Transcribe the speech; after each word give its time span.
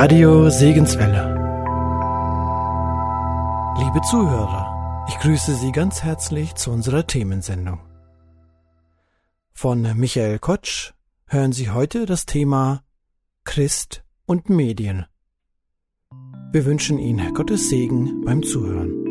Radio 0.00 0.48
Segenswelle. 0.48 1.24
Liebe 3.80 4.00
Zuhörer, 4.08 5.04
ich 5.08 5.18
grüße 5.18 5.56
Sie 5.56 5.72
ganz 5.72 6.04
herzlich 6.04 6.54
zu 6.54 6.70
unserer 6.70 7.04
Themensendung. 7.04 7.80
Von 9.52 9.98
Michael 9.98 10.38
Kotsch 10.38 10.92
hören 11.26 11.50
Sie 11.50 11.70
heute 11.70 12.06
das 12.06 12.26
Thema 12.26 12.84
Christ 13.42 14.04
und 14.24 14.48
Medien. 14.48 15.06
Wir 16.52 16.64
wünschen 16.64 17.00
Ihnen 17.00 17.34
Gottes 17.34 17.68
Segen 17.68 18.24
beim 18.24 18.44
Zuhören. 18.44 19.07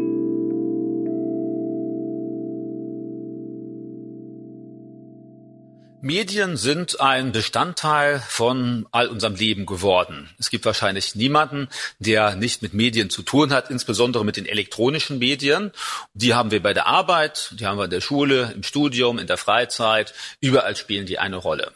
Medien 6.08 6.56
sind 6.56 7.02
ein 7.02 7.34
Bestandteil 7.34 8.24
von 8.30 8.88
all 8.94 9.10
unserem 9.10 9.36
Leben 9.36 9.66
geworden. 9.66 10.30
Es 10.40 10.50
gibt 10.50 10.64
wahrscheinlich 10.64 11.16
niemanden, 11.16 11.68
der 12.00 12.38
nicht 12.38 12.62
mit 12.62 12.74
Medien 12.74 13.10
zu 13.10 13.24
tun 13.24 13.52
hat, 13.52 13.70
insbesondere 13.70 14.24
mit 14.24 14.38
den 14.38 14.46
elektronischen 14.46 15.20
Medien. 15.20 15.74
Die 16.14 16.34
haben 16.34 16.50
wir 16.50 16.64
bei 16.64 16.74
der 16.74 16.88
Arbeit, 16.88 17.52
die 17.60 17.66
haben 17.66 17.78
wir 17.78 17.84
in 17.84 17.92
der 17.92 18.00
Schule, 18.00 18.54
im 18.56 18.64
Studium, 18.64 19.20
in 19.20 19.28
der 19.28 19.36
Freizeit. 19.36 20.14
Überall 20.40 20.78
spielen 20.78 21.06
die 21.06 21.20
eine 21.20 21.36
Rolle. 21.36 21.74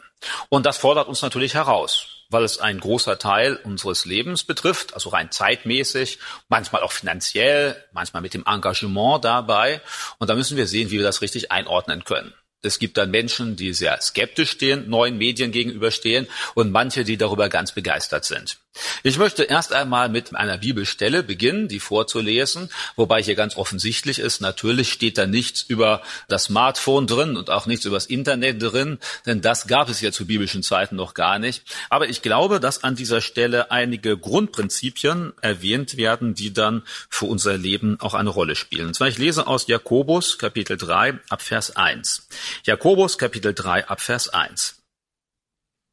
Und 0.48 0.64
das 0.64 0.78
fordert 0.78 1.08
uns 1.08 1.20
natürlich 1.20 1.52
heraus 1.54 2.06
weil 2.30 2.44
es 2.44 2.58
ein 2.58 2.80
großer 2.80 3.18
Teil 3.18 3.56
unseres 3.56 4.06
Lebens 4.06 4.42
betrifft, 4.42 4.94
also 4.94 5.10
rein 5.10 5.30
zeitmäßig, 5.30 6.18
manchmal 6.48 6.80
auch 6.80 6.92
finanziell, 6.92 7.76
manchmal 7.92 8.22
mit 8.22 8.32
dem 8.32 8.46
Engagement 8.46 9.22
dabei. 9.22 9.82
Und 10.16 10.30
da 10.30 10.34
müssen 10.34 10.56
wir 10.56 10.66
sehen, 10.66 10.90
wie 10.90 10.96
wir 10.96 11.02
das 11.02 11.20
richtig 11.20 11.52
einordnen 11.52 12.04
können. 12.04 12.32
Es 12.62 12.78
gibt 12.78 12.96
dann 12.96 13.10
Menschen, 13.10 13.56
die 13.56 13.72
sehr 13.72 14.00
skeptisch 14.00 14.52
stehen, 14.52 14.88
neuen 14.88 15.18
Medien 15.18 15.50
gegenüberstehen 15.50 16.28
und 16.54 16.70
manche, 16.70 17.02
die 17.02 17.16
darüber 17.16 17.48
ganz 17.48 17.72
begeistert 17.72 18.24
sind. 18.24 18.58
Ich 19.02 19.18
möchte 19.18 19.42
erst 19.42 19.72
einmal 19.72 20.08
mit 20.08 20.34
einer 20.34 20.58
Bibelstelle 20.58 21.22
beginnen, 21.22 21.68
die 21.68 21.80
vorzulesen, 21.80 22.70
wobei 22.96 23.22
hier 23.22 23.34
ganz 23.34 23.56
offensichtlich 23.56 24.18
ist, 24.18 24.40
natürlich 24.40 24.92
steht 24.92 25.18
da 25.18 25.26
nichts 25.26 25.62
über 25.62 26.02
das 26.28 26.44
Smartphone 26.44 27.06
drin 27.06 27.36
und 27.36 27.50
auch 27.50 27.66
nichts 27.66 27.84
über 27.84 27.96
das 27.96 28.06
Internet 28.06 28.62
drin, 28.62 28.98
denn 29.26 29.40
das 29.40 29.66
gab 29.66 29.88
es 29.88 30.00
ja 30.00 30.12
zu 30.12 30.26
biblischen 30.26 30.62
Zeiten 30.62 30.96
noch 30.96 31.14
gar 31.14 31.38
nicht. 31.38 31.64
Aber 31.90 32.08
ich 32.08 32.22
glaube, 32.22 32.60
dass 32.60 32.84
an 32.84 32.96
dieser 32.96 33.20
Stelle 33.20 33.70
einige 33.70 34.16
Grundprinzipien 34.16 35.32
erwähnt 35.40 35.96
werden, 35.96 36.34
die 36.34 36.52
dann 36.52 36.82
für 37.10 37.26
unser 37.26 37.58
Leben 37.58 37.98
auch 38.00 38.14
eine 38.14 38.30
Rolle 38.30 38.54
spielen. 38.54 38.86
Und 38.88 38.94
zwar 38.94 39.08
ich 39.08 39.18
lese 39.18 39.46
aus 39.46 39.66
Jakobus 39.66 40.38
Kapitel 40.38 40.76
3 40.76 41.18
ab 41.28 41.42
Vers 41.42 41.76
1. 41.76 42.28
Jakobus 42.64 43.18
Kapitel 43.18 43.52
3 43.52 43.88
ab 43.88 44.00
Vers 44.00 44.28
1. 44.28 44.81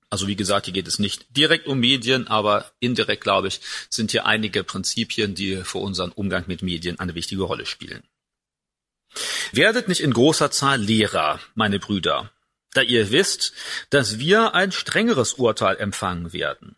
Also 0.10 0.28
wie 0.28 0.36
gesagt, 0.36 0.66
hier 0.66 0.74
geht 0.74 0.88
es 0.88 1.00
nicht 1.00 1.26
direkt 1.36 1.68
um 1.68 1.80
Medien, 1.80 2.28
aber 2.28 2.72
indirekt, 2.80 3.24
glaube 3.24 3.48
ich, 3.48 3.62
sind 3.90 4.12
hier 4.12 4.26
einige 4.26 4.64
Prinzipien, 4.64 5.36
die 5.36 5.58
für 5.58 5.78
unseren 5.78 6.12
Umgang 6.12 6.46
mit 6.48 6.64
Medien 6.64 7.00
eine 7.00 7.16
wichtige 7.16 7.44
Rolle 7.44 7.66
spielen. 7.66 8.04
Werdet 9.52 9.88
nicht 9.88 10.02
in 10.02 10.14
großer 10.14 10.52
Zahl 10.52 10.80
Lehrer, 10.80 11.40
meine 11.56 11.80
Brüder, 11.80 12.32
da 12.74 12.82
ihr 12.82 13.12
wisst, 13.12 13.54
dass 13.90 14.20
wir 14.20 14.54
ein 14.54 14.72
strengeres 14.72 15.34
Urteil 15.34 15.78
empfangen 15.78 16.34
werden. 16.34 16.76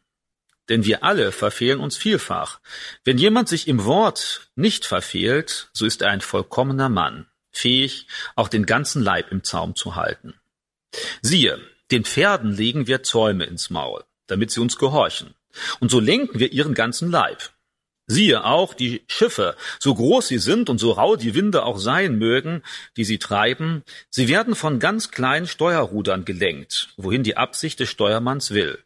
Denn 0.70 0.86
wir 0.86 1.04
alle 1.04 1.32
verfehlen 1.32 1.80
uns 1.80 1.98
vielfach. 1.98 2.60
Wenn 3.04 3.18
jemand 3.18 3.50
sich 3.50 3.68
im 3.68 3.84
Wort 3.84 4.50
nicht 4.56 4.86
verfehlt, 4.86 5.70
so 5.74 5.86
ist 5.86 6.02
er 6.02 6.12
ein 6.12 6.22
vollkommener 6.22 6.88
Mann, 6.88 7.28
fähig, 7.52 8.08
auch 8.36 8.48
den 8.48 8.66
ganzen 8.66 9.04
Leib 9.04 9.32
im 9.32 9.44
Zaum 9.44 9.76
zu 9.76 9.96
halten. 9.96 10.34
Siehe, 11.22 11.60
den 11.92 12.06
Pferden 12.06 12.56
legen 12.56 12.88
wir 12.88 13.04
Zäume 13.04 13.46
ins 13.46 13.70
Maul, 13.70 14.04
damit 14.28 14.52
sie 14.52 14.62
uns 14.62 14.78
gehorchen. 14.78 15.36
Und 15.80 15.92
so 15.92 16.00
lenken 16.00 16.40
wir 16.40 16.52
ihren 16.52 16.74
ganzen 16.74 17.12
Leib. 17.12 17.52
Siehe 18.08 18.44
auch 18.44 18.74
die 18.74 19.04
Schiffe, 19.08 19.56
so 19.80 19.96
groß 19.96 20.28
sie 20.28 20.38
sind 20.38 20.70
und 20.70 20.80
so 20.80 20.92
rau 20.92 21.16
die 21.16 21.34
Winde 21.34 21.64
auch 21.64 21.78
sein 21.78 22.18
mögen, 22.18 22.62
die 22.98 23.06
sie 23.06 23.20
treiben, 23.20 23.84
sie 24.10 24.28
werden 24.28 24.56
von 24.56 24.80
ganz 24.80 25.12
kleinen 25.12 25.48
Steuerrudern 25.48 26.26
gelenkt, 26.26 26.90
wohin 26.98 27.24
die 27.24 27.38
Absicht 27.38 27.80
des 27.80 27.90
Steuermanns 27.90 28.52
will. 28.52 28.84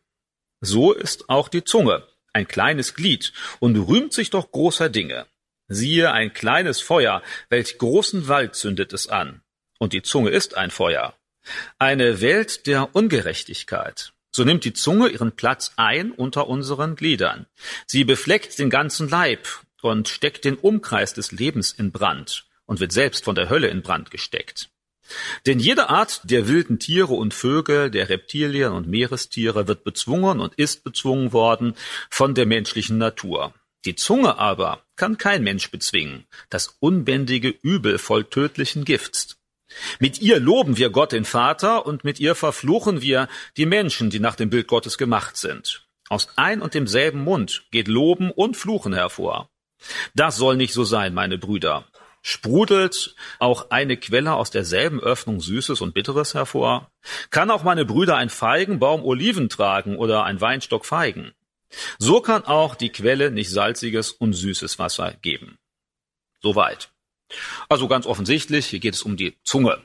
So 0.62 0.92
ist 0.92 1.30
auch 1.30 1.48
die 1.48 1.64
Zunge, 1.64 2.04
ein 2.34 2.48
kleines 2.48 2.94
Glied, 2.94 3.34
und 3.60 3.76
rühmt 3.76 4.14
sich 4.14 4.30
doch 4.30 4.52
großer 4.52 4.90
Dinge. 4.90 5.26
Siehe 5.68 6.12
ein 6.12 6.34
kleines 6.34 6.82
Feuer, 6.82 7.24
welch 7.50 7.80
großen 7.80 8.28
Wald 8.28 8.56
zündet 8.56 8.94
es 8.94 9.08
an. 9.08 9.42
Und 9.80 9.94
die 9.94 10.04
Zunge 10.04 10.30
ist 10.30 10.56
ein 10.56 10.70
Feuer. 10.70 11.16
Eine 11.80 12.22
Welt 12.22 12.68
der 12.68 12.96
Ungerechtigkeit. 12.96 14.14
So 14.32 14.44
nimmt 14.44 14.66
die 14.66 14.74
Zunge 14.74 15.10
ihren 15.10 15.32
Platz 15.32 15.72
ein 15.78 16.12
unter 16.12 16.48
unseren 16.48 16.96
Gliedern. 16.96 17.46
Sie 17.86 18.04
befleckt 18.04 18.60
den 18.60 18.70
ganzen 18.70 19.08
Leib 19.10 19.48
und 19.82 20.10
steckt 20.10 20.44
den 20.44 20.56
Umkreis 20.56 21.14
des 21.14 21.32
Lebens 21.32 21.72
in 21.72 21.92
Brand 21.92 22.46
und 22.66 22.80
wird 22.80 22.92
selbst 22.92 23.24
von 23.24 23.36
der 23.36 23.50
Hölle 23.50 23.68
in 23.68 23.82
Brand 23.82 24.12
gesteckt. 24.12 24.70
Denn 25.46 25.60
jede 25.60 25.90
Art 25.90 26.22
der 26.24 26.48
wilden 26.48 26.80
Tiere 26.80 27.14
und 27.14 27.34
Vögel, 27.34 27.92
der 27.92 28.10
Reptilien 28.10 28.72
und 28.72 28.88
Meerestiere 28.88 29.68
wird 29.68 29.84
bezwungen 29.84 30.40
und 30.40 30.56
ist 30.56 30.84
bezwungen 30.84 31.32
worden 31.32 31.76
von 32.10 32.34
der 32.34 32.46
menschlichen 32.46 32.98
Natur. 32.98 33.54
Die 33.86 33.96
Zunge 33.96 34.40
aber 34.40 34.84
kann 34.96 35.18
kein 35.18 35.44
Mensch 35.44 35.70
bezwingen, 35.70 36.26
das 36.50 36.76
unbändige 36.80 37.50
Übel 37.62 38.00
voll 38.00 38.24
tödlichen 38.26 38.84
Gifts. 38.84 39.38
Mit 40.00 40.22
ihr 40.22 40.40
loben 40.40 40.78
wir 40.78 40.90
Gott 40.90 41.12
den 41.12 41.26
Vater 41.26 41.86
und 41.86 42.04
mit 42.04 42.20
ihr 42.20 42.36
verfluchen 42.36 43.02
wir 43.02 43.28
die 43.58 43.66
Menschen, 43.66 44.10
die 44.10 44.20
nach 44.20 44.36
dem 44.36 44.50
Bild 44.50 44.68
Gottes 44.68 44.98
gemacht 44.98 45.38
sind. 45.38 45.86
Aus 46.10 46.30
ein 46.36 46.62
und 46.62 46.74
demselben 46.74 47.24
Mund 47.24 47.66
geht 47.72 47.88
Loben 47.88 48.32
und 48.32 48.58
Fluchen 48.58 48.94
hervor. 48.94 49.50
Das 50.14 50.38
soll 50.38 50.56
nicht 50.56 50.74
so 50.74 50.84
sein, 50.84 51.14
meine 51.14 51.38
Brüder. 51.38 51.86
Sprudelt 52.22 53.16
auch 53.38 53.70
eine 53.70 53.98
Quelle 53.98 54.34
aus 54.34 54.50
derselben 54.50 55.00
Öffnung 55.00 55.40
Süßes 55.40 55.82
und 55.82 55.94
Bitteres 55.94 56.34
hervor? 56.34 56.90
Kann 57.30 57.52
auch 57.52 57.64
meine 57.64 57.86
Brüder 57.86 58.18
ein 58.18 58.30
Feigenbaum 58.30 59.04
Oliven 59.04 59.48
tragen 59.48 59.98
oder 59.98 60.24
ein 60.24 60.42
Weinstock 60.42 60.86
Feigen? 60.86 61.34
So 62.00 62.22
kann 62.22 62.46
auch 62.46 62.76
die 62.76 62.90
Quelle 62.90 63.32
nicht 63.32 63.52
salziges 63.52 64.12
und 64.12 64.34
süßes 64.34 64.80
Wasser 64.80 65.14
geben. 65.22 65.58
Soweit. 66.42 66.90
Also 67.70 67.88
ganz 67.88 68.06
offensichtlich, 68.06 68.68
hier 68.68 68.80
geht 68.80 68.96
es 68.96 69.04
um 69.04 69.18
die 69.18 69.38
Zunge. 69.44 69.82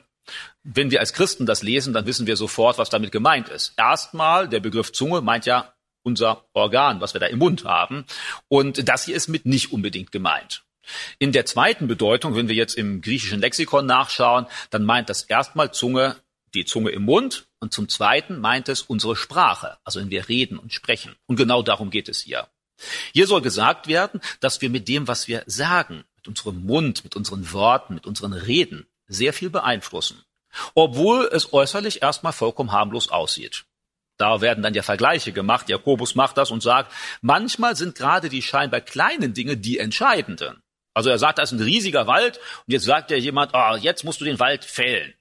Wenn 0.63 0.91
wir 0.91 0.99
als 0.99 1.13
Christen 1.13 1.45
das 1.45 1.63
lesen, 1.63 1.93
dann 1.93 2.05
wissen 2.05 2.27
wir 2.27 2.37
sofort, 2.37 2.77
was 2.77 2.89
damit 2.89 3.11
gemeint 3.11 3.49
ist. 3.49 3.73
Erstmal, 3.77 4.47
der 4.47 4.59
Begriff 4.59 4.91
Zunge 4.91 5.21
meint 5.21 5.45
ja 5.45 5.73
unser 6.03 6.45
Organ, 6.53 7.01
was 7.01 7.13
wir 7.13 7.19
da 7.19 7.27
im 7.27 7.39
Mund 7.39 7.65
haben. 7.65 8.05
Und 8.47 8.87
das 8.87 9.05
hier 9.05 9.15
ist 9.15 9.27
mit 9.27 9.45
nicht 9.45 9.71
unbedingt 9.71 10.11
gemeint. 10.11 10.63
In 11.19 11.31
der 11.31 11.45
zweiten 11.45 11.87
Bedeutung, 11.87 12.35
wenn 12.35 12.47
wir 12.47 12.55
jetzt 12.55 12.75
im 12.75 13.01
griechischen 13.01 13.39
Lexikon 13.39 13.85
nachschauen, 13.85 14.47
dann 14.71 14.83
meint 14.83 15.09
das 15.09 15.23
erstmal 15.23 15.71
Zunge 15.71 16.15
die 16.53 16.65
Zunge 16.65 16.89
im 16.89 17.03
Mund 17.03 17.47
und 17.59 17.73
zum 17.73 17.87
Zweiten 17.87 18.39
meint 18.39 18.67
es 18.67 18.81
unsere 18.81 19.15
Sprache, 19.15 19.77
also 19.83 19.99
wenn 19.99 20.09
wir 20.09 20.27
reden 20.27 20.57
und 20.57 20.73
sprechen. 20.73 21.15
Und 21.27 21.37
genau 21.37 21.61
darum 21.61 21.89
geht 21.91 22.09
es 22.09 22.21
hier. 22.21 22.47
Hier 23.13 23.27
soll 23.27 23.41
gesagt 23.41 23.87
werden, 23.87 24.21
dass 24.39 24.61
wir 24.61 24.69
mit 24.69 24.87
dem, 24.87 25.07
was 25.07 25.27
wir 25.27 25.43
sagen, 25.45 26.03
mit 26.21 26.27
unserem 26.27 26.65
Mund, 26.65 27.03
mit 27.03 27.15
unseren 27.15 27.51
Worten, 27.51 27.95
mit 27.95 28.05
unseren 28.05 28.33
Reden 28.33 28.87
sehr 29.07 29.33
viel 29.33 29.49
beeinflussen. 29.49 30.23
Obwohl 30.75 31.29
es 31.31 31.53
äußerlich 31.53 32.01
erstmal 32.01 32.33
vollkommen 32.33 32.71
harmlos 32.71 33.09
aussieht. 33.09 33.65
Da 34.17 34.41
werden 34.41 34.61
dann 34.61 34.73
ja 34.73 34.83
Vergleiche 34.83 35.31
gemacht. 35.31 35.69
Jakobus 35.69 36.13
macht 36.13 36.37
das 36.37 36.51
und 36.51 36.61
sagt, 36.61 36.91
manchmal 37.21 37.75
sind 37.75 37.95
gerade 37.95 38.29
die 38.29 38.41
scheinbar 38.41 38.81
kleinen 38.81 39.33
Dinge 39.33 39.57
die 39.57 39.79
entscheidenden. 39.79 40.61
Also 40.93 41.09
er 41.09 41.17
sagt, 41.17 41.39
da 41.39 41.43
ist 41.43 41.53
ein 41.53 41.61
riesiger 41.61 42.05
Wald 42.05 42.37
und 42.67 42.73
jetzt 42.73 42.85
sagt 42.85 43.09
ja 43.11 43.17
jemand, 43.17 43.53
oh, 43.53 43.75
jetzt 43.77 44.03
musst 44.03 44.21
du 44.21 44.25
den 44.25 44.39
Wald 44.39 44.65
fällen. 44.65 45.13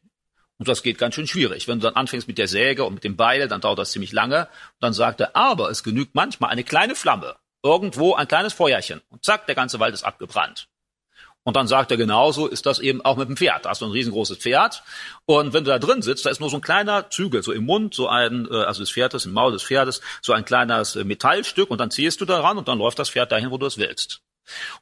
Und 0.59 0.69
das 0.69 0.83
geht 0.83 0.99
ganz 0.99 1.15
schön 1.15 1.27
schwierig. 1.27 1.69
Wenn 1.69 1.81
du 1.81 1.85
dann 1.85 1.95
anfängst 1.95 2.29
mit 2.29 2.37
der 2.37 2.49
Säge 2.49 2.85
und 2.85 2.95
mit 2.95 3.05
dem 3.05 3.17
Beil, 3.17 3.49
dann 3.49 3.63
dauert 3.63 3.79
das 3.79 3.93
ziemlich 3.93 4.13
lange. 4.13 4.41
Und 4.41 4.83
dann 4.83 4.93
sagt 4.93 5.21
er, 5.21 5.35
aber 5.35 5.71
es 5.71 5.83
genügt 5.83 6.15
manchmal 6.15 6.51
eine 6.51 6.65
kleine 6.65 6.95
Flamme, 6.95 7.37
irgendwo 7.63 8.15
ein 8.15 8.29
kleines 8.29 8.53
Feuerchen. 8.53 9.01
Und 9.09 9.25
zack, 9.25 9.47
der 9.47 9.55
ganze 9.55 9.81
Wald 9.81 9.95
ist 9.95 10.05
abgebrannt. 10.05 10.69
Und 11.45 11.57
dann 11.57 11.67
sagt 11.67 11.91
er, 11.91 11.97
genauso 11.97 12.47
ist 12.47 12.67
das 12.67 12.81
eben 12.81 13.03
auch 13.03 13.17
mit 13.17 13.29
dem 13.29 13.37
Pferd. 13.37 13.65
Da 13.65 13.71
hast 13.71 13.81
du 13.81 13.87
ein 13.87 13.93
riesengroßes 13.93 14.39
Pferd. 14.39 14.83
Und 15.25 15.53
wenn 15.55 15.65
du 15.65 15.71
da 15.71 15.79
drin 15.79 16.03
sitzt, 16.03 16.27
da 16.27 16.31
ist 16.31 16.41
nur 16.41 16.51
so 16.51 16.57
ein 16.57 16.63
kleiner 16.63 17.09
Zügel, 17.09 17.43
so 17.43 17.53
im 17.53 17.65
Mund, 17.65 17.95
so 17.95 18.09
ein, 18.09 18.47
äh, 18.51 18.55
also 18.57 18.81
des 18.81 18.93
Pferdes, 18.93 19.25
im 19.25 19.33
Maul 19.33 19.53
des 19.53 19.63
Pferdes, 19.63 20.03
so 20.21 20.35
ein 20.35 20.45
kleines 20.45 20.97
äh, 20.97 21.05
Metallstück. 21.05 21.71
Und 21.71 21.79
dann 21.79 21.91
ziehst 21.91 22.21
du 22.21 22.27
daran 22.27 22.59
und 22.59 22.69
dann 22.69 22.79
läuft 22.79 22.99
das 22.99 23.11
Pferd 23.11 23.33
dahin, 23.33 23.51
wo 23.51 23.57
du 23.57 23.67
es 23.67 23.79
willst. 23.79 24.21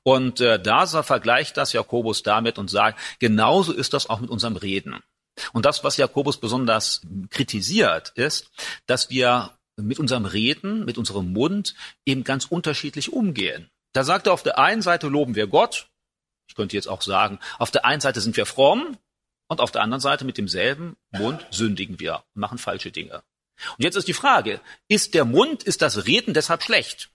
Und 0.03 0.41
äh, 0.41 0.61
da 0.61 0.87
vergleicht 0.87 1.57
das 1.57 1.73
Jakobus 1.73 2.23
damit 2.23 2.59
und 2.59 2.71
sagt, 2.71 2.99
genauso 3.21 3.73
ist 3.73 3.93
das 3.93 4.11
auch 4.11 4.21
mit 4.21 4.31
unserem 4.31 4.57
Reden. 4.57 5.01
Und 5.53 5.67
das, 5.67 5.85
was 5.85 5.97
Jakobus 5.97 6.39
besonders 6.39 7.03
kritisiert, 7.31 8.11
ist, 8.17 8.51
dass 8.87 9.11
wir 9.11 9.53
mit 9.77 10.01
unserem 10.01 10.25
Reden, 10.25 10.85
mit 10.85 10.99
unserem 10.99 11.33
Mund 11.33 11.75
eben 12.05 12.25
ganz 12.25 12.47
unterschiedlich 12.47 13.13
umgehen. 13.13 13.71
Da 13.93 14.03
sagt 14.03 14.27
er, 14.27 14.33
auf 14.33 14.43
der 14.43 14.59
einen 14.59 14.83
Seite 14.83 15.07
loben 15.07 15.37
wir 15.37 15.47
Gott, 15.47 15.89
könnte 16.59 16.75
jetzt 16.75 16.89
auch 16.89 17.03
sagen, 17.03 17.39
auf 17.61 17.71
der 17.71 17.85
einen 17.85 18.01
Seite 18.01 18.21
sind 18.21 18.37
wir 18.37 18.45
fromm 18.45 18.99
und 19.47 19.61
auf 19.61 19.71
der 19.71 19.81
anderen 19.81 20.01
Seite 20.01 20.25
mit 20.25 20.39
demselben 20.39 20.97
Mund 21.13 21.47
sündigen 21.51 22.01
wir 22.01 22.25
machen 22.35 22.59
falsche 22.59 22.91
Dinge. 22.91 23.23
Und 23.77 23.85
jetzt 23.85 23.95
ist 23.95 24.09
die 24.09 24.13
Frage, 24.13 24.61
ist 24.89 25.15
der 25.15 25.25
Mund, 25.25 25.63
ist 25.63 25.83
das 25.83 26.07
Reden 26.07 26.35
deshalb 26.35 26.65
schlecht? 26.65 27.11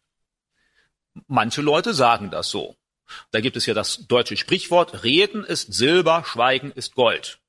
Manche 1.27 1.61
Leute 1.61 1.93
sagen 1.93 2.31
das 2.31 2.49
so. 2.49 2.77
Da 3.31 3.41
gibt 3.41 3.57
es 3.57 3.65
ja 3.65 3.73
das 3.73 4.07
deutsche 4.07 4.37
Sprichwort, 4.37 5.03
Reden 5.03 5.43
ist 5.43 5.73
Silber, 5.73 6.23
Schweigen 6.25 6.71
ist 6.71 6.95
Gold. 6.95 7.39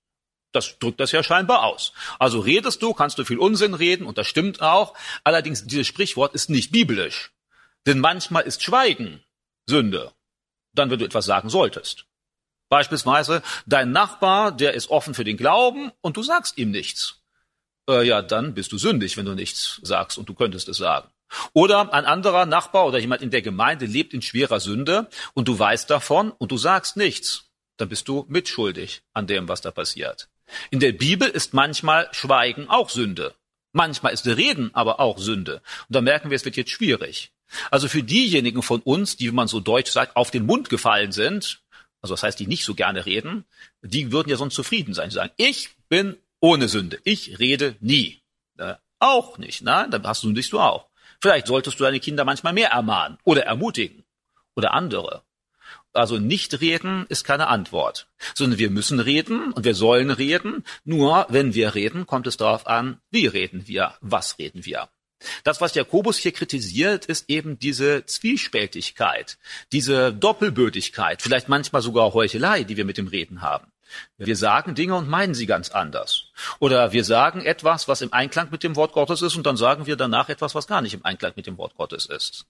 Das 0.51 0.81
drückt 0.81 0.99
das 0.99 1.13
ja 1.13 1.23
scheinbar 1.23 1.63
aus. 1.63 1.93
Also 2.19 2.41
redest 2.41 2.83
du, 2.83 2.93
kannst 2.93 3.19
du 3.19 3.25
viel 3.25 3.39
Unsinn 3.39 3.75
reden 3.75 4.05
und 4.05 4.19
das 4.19 4.27
stimmt 4.27 4.61
auch. 4.61 4.95
Allerdings, 5.23 5.65
dieses 5.65 5.87
Sprichwort 5.87 6.35
ist 6.35 6.51
nicht 6.51 6.73
biblisch. 6.73 7.31
Denn 7.87 8.01
manchmal 8.01 8.43
ist 8.43 8.65
Schweigen 8.65 9.23
Sünde. 9.67 10.13
Dann, 10.75 10.91
wenn 10.91 10.99
du 10.99 11.05
etwas 11.05 11.27
sagen 11.27 11.49
solltest. 11.49 12.07
Beispielsweise, 12.69 13.43
dein 13.67 13.93
Nachbar, 13.93 14.53
der 14.53 14.75
ist 14.75 14.91
offen 14.91 15.15
für 15.15 15.25
den 15.25 15.37
Glauben 15.37 15.93
und 16.01 16.17
du 16.17 16.23
sagst 16.23 16.59
ihm 16.59 16.71
nichts. 16.71 17.23
Äh, 17.89 18.07
ja, 18.07 18.23
dann 18.23 18.55
bist 18.55 18.73
du 18.73 18.79
sündig, 18.79 19.17
wenn 19.17 19.27
du 19.27 19.35
nichts 19.35 19.81
sagst 19.83 20.19
und 20.19 20.29
du 20.29 20.35
könntest 20.35 20.69
es 20.69 20.79
sagen. 20.79 21.09
Oder 21.53 21.93
ein 21.93 22.05
anderer 22.05 22.47
Nachbar 22.47 22.87
oder 22.87 22.99
jemand 22.99 23.23
in 23.23 23.31
der 23.31 23.43
Gemeinde 23.43 23.87
lebt 23.87 24.15
in 24.15 24.23
schwerer 24.23 24.61
Sünde 24.61 25.09
und 25.35 25.49
du 25.49 25.59
weißt 25.59 25.91
davon 25.91 26.31
und 26.31 26.51
du 26.51 26.57
sagst 26.57 26.97
nichts. 26.97 27.51
Dann 27.77 27.89
bist 27.89 28.09
du 28.09 28.25
mitschuldig 28.29 29.03
an 29.13 29.27
dem, 29.27 29.49
was 29.49 29.61
da 29.61 29.71
passiert. 29.71 30.29
In 30.71 30.81
der 30.81 30.93
Bibel 30.93 31.29
ist 31.29 31.55
manchmal 31.55 32.09
Schweigen 32.13 32.69
auch 32.69 32.91
Sünde. 32.91 33.35
Manchmal 33.73 34.13
ist 34.13 34.27
Reden 34.27 34.71
aber 34.75 35.01
auch 35.01 35.19
Sünde. 35.19 35.57
Und 35.89 35.97
da 35.97 36.01
merken 36.01 36.31
wir, 36.31 36.37
es 36.37 36.45
wird 36.45 36.57
jetzt 36.57 36.71
schwierig. 36.71 37.33
Also 37.71 37.89
für 37.89 38.03
diejenigen 38.03 38.63
von 38.63 38.81
uns, 38.81 39.17
die, 39.17 39.29
wie 39.29 39.35
man 39.35 39.49
so 39.49 39.61
deutsch 39.61 39.91
sagt, 39.91 40.17
auf 40.17 40.31
den 40.31 40.47
Mund 40.47 40.71
gefallen 40.71 41.13
sind, 41.13 41.63
also 42.03 42.15
das 42.15 42.23
heißt, 42.23 42.39
die 42.39 42.47
nicht 42.47 42.65
so 42.65 42.75
gerne 42.75 43.07
reden, 43.07 43.45
die 43.83 44.13
würden 44.13 44.29
ja 44.29 44.37
sonst 44.37 44.55
zufrieden 44.55 44.93
sein. 44.93 45.09
Die 45.09 45.15
sagen, 45.15 45.33
ich 45.37 45.71
bin 45.89 46.17
ohne 46.41 46.69
Sünde. 46.69 47.01
Ich 47.05 47.39
rede 47.39 47.77
nie. 47.81 48.21
Äh, 48.59 48.75
auch 48.99 49.39
nicht. 49.39 49.63
Nein, 49.63 49.91
dann 49.91 50.07
hast 50.07 50.23
du 50.23 50.31
nicht 50.31 50.53
du 50.53 50.61
auch. 50.61 50.89
Vielleicht 51.21 51.47
solltest 51.47 51.81
du 51.81 51.85
deine 51.85 52.01
Kinder 52.01 52.27
manchmal 52.27 52.53
mehr 52.53 52.69
ermahnen 52.69 53.17
oder 53.25 53.45
ermutigen 53.45 54.05
oder 54.55 54.75
andere. 54.75 55.23
Also 55.95 56.19
nicht 56.19 56.61
reden 56.61 57.07
ist 57.09 57.25
keine 57.25 57.47
Antwort, 57.47 58.09
sondern 58.35 58.59
wir 58.59 58.69
müssen 58.69 59.01
reden 59.01 59.53
und 59.53 59.65
wir 59.65 59.75
sollen 59.75 60.11
reden. 60.11 60.65
Nur 60.85 61.27
wenn 61.31 61.55
wir 61.55 61.75
reden, 61.75 62.07
kommt 62.07 62.27
es 62.27 62.37
darauf 62.37 62.67
an, 62.67 63.01
wie 63.11 63.27
reden 63.27 63.69
wir, 63.69 63.95
was 64.01 64.39
reden 64.39 64.67
wir. 64.67 64.89
Das, 65.43 65.61
was 65.61 65.75
Jakobus 65.75 66.19
hier 66.19 66.33
kritisiert, 66.33 67.07
ist 67.07 67.29
eben 67.29 67.59
diese 67.59 68.07
Zwiespältigkeit, 68.07 69.39
diese 69.73 70.13
Doppelbötigkeit, 70.13 71.23
vielleicht 71.23 71.49
manchmal 71.49 71.83
sogar 71.83 72.15
Heuchelei, 72.15 72.65
die 72.65 72.77
wir 72.77 72.85
mit 72.85 72.99
dem 72.99 73.09
Reden 73.09 73.43
haben. 73.43 73.73
Wir 74.17 74.37
sagen 74.37 74.75
Dinge 74.75 74.95
und 74.95 75.09
meinen 75.09 75.35
sie 75.35 75.47
ganz 75.47 75.71
anders. 75.71 76.27
Oder 76.59 76.93
wir 76.93 77.05
sagen 77.05 77.43
etwas, 77.43 77.87
was 77.89 78.01
im 78.01 78.13
Einklang 78.13 78.49
mit 78.51 78.63
dem 78.63 78.77
Wort 78.77 78.93
Gottes 78.93 79.23
ist, 79.23 79.37
und 79.37 79.47
dann 79.47 79.57
sagen 79.57 79.87
wir 79.87 79.97
danach 79.97 80.29
etwas, 80.29 80.55
was 80.55 80.67
gar 80.67 80.83
nicht 80.83 80.95
im 80.95 81.05
Einklang 81.05 81.33
mit 81.37 81.47
dem 81.47 81.59
Wort 81.59 81.75
Gottes 81.77 82.07
ist. 82.07 82.47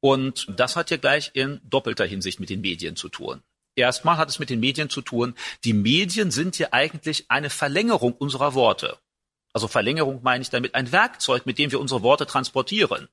Und 0.00 0.46
das 0.48 0.76
hat 0.76 0.90
ja 0.90 0.96
gleich 0.96 1.30
in 1.34 1.60
doppelter 1.64 2.06
Hinsicht 2.06 2.40
mit 2.40 2.50
den 2.50 2.60
Medien 2.60 2.96
zu 2.96 3.08
tun. 3.08 3.42
Erstmal 3.76 4.16
hat 4.16 4.28
es 4.28 4.38
mit 4.38 4.50
den 4.50 4.60
Medien 4.60 4.90
zu 4.90 5.00
tun, 5.00 5.34
die 5.64 5.72
Medien 5.72 6.30
sind 6.30 6.58
ja 6.58 6.68
eigentlich 6.72 7.26
eine 7.30 7.50
Verlängerung 7.50 8.12
unserer 8.12 8.54
Worte. 8.54 8.98
Also 9.52 9.68
Verlängerung 9.68 10.20
meine 10.22 10.42
ich 10.42 10.50
damit 10.50 10.74
ein 10.74 10.92
Werkzeug, 10.92 11.46
mit 11.46 11.58
dem 11.58 11.70
wir 11.70 11.80
unsere 11.80 12.02
Worte 12.02 12.26
transportieren. 12.26 13.08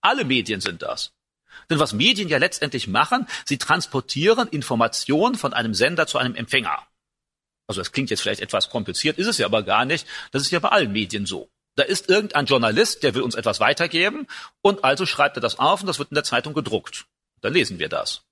Alle 0.00 0.24
Medien 0.24 0.60
sind 0.60 0.82
das. 0.82 1.12
Denn 1.70 1.78
was 1.78 1.92
Medien 1.92 2.28
ja 2.28 2.38
letztendlich 2.38 2.88
machen, 2.88 3.26
sie 3.44 3.58
transportieren 3.58 4.48
Informationen 4.48 5.34
von 5.34 5.52
einem 5.52 5.74
Sender 5.74 6.06
zu 6.06 6.18
einem 6.18 6.34
Empfänger. 6.34 6.86
Also 7.66 7.80
das 7.80 7.92
klingt 7.92 8.10
jetzt 8.10 8.22
vielleicht 8.22 8.40
etwas 8.40 8.70
kompliziert, 8.70 9.18
ist 9.18 9.26
es 9.26 9.38
ja 9.38 9.46
aber 9.46 9.62
gar 9.62 9.84
nicht. 9.84 10.06
Das 10.30 10.42
ist 10.42 10.50
ja 10.50 10.58
bei 10.58 10.68
allen 10.70 10.92
Medien 10.92 11.26
so. 11.26 11.50
Da 11.76 11.84
ist 11.84 12.08
irgendein 12.08 12.46
Journalist, 12.46 13.02
der 13.02 13.14
will 13.14 13.22
uns 13.22 13.34
etwas 13.34 13.60
weitergeben 13.60 14.26
und 14.62 14.84
also 14.84 15.06
schreibt 15.06 15.36
er 15.36 15.40
das 15.40 15.58
auf 15.58 15.80
und 15.80 15.86
das 15.86 15.98
wird 15.98 16.10
in 16.10 16.16
der 16.16 16.24
Zeitung 16.24 16.54
gedruckt. 16.54 17.06
Dann 17.40 17.52
lesen 17.52 17.78
wir 17.78 17.88
das. 17.88 18.22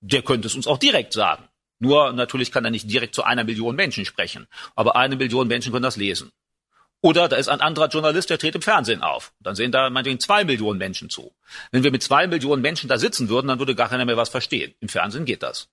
Der 0.00 0.22
könnte 0.22 0.46
es 0.46 0.54
uns 0.54 0.66
auch 0.66 0.78
direkt 0.78 1.12
sagen. 1.12 1.48
Nur 1.78 2.12
natürlich 2.12 2.52
kann 2.52 2.64
er 2.64 2.70
nicht 2.70 2.90
direkt 2.90 3.14
zu 3.14 3.24
einer 3.24 3.44
Million 3.44 3.76
Menschen 3.76 4.04
sprechen, 4.04 4.46
aber 4.74 4.96
eine 4.96 5.16
Million 5.16 5.48
Menschen 5.48 5.72
können 5.72 5.82
das 5.82 5.96
lesen. 5.96 6.32
Oder 7.02 7.28
da 7.28 7.36
ist 7.36 7.48
ein 7.48 7.60
anderer 7.60 7.88
Journalist, 7.88 8.30
der 8.30 8.38
tritt 8.38 8.54
im 8.54 8.62
Fernsehen 8.62 9.02
auf. 9.02 9.32
Dann 9.40 9.54
sehen 9.54 9.70
da 9.70 9.90
meinetwegen 9.90 10.18
zwei 10.18 10.44
Millionen 10.44 10.78
Menschen 10.78 11.10
zu. 11.10 11.32
Wenn 11.70 11.84
wir 11.84 11.90
mit 11.90 12.02
zwei 12.02 12.26
Millionen 12.26 12.62
Menschen 12.62 12.88
da 12.88 12.98
sitzen 12.98 13.28
würden, 13.28 13.48
dann 13.48 13.58
würde 13.58 13.74
gar 13.74 13.88
keiner 13.88 14.04
mehr 14.04 14.16
was 14.16 14.28
verstehen. 14.28 14.74
Im 14.80 14.88
Fernsehen 14.88 15.24
geht 15.24 15.42
das. 15.42 15.68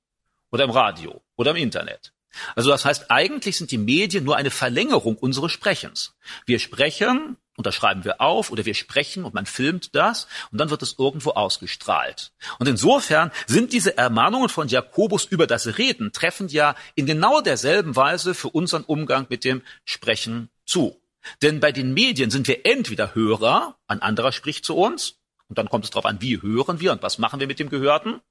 Oder 0.52 0.66
im 0.66 0.70
Radio. 0.70 1.22
Oder 1.36 1.52
im 1.52 1.58
Internet. 1.58 2.14
Also 2.56 2.70
das 2.70 2.86
heißt, 2.86 3.10
eigentlich 3.10 3.58
sind 3.58 3.72
die 3.72 3.78
Medien 3.78 4.24
nur 4.24 4.38
eine 4.38 4.52
Verlängerung 4.52 5.18
unseres 5.18 5.52
Sprechens. 5.52 6.16
Wir 6.46 6.60
sprechen 6.60 7.38
und 7.56 7.68
das 7.68 7.76
schreiben 7.76 8.04
wir 8.04 8.20
auf 8.22 8.52
oder 8.52 8.66
wir 8.66 8.74
sprechen 8.74 9.24
und 9.24 9.34
man 9.34 9.46
filmt 9.46 9.96
das 9.96 10.28
und 10.52 10.60
dann 10.60 10.70
wird 10.70 10.82
es 10.82 10.96
irgendwo 10.98 11.32
ausgestrahlt. 11.32 12.32
Und 12.58 12.68
insofern 12.68 13.32
sind 13.46 13.74
diese 13.74 13.98
Ermahnungen 13.98 14.50
von 14.50 14.68
Jakobus 14.68 15.26
über 15.26 15.46
das 15.46 15.78
Reden 15.78 16.12
treffen 16.12 16.48
ja 16.48 16.76
in 16.96 17.06
genau 17.06 17.42
derselben 17.42 17.96
Weise 17.96 18.34
für 18.34 18.50
unseren 18.50 18.84
Umgang 18.84 19.28
mit 19.30 19.44
dem 19.44 19.62
Sprechen 19.86 20.50
zu. 20.66 21.00
Denn 21.42 21.60
bei 21.60 21.72
den 21.72 21.94
Medien 21.94 22.32
sind 22.32 22.48
wir 22.48 22.66
entweder 22.66 23.16
Hörer, 23.16 23.78
ein 23.88 24.02
anderer 24.02 24.32
spricht 24.32 24.66
zu 24.66 24.76
uns, 24.76 25.20
und 25.48 25.58
dann 25.58 25.70
kommt 25.70 25.86
es 25.86 25.92
darauf 25.92 26.06
an, 26.06 26.22
wie 26.22 26.42
hören 26.42 26.80
wir 26.80 26.92
und 26.92 27.04
was 27.04 27.18
machen 27.18 27.40
wir 27.40 27.48
mit 27.48 27.60
dem 27.60 27.70
Gehörten, 27.70 28.22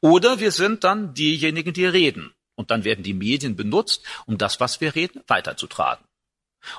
oder 0.00 0.40
wir 0.40 0.52
sind 0.52 0.84
dann 0.84 1.14
diejenigen, 1.14 1.72
die 1.72 1.86
reden. 1.86 2.34
Und 2.54 2.70
dann 2.70 2.84
werden 2.84 3.04
die 3.04 3.14
Medien 3.14 3.54
benutzt, 3.54 4.04
um 4.26 4.38
das, 4.38 4.58
was 4.60 4.80
wir 4.80 4.94
reden, 4.94 5.22
weiterzutragen. 5.26 6.04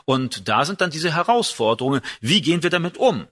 Und 0.06 0.48
da 0.50 0.66
sind 0.66 0.82
dann 0.82 0.92
diese 0.92 1.14
Herausforderungen. 1.14 2.02
Wie 2.20 2.42
gehen 2.42 2.64
wir 2.64 2.70
damit 2.70 2.98
um? 2.98 3.28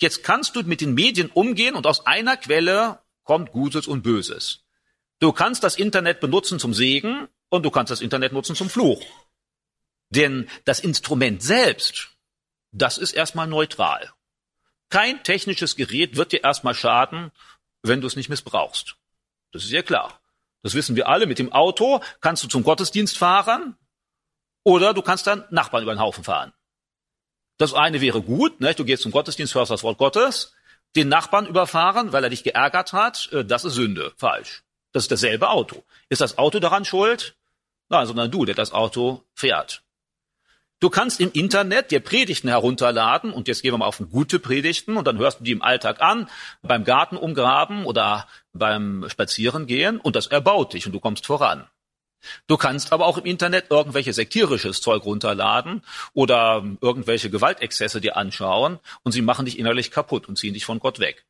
Jetzt 0.00 0.22
kannst 0.22 0.56
du 0.56 0.62
mit 0.62 0.80
den 0.80 0.94
Medien 0.94 1.28
umgehen 1.30 1.74
und 1.74 1.86
aus 1.86 2.06
einer 2.06 2.36
Quelle 2.36 3.00
kommt 3.24 3.52
Gutes 3.52 3.86
und 3.86 4.02
Böses. 4.02 4.64
Du 5.18 5.32
kannst 5.32 5.62
das 5.62 5.76
Internet 5.76 6.20
benutzen 6.20 6.58
zum 6.58 6.72
Segen 6.72 7.28
und 7.50 7.64
du 7.64 7.70
kannst 7.70 7.90
das 7.90 8.00
Internet 8.00 8.32
nutzen 8.32 8.56
zum 8.56 8.70
Fluch. 8.70 9.04
Denn 10.10 10.48
das 10.64 10.80
Instrument 10.80 11.42
selbst, 11.42 12.10
das 12.72 12.98
ist 12.98 13.12
erstmal 13.12 13.46
neutral. 13.46 14.12
Kein 14.90 15.22
technisches 15.22 15.76
Gerät 15.76 16.16
wird 16.16 16.32
dir 16.32 16.42
erstmal 16.42 16.74
schaden, 16.74 17.30
wenn 17.82 18.00
du 18.00 18.06
es 18.06 18.16
nicht 18.16 18.28
missbrauchst. 18.28 18.96
Das 19.52 19.64
ist 19.64 19.70
ja 19.70 19.82
klar. 19.82 20.20
Das 20.62 20.74
wissen 20.74 20.96
wir 20.96 21.08
alle. 21.08 21.26
Mit 21.26 21.38
dem 21.38 21.52
Auto 21.52 22.00
kannst 22.20 22.42
du 22.42 22.48
zum 22.48 22.64
Gottesdienst 22.64 23.16
fahren 23.16 23.76
oder 24.64 24.92
du 24.92 25.02
kannst 25.02 25.26
dann 25.26 25.44
Nachbarn 25.50 25.84
über 25.84 25.94
den 25.94 26.00
Haufen 26.00 26.24
fahren. 26.24 26.52
Das 27.56 27.74
eine 27.74 28.00
wäre 28.00 28.22
gut, 28.22 28.60
ne? 28.60 28.74
du 28.74 28.84
gehst 28.84 29.02
zum 29.02 29.12
Gottesdienst, 29.12 29.54
hörst 29.54 29.70
das 29.70 29.82
Wort 29.82 29.98
Gottes, 29.98 30.54
den 30.96 31.08
Nachbarn 31.08 31.46
überfahren, 31.46 32.12
weil 32.12 32.24
er 32.24 32.30
dich 32.30 32.42
geärgert 32.42 32.92
hat, 32.92 33.30
äh, 33.32 33.44
das 33.44 33.64
ist 33.64 33.74
Sünde, 33.74 34.12
falsch. 34.16 34.64
Das 34.92 35.04
ist 35.04 35.12
dasselbe 35.12 35.48
Auto. 35.50 35.84
Ist 36.08 36.20
das 36.20 36.38
Auto 36.38 36.58
daran 36.58 36.84
schuld? 36.84 37.36
Nein, 37.88 38.06
sondern 38.06 38.30
du, 38.30 38.44
der 38.44 38.54
das 38.54 38.72
Auto 38.72 39.24
fährt. 39.34 39.82
Du 40.80 40.88
kannst 40.88 41.20
im 41.20 41.30
Internet 41.32 41.90
dir 41.90 42.00
Predigten 42.00 42.48
herunterladen 42.48 43.34
und 43.34 43.48
jetzt 43.48 43.60
gehen 43.60 43.74
wir 43.74 43.78
mal 43.78 43.86
auf 43.86 44.02
gute 44.10 44.38
Predigten 44.38 44.96
und 44.96 45.06
dann 45.06 45.18
hörst 45.18 45.40
du 45.40 45.44
die 45.44 45.52
im 45.52 45.60
Alltag 45.60 46.00
an, 46.00 46.26
beim 46.62 46.84
Garten 46.84 47.18
umgraben 47.18 47.84
oder 47.84 48.26
beim 48.54 49.06
Spazierengehen 49.10 50.00
und 50.00 50.16
das 50.16 50.28
erbaut 50.28 50.72
dich 50.72 50.86
und 50.86 50.92
du 50.92 51.00
kommst 51.00 51.26
voran. 51.26 51.68
Du 52.46 52.56
kannst 52.56 52.94
aber 52.94 53.06
auch 53.06 53.18
im 53.18 53.26
Internet 53.26 53.66
irgendwelche 53.70 54.14
sektierisches 54.14 54.80
Zeug 54.80 55.04
runterladen 55.04 55.82
oder 56.14 56.64
irgendwelche 56.80 57.28
Gewaltexzesse 57.28 58.00
dir 58.00 58.16
anschauen 58.16 58.78
und 59.02 59.12
sie 59.12 59.22
machen 59.22 59.44
dich 59.44 59.58
innerlich 59.58 59.90
kaputt 59.90 60.28
und 60.28 60.36
ziehen 60.36 60.54
dich 60.54 60.64
von 60.64 60.78
Gott 60.78 60.98
weg. 60.98 61.26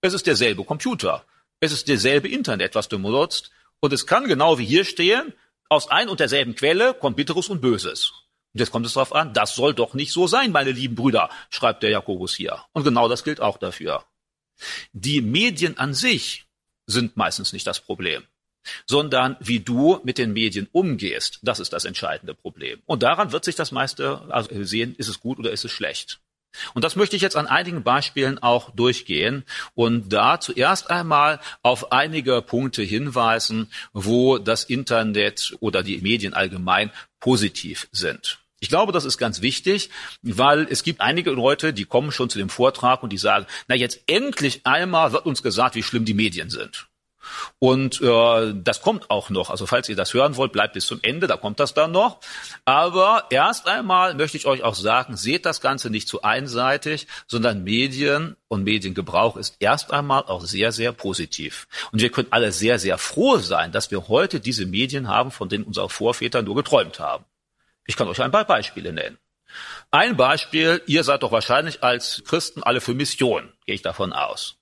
Es 0.00 0.14
ist 0.14 0.26
derselbe 0.26 0.64
Computer. 0.64 1.24
Es 1.60 1.72
ist 1.72 1.88
derselbe 1.88 2.28
Internet, 2.28 2.74
was 2.74 2.88
du 2.88 2.98
benutzt. 2.98 3.50
Und 3.80 3.92
es 3.92 4.06
kann 4.06 4.26
genau 4.26 4.58
wie 4.58 4.64
hier 4.64 4.84
stehen, 4.84 5.34
aus 5.68 5.90
ein 5.90 6.08
und 6.08 6.20
derselben 6.20 6.54
Quelle 6.54 6.94
kommt 6.94 7.16
Bitteres 7.16 7.48
und 7.48 7.60
Böses. 7.60 8.25
Und 8.56 8.60
jetzt 8.60 8.70
kommt 8.70 8.86
es 8.86 8.94
darauf 8.94 9.14
an, 9.14 9.34
das 9.34 9.54
soll 9.54 9.74
doch 9.74 9.92
nicht 9.92 10.10
so 10.12 10.26
sein, 10.26 10.50
meine 10.50 10.70
lieben 10.70 10.94
Brüder, 10.94 11.28
schreibt 11.50 11.82
der 11.82 11.90
Jakobus 11.90 12.34
hier. 12.34 12.62
Und 12.72 12.84
genau 12.84 13.06
das 13.06 13.22
gilt 13.22 13.38
auch 13.38 13.58
dafür. 13.58 14.06
Die 14.94 15.20
Medien 15.20 15.76
an 15.76 15.92
sich 15.92 16.46
sind 16.86 17.18
meistens 17.18 17.52
nicht 17.52 17.66
das 17.66 17.80
Problem, 17.80 18.22
sondern 18.86 19.36
wie 19.40 19.60
du 19.60 20.00
mit 20.04 20.16
den 20.16 20.32
Medien 20.32 20.70
umgehst, 20.72 21.38
das 21.42 21.60
ist 21.60 21.74
das 21.74 21.84
entscheidende 21.84 22.32
Problem. 22.32 22.80
Und 22.86 23.02
daran 23.02 23.30
wird 23.30 23.44
sich 23.44 23.56
das 23.56 23.72
meiste 23.72 24.22
also 24.30 24.48
sehen, 24.64 24.94
ist 24.96 25.08
es 25.08 25.20
gut 25.20 25.38
oder 25.38 25.50
ist 25.50 25.66
es 25.66 25.70
schlecht. 25.70 26.18
Und 26.72 26.82
das 26.82 26.96
möchte 26.96 27.14
ich 27.14 27.20
jetzt 27.20 27.36
an 27.36 27.46
einigen 27.46 27.82
Beispielen 27.82 28.38
auch 28.38 28.70
durchgehen 28.70 29.44
und 29.74 30.10
da 30.14 30.40
zuerst 30.40 30.88
einmal 30.88 31.40
auf 31.60 31.92
einige 31.92 32.40
Punkte 32.40 32.82
hinweisen, 32.82 33.70
wo 33.92 34.38
das 34.38 34.64
Internet 34.64 35.54
oder 35.60 35.82
die 35.82 35.98
Medien 35.98 36.32
allgemein 36.32 36.90
positiv 37.20 37.88
sind. 37.92 38.38
Ich 38.66 38.70
glaube, 38.70 38.90
das 38.90 39.04
ist 39.04 39.16
ganz 39.16 39.42
wichtig, 39.42 39.90
weil 40.22 40.66
es 40.68 40.82
gibt 40.82 41.00
einige 41.00 41.30
Leute, 41.30 41.72
die 41.72 41.84
kommen 41.84 42.10
schon 42.10 42.28
zu 42.28 42.36
dem 42.36 42.48
Vortrag 42.48 43.04
und 43.04 43.10
die 43.10 43.16
sagen, 43.16 43.46
na 43.68 43.76
jetzt 43.76 44.00
endlich 44.08 44.62
einmal 44.66 45.12
wird 45.12 45.24
uns 45.24 45.44
gesagt, 45.44 45.76
wie 45.76 45.84
schlimm 45.84 46.04
die 46.04 46.14
Medien 46.14 46.50
sind. 46.50 46.88
Und 47.60 48.00
äh, 48.00 48.54
das 48.56 48.82
kommt 48.82 49.08
auch 49.08 49.30
noch. 49.30 49.50
Also 49.50 49.66
falls 49.66 49.88
ihr 49.88 49.94
das 49.94 50.14
hören 50.14 50.34
wollt, 50.34 50.50
bleibt 50.50 50.74
bis 50.74 50.84
zum 50.84 50.98
Ende, 51.02 51.28
da 51.28 51.36
kommt 51.36 51.60
das 51.60 51.74
dann 51.74 51.92
noch. 51.92 52.18
Aber 52.64 53.26
erst 53.30 53.68
einmal 53.68 54.14
möchte 54.14 54.36
ich 54.36 54.46
euch 54.46 54.64
auch 54.64 54.74
sagen, 54.74 55.16
seht 55.16 55.46
das 55.46 55.60
Ganze 55.60 55.88
nicht 55.88 56.08
zu 56.08 56.22
einseitig, 56.22 57.06
sondern 57.28 57.62
Medien 57.62 58.34
und 58.48 58.64
Mediengebrauch 58.64 59.36
ist 59.36 59.58
erst 59.60 59.92
einmal 59.92 60.24
auch 60.24 60.44
sehr, 60.44 60.72
sehr 60.72 60.90
positiv. 60.90 61.68
Und 61.92 62.02
wir 62.02 62.10
können 62.10 62.32
alle 62.32 62.50
sehr, 62.50 62.80
sehr 62.80 62.98
froh 62.98 63.38
sein, 63.38 63.70
dass 63.70 63.92
wir 63.92 64.08
heute 64.08 64.40
diese 64.40 64.66
Medien 64.66 65.06
haben, 65.06 65.30
von 65.30 65.48
denen 65.48 65.62
unsere 65.62 65.88
Vorväter 65.88 66.42
nur 66.42 66.56
geträumt 66.56 66.98
haben. 66.98 67.24
Ich 67.86 67.96
kann 67.96 68.08
euch 68.08 68.20
ein 68.22 68.30
paar 68.30 68.44
Beispiele 68.44 68.92
nennen. 68.92 69.18
Ein 69.90 70.16
Beispiel, 70.16 70.82
ihr 70.86 71.04
seid 71.04 71.22
doch 71.22 71.32
wahrscheinlich 71.32 71.82
als 71.82 72.22
Christen 72.26 72.62
alle 72.62 72.80
für 72.80 72.94
Mission, 72.94 73.52
gehe 73.64 73.74
ich 73.74 73.82
davon 73.82 74.12
aus. 74.12 74.58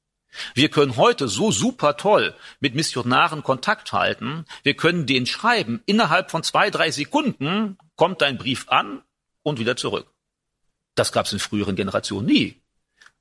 Wir 0.54 0.68
können 0.68 0.96
heute 0.96 1.28
so 1.28 1.52
super 1.52 1.96
toll 1.96 2.34
mit 2.60 2.74
Missionaren 2.74 3.42
Kontakt 3.42 3.92
halten. 3.92 4.46
Wir 4.62 4.74
können 4.74 5.06
den 5.06 5.26
schreiben. 5.26 5.82
Innerhalb 5.86 6.30
von 6.30 6.42
zwei, 6.42 6.70
drei 6.70 6.90
Sekunden 6.90 7.78
kommt 7.96 8.20
dein 8.20 8.36
Brief 8.36 8.68
an 8.68 9.02
und 9.42 9.58
wieder 9.60 9.76
zurück. 9.76 10.12
Das 10.96 11.12
gab 11.12 11.26
es 11.26 11.32
in 11.32 11.38
früheren 11.38 11.76
Generationen 11.76 12.26
nie. 12.26 12.60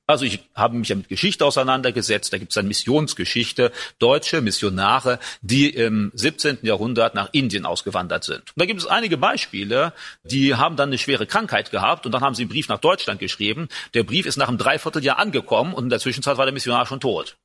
Also 0.06 0.26
ich 0.26 0.40
habe 0.54 0.76
mich 0.76 0.88
ja 0.88 0.96
mit 0.96 1.08
Geschichte 1.08 1.44
auseinandergesetzt. 1.46 2.32
Da 2.32 2.38
gibt 2.38 2.52
es 2.52 2.54
dann 2.54 2.68
Missionsgeschichte, 2.68 3.72
deutsche 3.98 4.42
Missionare, 4.42 5.18
die 5.40 5.70
im 5.70 6.10
17. 6.14 6.58
Jahrhundert 6.62 7.14
nach 7.14 7.30
Indien 7.32 7.64
ausgewandert 7.64 8.24
sind. 8.24 8.40
Und 8.40 8.56
da 8.56 8.66
gibt 8.66 8.80
es 8.80 8.86
einige 8.86 9.16
Beispiele, 9.16 9.94
die 10.22 10.56
haben 10.56 10.76
dann 10.76 10.90
eine 10.90 10.98
schwere 10.98 11.26
Krankheit 11.26 11.70
gehabt 11.70 12.04
und 12.04 12.12
dann 12.12 12.22
haben 12.22 12.34
sie 12.34 12.42
einen 12.42 12.50
Brief 12.50 12.68
nach 12.68 12.80
Deutschland 12.80 13.18
geschrieben. 13.18 13.68
Der 13.94 14.02
Brief 14.02 14.26
ist 14.26 14.36
nach 14.36 14.48
einem 14.48 14.58
Dreivierteljahr 14.58 15.18
angekommen 15.18 15.72
und 15.72 15.84
in 15.84 15.90
der 15.90 16.00
Zwischenzeit 16.00 16.36
war 16.36 16.44
der 16.44 16.52
Missionar 16.52 16.84
schon 16.84 17.00
tot. 17.00 17.38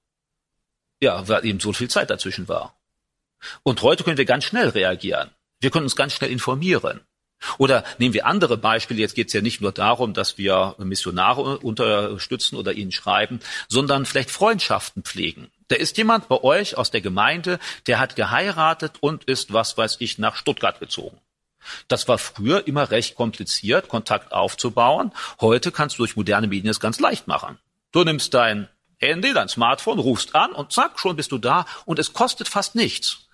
Ja, 1.02 1.26
weil 1.30 1.46
eben 1.46 1.62
so 1.62 1.72
viel 1.72 1.90
Zeit 1.90 2.10
dazwischen 2.10 2.50
war. 2.50 2.78
Und 3.64 3.82
heute 3.84 4.04
können 4.04 4.18
wir 4.18 4.26
ganz 4.26 4.44
schnell 4.44 4.68
reagieren. 4.68 5.30
Wir 5.62 5.72
können 5.72 5.86
uns 5.86 5.96
ganz 5.96 6.14
schnell 6.14 6.30
informieren. 6.30 7.00
Oder 7.58 7.84
nehmen 7.98 8.14
wir 8.14 8.26
andere 8.26 8.58
Beispiele. 8.58 9.00
Jetzt 9.00 9.16
geht 9.16 9.28
es 9.28 9.34
ja 9.34 9.42
nicht 9.42 9.62
nur 9.62 9.72
darum, 9.72 10.14
dass 10.14 10.38
wir 10.38 10.76
Missionare 10.78 11.60
unterstützen 11.60 12.56
oder 12.56 12.74
ihnen 12.74 12.92
schreiben, 12.92 13.40
sondern 13.68 14.06
vielleicht 14.06 14.32
Freundschaften 14.32 15.04
pflegen. 15.04 15.50
Da 15.70 15.76
ist 15.76 15.98
jemand 15.98 16.28
bei 16.28 16.42
euch 16.44 16.78
aus 16.78 16.92
der 16.92 17.02
Gemeinde, 17.02 17.60
der 17.88 18.00
hat 18.00 18.16
geheiratet 18.16 18.94
und 19.02 19.26
ist, 19.26 19.54
was 19.54 19.78
weiß 19.78 19.98
ich, 20.00 20.18
nach 20.18 20.36
Stuttgart 20.36 20.80
gezogen. 20.80 21.20
Das 21.88 22.08
war 22.08 22.18
früher 22.18 22.68
immer 22.68 22.90
recht 22.90 23.16
kompliziert, 23.16 23.88
Kontakt 23.88 24.32
aufzubauen. 24.32 25.12
Heute 25.40 25.72
kannst 25.72 25.98
du 25.98 26.04
durch 26.04 26.16
moderne 26.16 26.48
Medien 26.48 26.70
es 26.70 26.80
ganz 26.80 27.00
leicht 27.00 27.28
machen. 27.28 27.60
Du 27.92 28.04
nimmst 28.04 28.34
dein 28.34 28.68
Handy, 28.98 29.34
dein 29.34 29.50
Smartphone, 29.50 30.00
rufst 30.00 30.36
an 30.36 30.52
und 30.52 30.72
zack, 30.72 31.00
schon 31.00 31.16
bist 31.16 31.32
du 31.32 31.38
da 31.38 31.66
und 31.86 32.00
es 32.00 32.14
kostet 32.14 32.48
fast 32.48 32.76
nichts. 32.76 33.29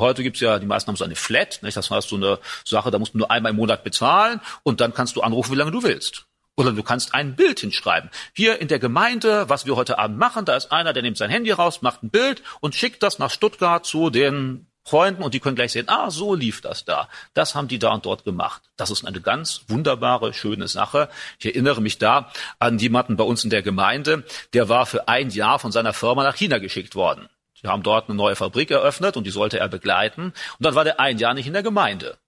Heute 0.00 0.22
gibt's 0.22 0.40
ja, 0.40 0.58
die 0.58 0.66
meisten 0.66 0.88
haben 0.88 0.96
so 0.96 1.04
eine 1.04 1.16
Flat, 1.16 1.60
nicht? 1.62 1.76
das 1.76 1.90
heißt 1.90 2.08
so 2.08 2.16
eine 2.16 2.38
Sache, 2.64 2.90
da 2.90 2.98
musst 2.98 3.14
du 3.14 3.18
nur 3.18 3.30
einmal 3.30 3.50
im 3.50 3.56
Monat 3.56 3.84
bezahlen 3.84 4.40
und 4.62 4.80
dann 4.80 4.94
kannst 4.94 5.16
du 5.16 5.20
anrufen, 5.20 5.52
wie 5.52 5.56
lange 5.56 5.70
du 5.70 5.82
willst. 5.82 6.26
Oder 6.56 6.72
du 6.72 6.82
kannst 6.82 7.14
ein 7.14 7.36
Bild 7.36 7.60
hinschreiben. 7.60 8.10
Hier 8.34 8.60
in 8.60 8.68
der 8.68 8.78
Gemeinde, 8.78 9.48
was 9.48 9.66
wir 9.66 9.76
heute 9.76 9.98
Abend 9.98 10.18
machen, 10.18 10.44
da 10.44 10.56
ist 10.56 10.72
einer, 10.72 10.92
der 10.92 11.02
nimmt 11.02 11.16
sein 11.16 11.30
Handy 11.30 11.52
raus, 11.52 11.80
macht 11.80 12.02
ein 12.02 12.10
Bild 12.10 12.42
und 12.60 12.74
schickt 12.74 13.02
das 13.02 13.18
nach 13.18 13.30
Stuttgart 13.30 13.86
zu 13.86 14.10
den 14.10 14.66
Freunden 14.84 15.22
und 15.22 15.34
die 15.34 15.40
können 15.40 15.56
gleich 15.56 15.72
sehen, 15.72 15.88
ah, 15.88 16.10
so 16.10 16.34
lief 16.34 16.60
das 16.60 16.84
da. 16.84 17.08
Das 17.34 17.54
haben 17.54 17.68
die 17.68 17.78
da 17.78 17.92
und 17.92 18.06
dort 18.06 18.24
gemacht. 18.24 18.62
Das 18.76 18.90
ist 18.90 19.04
eine 19.04 19.20
ganz 19.20 19.62
wunderbare, 19.68 20.34
schöne 20.34 20.68
Sache. 20.68 21.08
Ich 21.38 21.46
erinnere 21.46 21.80
mich 21.80 21.98
da 21.98 22.32
an 22.58 22.78
jemanden 22.78 23.16
bei 23.16 23.24
uns 23.24 23.44
in 23.44 23.50
der 23.50 23.62
Gemeinde, 23.62 24.24
der 24.52 24.68
war 24.68 24.86
für 24.86 25.08
ein 25.08 25.30
Jahr 25.30 25.58
von 25.58 25.72
seiner 25.72 25.92
Firma 25.92 26.24
nach 26.24 26.36
China 26.36 26.58
geschickt 26.58 26.94
worden. 26.94 27.28
Sie 27.60 27.68
haben 27.68 27.82
dort 27.82 28.08
eine 28.08 28.16
neue 28.16 28.36
Fabrik 28.36 28.70
eröffnet 28.70 29.16
und 29.16 29.24
die 29.24 29.30
sollte 29.30 29.58
er 29.58 29.68
begleiten. 29.68 30.26
Und 30.26 30.34
dann 30.58 30.74
war 30.74 30.84
der 30.84 31.00
ein 31.00 31.18
Jahr 31.18 31.34
nicht 31.34 31.46
in 31.46 31.52
der 31.52 31.62
Gemeinde. 31.62 32.18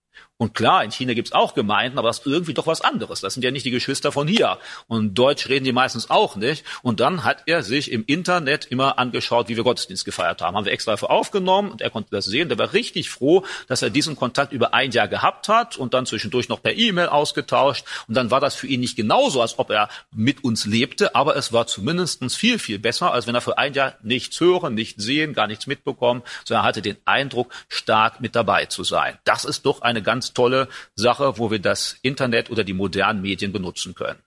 Und 0.42 0.54
klar, 0.54 0.82
in 0.82 0.90
China 0.90 1.14
gibt's 1.14 1.30
auch 1.30 1.54
Gemeinden, 1.54 2.00
aber 2.00 2.08
das 2.08 2.18
ist 2.18 2.26
irgendwie 2.26 2.52
doch 2.52 2.66
was 2.66 2.80
anderes. 2.80 3.20
Das 3.20 3.32
sind 3.32 3.44
ja 3.44 3.52
nicht 3.52 3.64
die 3.64 3.70
Geschwister 3.70 4.11
von 4.11 4.26
hier. 4.26 4.58
Und 4.88 5.14
Deutsch 5.14 5.49
reden 5.49 5.64
die 5.64 5.70
meistens 5.70 6.11
auch 6.11 6.34
nicht. 6.34 6.64
Und 6.82 6.99
dann 6.99 7.22
hat 7.22 7.44
er 7.46 7.62
sich 7.62 7.92
im 7.92 8.02
Internet 8.08 8.64
immer 8.64 8.99
angeschaut, 8.99 9.49
wie 9.49 9.56
wir 9.56 9.62
Gottesdienst 9.62 10.04
gefeiert 10.04 10.42
haben. 10.42 10.56
Haben 10.56 10.64
wir 10.64 10.72
extra 10.72 10.96
für 10.96 11.11
aufgenommen 11.11 11.70
und 11.70 11.80
er 11.80 11.90
konnte 11.90 12.11
das 12.11 12.25
sehen. 12.25 12.49
Der 12.49 12.58
war 12.58 12.72
richtig 12.72 13.08
froh, 13.08 13.44
dass 13.68 13.82
er 13.82 13.90
diesen 13.90 14.16
Kontakt 14.16 14.52
über 14.52 14.75
ein 14.75 14.90
Jahr 14.90 15.06
gehabt 15.06 15.49
hat 15.49 15.76
und 15.76 15.94
dann 15.94 16.06
zwischendurch 16.06 16.49
noch 16.49 16.61
per 16.61 16.75
E-Mail 16.75 17.06
ausgetauscht. 17.06 17.84
Und 18.08 18.16
dann 18.16 18.32
war 18.32 18.40
das 18.40 18.56
für 18.56 18.66
ihn 18.66 18.80
nicht 18.80 18.96
genauso, 18.96 19.42
als 19.42 19.61
ob 19.61 19.70
er 19.70 19.88
mit 20.11 20.42
uns 20.42 20.66
lebte, 20.66 21.14
aber 21.14 21.37
es 21.37 21.52
war 21.52 21.68
zumindestens 21.68 22.34
viel, 22.34 22.58
viel 22.58 22.80
besser, 22.80 23.12
als 23.12 23.28
wenn 23.28 23.37
er 23.37 23.42
für 23.42 23.58
ein 23.58 23.75
Jahr 23.75 23.94
nichts 24.02 24.40
hören, 24.40 24.75
nichts 24.75 25.04
sehen, 25.04 25.34
gar 25.34 25.46
nichts 25.46 25.68
mitbekommen, 25.68 26.25
sondern 26.44 26.64
er 26.64 26.66
hatte 26.66 26.82
den 26.82 26.96
Eindruck, 27.04 27.54
stark 27.68 28.20
mit 28.20 28.34
dabei 28.34 28.66
zu 28.66 28.82
sein. 28.82 29.18
Das 29.22 29.44
ist 29.44 29.66
doch 29.66 29.82
eine 29.82 30.02
ganz 30.02 30.31
tolle 30.32 30.68
Sache, 30.94 31.38
wo 31.38 31.50
wir 31.50 31.58
das 31.58 31.96
Internet 32.02 32.50
oder 32.50 32.64
die 32.64 32.72
modernen 32.72 33.22
Medien 33.22 33.52
benutzen 33.52 33.94
können. 33.94 34.20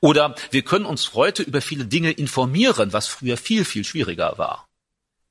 Oder 0.00 0.34
wir 0.50 0.62
können 0.62 0.84
uns 0.84 1.14
heute 1.14 1.42
über 1.42 1.60
viele 1.60 1.86
Dinge 1.86 2.10
informieren, 2.10 2.92
was 2.92 3.08
früher 3.08 3.36
viel, 3.36 3.64
viel 3.64 3.84
schwieriger 3.84 4.36
war. 4.36 4.68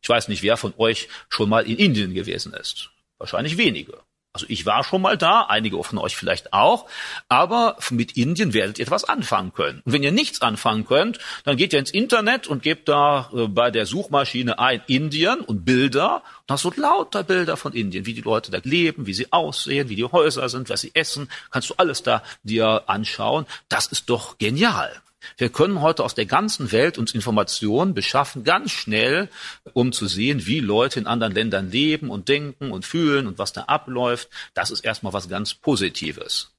Ich 0.02 0.10
weiß 0.10 0.28
nicht, 0.30 0.42
wer 0.42 0.58
von 0.58 0.74
euch 0.78 1.08
schon 1.30 1.50
mal 1.50 1.68
in 1.68 1.78
Indien 1.78 2.14
gewesen 2.14 2.54
ist. 2.54 2.90
Wahrscheinlich 3.20 3.58
wenige. 3.58 4.00
Also 4.34 4.46
ich 4.48 4.66
war 4.66 4.86
schon 4.86 5.02
mal 5.02 5.18
da, 5.18 5.42
einige 5.42 5.84
von 5.84 5.98
euch 5.98 6.16
vielleicht 6.16 6.54
auch, 6.54 6.88
aber 7.28 7.76
mit 7.90 8.16
Indien 8.16 8.54
werdet 8.54 8.80
ihr 8.80 8.84
etwas 8.84 9.04
anfangen 9.04 9.52
können. 9.52 9.82
Und 9.84 9.92
wenn 9.92 10.04
ihr 10.04 10.14
nichts 10.14 10.42
anfangen 10.42 10.86
könnt, 10.86 11.20
dann 11.44 11.58
geht 11.58 11.74
ihr 11.74 11.80
ins 11.80 11.92
Internet 11.92 12.48
und 12.48 12.64
gebt 12.64 12.88
da 12.88 13.30
äh, 13.34 13.48
bei 13.48 13.72
der 13.72 13.86
Suchmaschine 13.86 14.58
ein 14.58 14.82
Indien 14.88 15.42
und 15.42 15.66
Bilder. 15.66 16.24
Und 16.48 16.54
hast 16.54 16.64
du 16.64 16.72
lauter 16.78 17.24
Bilder 17.24 17.58
von 17.58 17.74
Indien, 17.74 18.06
wie 18.06 18.14
die 18.14 18.22
Leute 18.22 18.52
da 18.52 18.60
leben, 18.64 19.06
wie 19.06 19.14
sie 19.14 19.34
aussehen, 19.34 19.90
wie 19.90 19.98
die 19.98 20.06
Häuser 20.06 20.48
sind, 20.48 20.70
was 20.70 20.80
sie 20.80 20.92
essen. 20.94 21.30
Kannst 21.50 21.70
du 21.70 21.74
alles 21.76 22.02
da 22.04 22.24
dir 22.44 22.84
anschauen. 22.88 23.46
Das 23.68 23.88
ist 23.88 24.10
doch 24.10 24.38
genial. 24.38 25.02
Wir 25.38 25.50
können 25.50 25.82
heute 25.82 26.04
aus 26.04 26.16
der 26.16 26.26
ganzen 26.26 26.72
Welt 26.72 26.98
uns 26.98 27.14
Informationen 27.14 27.94
beschaffen, 27.94 28.44
ganz 28.44 28.72
schnell, 28.72 29.30
um 29.74 29.92
zu 29.92 30.08
sehen, 30.08 30.46
wie 30.46 30.60
Leute 30.60 31.00
in 31.00 31.08
anderen 31.08 31.34
Ländern 31.34 31.72
leben 31.72 32.10
und 32.10 32.30
denken 32.30 32.72
und 32.72 32.86
fühlen 32.86 33.28
und 33.28 33.38
was 33.38 33.54
da 33.54 33.62
abläuft. 33.64 34.30
Das 34.54 34.72
ist 34.72 34.82
erstmal 34.82 35.14
was 35.14 35.30
ganz 35.30 35.54
Positives. 35.54 36.51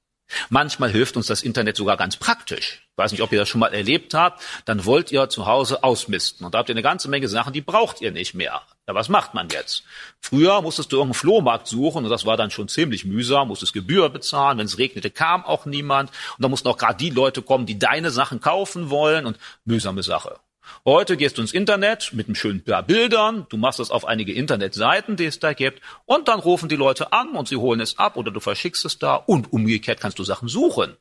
Manchmal 0.49 0.91
hilft 0.91 1.17
uns 1.17 1.27
das 1.27 1.43
Internet 1.43 1.77
sogar 1.77 1.97
ganz 1.97 2.17
praktisch. 2.17 2.81
Ich 2.91 2.97
weiß 2.97 3.11
nicht, 3.11 3.21
ob 3.21 3.31
ihr 3.31 3.39
das 3.39 3.49
schon 3.49 3.59
mal 3.59 3.73
erlebt 3.73 4.13
habt. 4.13 4.41
Dann 4.65 4.85
wollt 4.85 5.11
ihr 5.11 5.29
zu 5.29 5.45
Hause 5.45 5.83
ausmisten. 5.83 6.45
Und 6.45 6.53
da 6.53 6.59
habt 6.59 6.69
ihr 6.69 6.73
eine 6.75 6.83
ganze 6.83 7.09
Menge 7.09 7.27
Sachen, 7.27 7.53
die 7.53 7.61
braucht 7.61 8.01
ihr 8.01 8.11
nicht 8.11 8.33
mehr. 8.33 8.61
Ja, 8.87 8.95
was 8.95 9.09
macht 9.09 9.33
man 9.33 9.49
jetzt? 9.49 9.83
Früher 10.19 10.61
musstest 10.61 10.91
du 10.91 10.97
irgendeinen 10.97 11.19
Flohmarkt 11.19 11.67
suchen 11.67 12.03
und 12.03 12.11
das 12.11 12.25
war 12.25 12.37
dann 12.37 12.51
schon 12.51 12.67
ziemlich 12.67 13.05
mühsam, 13.05 13.47
musstest 13.47 13.73
Gebühr 13.73 14.09
bezahlen. 14.09 14.57
Wenn 14.57 14.65
es 14.65 14.77
regnete, 14.77 15.09
kam 15.09 15.45
auch 15.45 15.65
niemand. 15.65 16.11
Und 16.37 16.43
da 16.43 16.49
mussten 16.49 16.67
auch 16.67 16.77
gerade 16.77 16.97
die 16.97 17.09
Leute 17.09 17.41
kommen, 17.41 17.65
die 17.65 17.79
deine 17.79 18.11
Sachen 18.11 18.41
kaufen 18.41 18.89
wollen 18.89 19.25
und 19.25 19.37
mühsame 19.65 20.03
Sache. 20.03 20.39
Heute 20.85 21.17
gehst 21.17 21.37
du 21.37 21.41
ins 21.41 21.53
Internet 21.53 22.11
mit 22.13 22.27
einem 22.27 22.35
schönen 22.35 22.63
paar 22.63 22.83
Bildern, 22.83 23.45
du 23.49 23.57
machst 23.57 23.79
das 23.79 23.91
auf 23.91 24.05
einige 24.05 24.33
Internetseiten, 24.33 25.15
die 25.15 25.25
es 25.25 25.39
da 25.39 25.53
gibt, 25.53 25.81
und 26.05 26.27
dann 26.27 26.39
rufen 26.39 26.69
die 26.69 26.75
Leute 26.75 27.13
an 27.13 27.31
und 27.31 27.47
sie 27.47 27.57
holen 27.57 27.79
es 27.79 27.97
ab 27.97 28.17
oder 28.17 28.31
du 28.31 28.39
verschickst 28.39 28.85
es 28.85 28.99
da 28.99 29.15
und 29.15 29.51
umgekehrt 29.53 29.99
kannst 29.99 30.19
du 30.19 30.23
Sachen 30.23 30.47
suchen. 30.47 30.97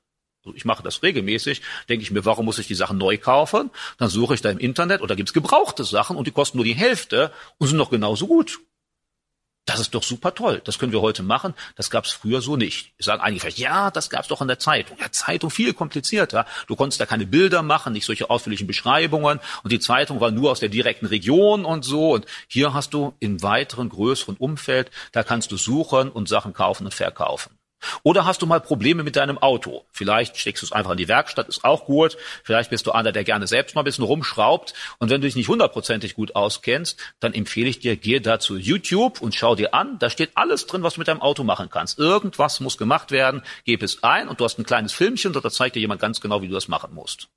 Ich 0.54 0.64
mache 0.64 0.82
das 0.82 1.02
regelmäßig, 1.02 1.62
denke 1.88 2.02
ich 2.02 2.10
mir, 2.10 2.24
warum 2.24 2.46
muss 2.46 2.58
ich 2.58 2.66
die 2.66 2.74
Sachen 2.74 2.98
neu 2.98 3.16
kaufen? 3.16 3.70
Dann 3.98 4.08
suche 4.08 4.34
ich 4.34 4.40
da 4.40 4.50
im 4.50 4.58
Internet 4.58 5.00
oder 5.00 5.14
gibt's 5.14 5.32
gebrauchte 5.32 5.84
Sachen 5.84 6.16
und 6.16 6.26
die 6.26 6.32
kosten 6.32 6.58
nur 6.58 6.64
die 6.64 6.74
Hälfte 6.74 7.30
und 7.58 7.68
sind 7.68 7.76
noch 7.76 7.90
genauso 7.90 8.26
gut. 8.26 8.60
Das 9.64 9.78
ist 9.78 9.94
doch 9.94 10.02
super 10.02 10.34
toll. 10.34 10.60
Das 10.64 10.78
können 10.80 10.90
wir 10.90 11.02
heute 11.02 11.22
machen. 11.22 11.54
Das 11.76 11.88
gab 11.88 12.04
es 12.04 12.10
früher 12.10 12.40
so 12.40 12.56
nicht. 12.56 12.94
Ich 12.98 13.06
sage 13.06 13.22
eigentlich, 13.22 13.58
ja, 13.58 13.92
das 13.92 14.10
gab 14.10 14.22
es 14.22 14.28
doch 14.28 14.42
in 14.42 14.48
der 14.48 14.58
Zeitung. 14.58 14.98
Ja, 15.00 15.12
Zeitung 15.12 15.50
viel 15.50 15.72
komplizierter. 15.72 16.46
Du 16.66 16.74
konntest 16.74 17.00
da 17.00 17.06
keine 17.06 17.26
Bilder 17.26 17.62
machen, 17.62 17.92
nicht 17.92 18.04
solche 18.04 18.28
ausführlichen 18.28 18.66
Beschreibungen. 18.66 19.38
Und 19.62 19.72
die 19.72 19.78
Zeitung 19.78 20.20
war 20.20 20.32
nur 20.32 20.50
aus 20.50 20.58
der 20.58 20.68
direkten 20.68 21.06
Region 21.06 21.64
und 21.64 21.84
so. 21.84 22.12
Und 22.12 22.26
hier 22.48 22.74
hast 22.74 22.92
du 22.92 23.14
im 23.20 23.40
weiteren, 23.42 23.88
größeren 23.88 24.36
Umfeld, 24.36 24.90
da 25.12 25.22
kannst 25.22 25.52
du 25.52 25.56
suchen 25.56 26.10
und 26.10 26.28
Sachen 26.28 26.54
kaufen 26.54 26.86
und 26.86 26.94
verkaufen. 26.94 27.56
Oder 28.02 28.24
hast 28.24 28.42
du 28.42 28.46
mal 28.46 28.60
Probleme 28.60 29.02
mit 29.02 29.16
deinem 29.16 29.38
Auto? 29.38 29.84
Vielleicht 29.92 30.36
steckst 30.36 30.62
du 30.62 30.66
es 30.66 30.72
einfach 30.72 30.92
in 30.92 30.96
die 30.96 31.08
Werkstatt, 31.08 31.48
ist 31.48 31.64
auch 31.64 31.84
gut. 31.84 32.16
Vielleicht 32.44 32.70
bist 32.70 32.86
du 32.86 32.92
einer, 32.92 33.12
der 33.12 33.24
gerne 33.24 33.46
selbst 33.46 33.74
mal 33.74 33.82
ein 33.82 33.84
bisschen 33.84 34.04
rumschraubt. 34.04 34.74
Und 34.98 35.10
wenn 35.10 35.20
du 35.20 35.26
dich 35.26 35.36
nicht 35.36 35.48
hundertprozentig 35.48 36.14
gut 36.14 36.36
auskennst, 36.36 36.98
dann 37.20 37.34
empfehle 37.34 37.68
ich 37.68 37.80
dir, 37.80 37.96
geh 37.96 38.20
da 38.20 38.38
zu 38.38 38.56
YouTube 38.56 39.20
und 39.20 39.34
schau 39.34 39.54
dir 39.54 39.74
an. 39.74 39.98
Da 39.98 40.10
steht 40.10 40.30
alles 40.34 40.66
drin, 40.66 40.82
was 40.82 40.94
du 40.94 41.00
mit 41.00 41.08
deinem 41.08 41.22
Auto 41.22 41.44
machen 41.44 41.68
kannst. 41.70 41.98
Irgendwas 41.98 42.60
muss 42.60 42.78
gemacht 42.78 43.10
werden. 43.10 43.42
Gib 43.64 43.82
es 43.82 44.02
ein 44.02 44.28
und 44.28 44.40
du 44.40 44.44
hast 44.44 44.58
ein 44.58 44.64
kleines 44.64 44.92
Filmchen 44.92 45.32
da 45.32 45.50
zeigt 45.50 45.76
dir 45.76 45.80
jemand 45.80 46.00
ganz 46.00 46.20
genau, 46.20 46.42
wie 46.42 46.48
du 46.48 46.54
das 46.54 46.68
machen 46.68 46.94
musst. 46.94 47.28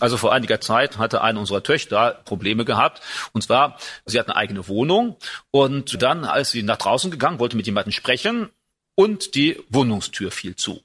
Also 0.00 0.16
vor 0.16 0.32
einiger 0.32 0.60
Zeit 0.60 0.98
hatte 0.98 1.22
eine 1.22 1.38
unserer 1.38 1.62
Töchter 1.62 2.20
Probleme 2.24 2.64
gehabt. 2.64 3.00
Und 3.32 3.42
zwar, 3.42 3.78
sie 4.04 4.18
hat 4.18 4.28
eine 4.28 4.36
eigene 4.36 4.68
Wohnung. 4.68 5.16
Und 5.50 6.02
dann, 6.02 6.24
als 6.24 6.50
sie 6.50 6.62
nach 6.62 6.76
draußen 6.76 7.10
gegangen, 7.10 7.38
wollte 7.38 7.56
mit 7.56 7.66
jemandem 7.66 7.92
sprechen, 7.92 8.50
und 8.94 9.34
die 9.34 9.62
Wohnungstür 9.68 10.30
fiel 10.30 10.56
zu. 10.56 10.82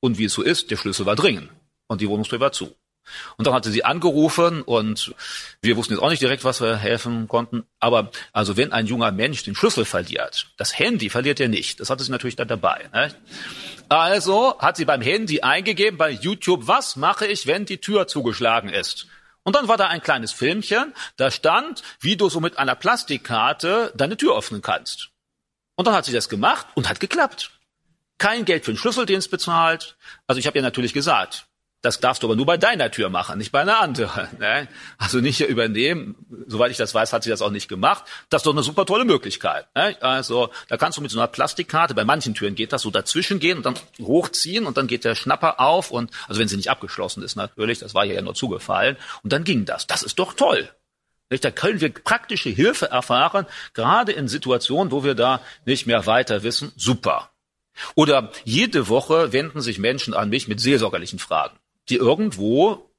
Und 0.00 0.18
wie 0.18 0.24
es 0.24 0.32
so 0.32 0.42
ist, 0.42 0.70
der 0.70 0.76
Schlüssel 0.76 1.06
war 1.06 1.16
dringend 1.16 1.50
und 1.86 2.00
die 2.00 2.08
Wohnungstür 2.08 2.40
war 2.40 2.52
zu. 2.52 2.74
Und 3.36 3.46
dann 3.46 3.54
hatte 3.54 3.70
sie 3.70 3.84
angerufen 3.84 4.62
und 4.62 5.14
wir 5.60 5.76
wussten 5.76 5.94
jetzt 5.94 6.02
auch 6.02 6.10
nicht 6.10 6.22
direkt, 6.22 6.44
was 6.44 6.60
wir 6.60 6.76
helfen 6.76 7.28
konnten. 7.28 7.64
Aber 7.80 8.10
also 8.32 8.56
wenn 8.56 8.72
ein 8.72 8.86
junger 8.86 9.10
Mensch 9.10 9.42
den 9.42 9.54
Schlüssel 9.54 9.84
verliert, 9.84 10.46
das 10.56 10.78
Handy 10.78 11.10
verliert 11.10 11.40
er 11.40 11.48
nicht. 11.48 11.80
Das 11.80 11.90
hatte 11.90 12.04
sie 12.04 12.12
natürlich 12.12 12.36
dann 12.36 12.48
dabei. 12.48 12.88
Ne? 12.92 13.14
Also 13.88 14.58
hat 14.58 14.76
sie 14.76 14.84
beim 14.84 15.02
Handy 15.02 15.42
eingegeben 15.42 15.98
bei 15.98 16.10
YouTube, 16.10 16.66
was 16.66 16.96
mache 16.96 17.26
ich, 17.26 17.46
wenn 17.46 17.66
die 17.66 17.78
Tür 17.78 18.06
zugeschlagen 18.06 18.70
ist? 18.70 19.06
Und 19.44 19.56
dann 19.56 19.66
war 19.66 19.76
da 19.76 19.88
ein 19.88 20.02
kleines 20.02 20.30
Filmchen, 20.30 20.94
da 21.16 21.30
stand, 21.30 21.82
wie 22.00 22.16
du 22.16 22.28
so 22.28 22.38
mit 22.38 22.58
einer 22.58 22.76
Plastikkarte 22.76 23.92
deine 23.96 24.16
Tür 24.16 24.38
öffnen 24.38 24.62
kannst. 24.62 25.11
Und 25.82 25.86
dann 25.86 25.94
hat 25.94 26.04
sie 26.04 26.12
das 26.12 26.28
gemacht 26.28 26.68
und 26.76 26.88
hat 26.88 27.00
geklappt. 27.00 27.50
Kein 28.16 28.44
Geld 28.44 28.64
für 28.64 28.70
den 28.70 28.76
Schlüsseldienst 28.76 29.32
bezahlt. 29.32 29.96
Also 30.28 30.38
ich 30.38 30.46
habe 30.46 30.56
ihr 30.56 30.62
natürlich 30.62 30.94
gesagt, 30.94 31.48
das 31.80 31.98
darfst 31.98 32.22
du 32.22 32.28
aber 32.28 32.36
nur 32.36 32.46
bei 32.46 32.56
deiner 32.56 32.88
Tür 32.92 33.08
machen, 33.08 33.38
nicht 33.38 33.50
bei 33.50 33.62
einer 33.62 33.80
anderen. 33.80 34.28
Ne? 34.38 34.68
Also 34.96 35.18
nicht 35.18 35.40
übernehmen. 35.40 36.14
Soweit 36.46 36.70
ich 36.70 36.76
das 36.76 36.94
weiß, 36.94 37.12
hat 37.12 37.24
sie 37.24 37.30
das 37.30 37.42
auch 37.42 37.50
nicht 37.50 37.66
gemacht. 37.66 38.04
Das 38.30 38.42
ist 38.42 38.46
doch 38.46 38.52
eine 38.52 38.62
super 38.62 38.86
tolle 38.86 39.04
Möglichkeit. 39.04 39.66
Ne? 39.74 39.96
Also 40.00 40.50
da 40.68 40.76
kannst 40.76 40.98
du 40.98 41.02
mit 41.02 41.10
so 41.10 41.18
einer 41.18 41.26
Plastikkarte, 41.26 41.94
bei 41.96 42.04
manchen 42.04 42.34
Türen 42.34 42.54
geht 42.54 42.72
das 42.72 42.82
so 42.82 42.92
dazwischen 42.92 43.40
gehen 43.40 43.56
und 43.56 43.66
dann 43.66 43.74
hochziehen 44.00 44.66
und 44.66 44.76
dann 44.76 44.86
geht 44.86 45.02
der 45.02 45.16
Schnapper 45.16 45.58
auf 45.58 45.90
und 45.90 46.12
also 46.28 46.38
wenn 46.40 46.46
sie 46.46 46.56
nicht 46.56 46.70
abgeschlossen 46.70 47.24
ist 47.24 47.34
natürlich, 47.34 47.80
das 47.80 47.92
war 47.92 48.04
ja 48.04 48.22
nur 48.22 48.36
zugefallen 48.36 48.96
und 49.24 49.32
dann 49.32 49.42
ging 49.42 49.64
das. 49.64 49.88
Das 49.88 50.04
ist 50.04 50.20
doch 50.20 50.34
toll. 50.34 50.70
Da 51.40 51.50
können 51.50 51.80
wir 51.80 51.92
praktische 51.92 52.50
Hilfe 52.50 52.90
erfahren, 52.90 53.46
gerade 53.74 54.12
in 54.12 54.28
Situationen, 54.28 54.92
wo 54.92 55.04
wir 55.04 55.14
da 55.14 55.40
nicht 55.64 55.86
mehr 55.86 56.06
weiter 56.06 56.42
wissen. 56.42 56.72
Super. 56.76 57.30
Oder 57.94 58.30
jede 58.44 58.88
Woche 58.88 59.32
wenden 59.32 59.60
sich 59.60 59.78
Menschen 59.78 60.14
an 60.14 60.28
mich 60.28 60.46
mit 60.46 60.60
seelsorgerlichen 60.60 61.18
Fragen 61.18 61.56
die 61.88 61.96
irgendwo 61.96 62.90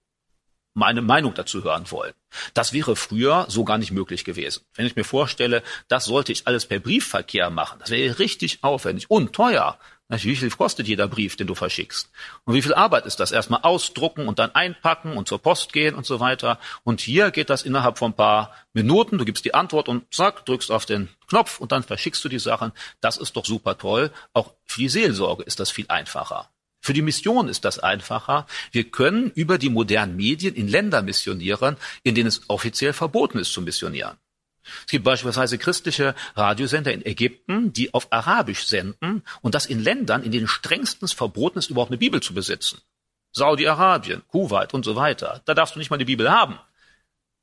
meine 0.73 1.03
Meinung 1.03 1.35
dazu 1.35 1.63
hören 1.63 1.89
wollen. 1.91 2.13
Das 2.55 2.73
wäre 2.73 2.95
früher 2.95 3.45
so 3.47 3.63
gar 3.63 3.77
nicht 3.77 3.91
möglich 3.91 4.25
gewesen. 4.25 4.63
Wenn 4.73 4.87
ich 4.87 4.95
mir 4.95 5.03
vorstelle, 5.03 5.61
das 5.87 6.05
sollte 6.05 6.31
ich 6.31 6.47
alles 6.47 6.65
per 6.65 6.79
Briefverkehr 6.79 7.51
machen, 7.51 7.77
das 7.79 7.91
wäre 7.91 8.17
richtig 8.17 8.63
aufwendig 8.63 9.09
und 9.09 9.33
teuer. 9.33 9.77
Wie 10.09 10.35
viel 10.35 10.49
kostet 10.51 10.87
jeder 10.87 11.07
Brief, 11.07 11.37
den 11.37 11.47
du 11.47 11.55
verschickst? 11.55 12.11
Und 12.43 12.53
wie 12.53 12.61
viel 12.61 12.73
Arbeit 12.73 13.05
ist 13.05 13.19
das? 13.19 13.31
Erstmal 13.31 13.61
ausdrucken 13.61 14.27
und 14.27 14.37
dann 14.37 14.53
einpacken 14.53 15.17
und 15.17 15.27
zur 15.27 15.39
Post 15.39 15.73
gehen 15.73 15.95
und 15.95 16.05
so 16.05 16.19
weiter. 16.19 16.59
Und 16.83 17.01
hier 17.01 17.31
geht 17.31 17.49
das 17.49 17.63
innerhalb 17.63 17.97
von 17.97 18.11
ein 18.11 18.15
paar 18.15 18.53
Minuten. 18.73 19.17
Du 19.17 19.25
gibst 19.25 19.45
die 19.45 19.53
Antwort 19.53 19.89
und 19.89 20.13
zack, 20.13 20.45
drückst 20.45 20.71
auf 20.71 20.85
den 20.85 21.09
Knopf 21.27 21.59
und 21.59 21.71
dann 21.71 21.83
verschickst 21.83 22.23
du 22.23 22.29
die 22.29 22.39
Sachen. 22.39 22.73
Das 23.01 23.17
ist 23.17 23.35
doch 23.35 23.45
super 23.45 23.77
toll. 23.77 24.11
Auch 24.33 24.53
für 24.65 24.81
die 24.81 24.89
Seelsorge 24.89 25.43
ist 25.43 25.59
das 25.59 25.71
viel 25.71 25.85
einfacher. 25.87 26.49
Für 26.81 26.93
die 26.93 27.01
Mission 27.01 27.47
ist 27.47 27.63
das 27.63 27.79
einfacher. 27.79 28.45
Wir 28.71 28.83
können 28.83 29.31
über 29.35 29.57
die 29.57 29.69
modernen 29.69 30.17
Medien 30.17 30.53
in 30.53 30.67
Länder 30.67 31.01
missionieren, 31.01 31.77
in 32.03 32.13
denen 32.13 32.27
es 32.27 32.41
offiziell 32.49 32.91
verboten 32.91 33.39
ist 33.39 33.53
zu 33.53 33.61
missionieren. 33.61 34.17
Es 34.85 34.91
gibt 34.91 35.03
beispielsweise 35.03 35.57
christliche 35.57 36.15
Radiosender 36.35 36.93
in 36.93 37.05
Ägypten, 37.05 37.73
die 37.73 37.93
auf 37.93 38.07
Arabisch 38.11 38.65
senden 38.65 39.23
und 39.41 39.55
das 39.55 39.65
in 39.65 39.83
Ländern, 39.83 40.23
in 40.23 40.31
denen 40.31 40.47
strengstens 40.47 41.13
verboten 41.13 41.59
ist, 41.59 41.69
überhaupt 41.69 41.91
eine 41.91 41.97
Bibel 41.97 42.21
zu 42.21 42.33
besitzen. 42.33 42.81
Saudi-Arabien, 43.33 44.21
Kuwait 44.27 44.73
und 44.73 44.85
so 44.85 44.95
weiter. 44.95 45.41
Da 45.45 45.53
darfst 45.53 45.75
du 45.75 45.79
nicht 45.79 45.89
mal 45.89 45.97
eine 45.97 46.05
Bibel 46.05 46.31
haben. 46.31 46.59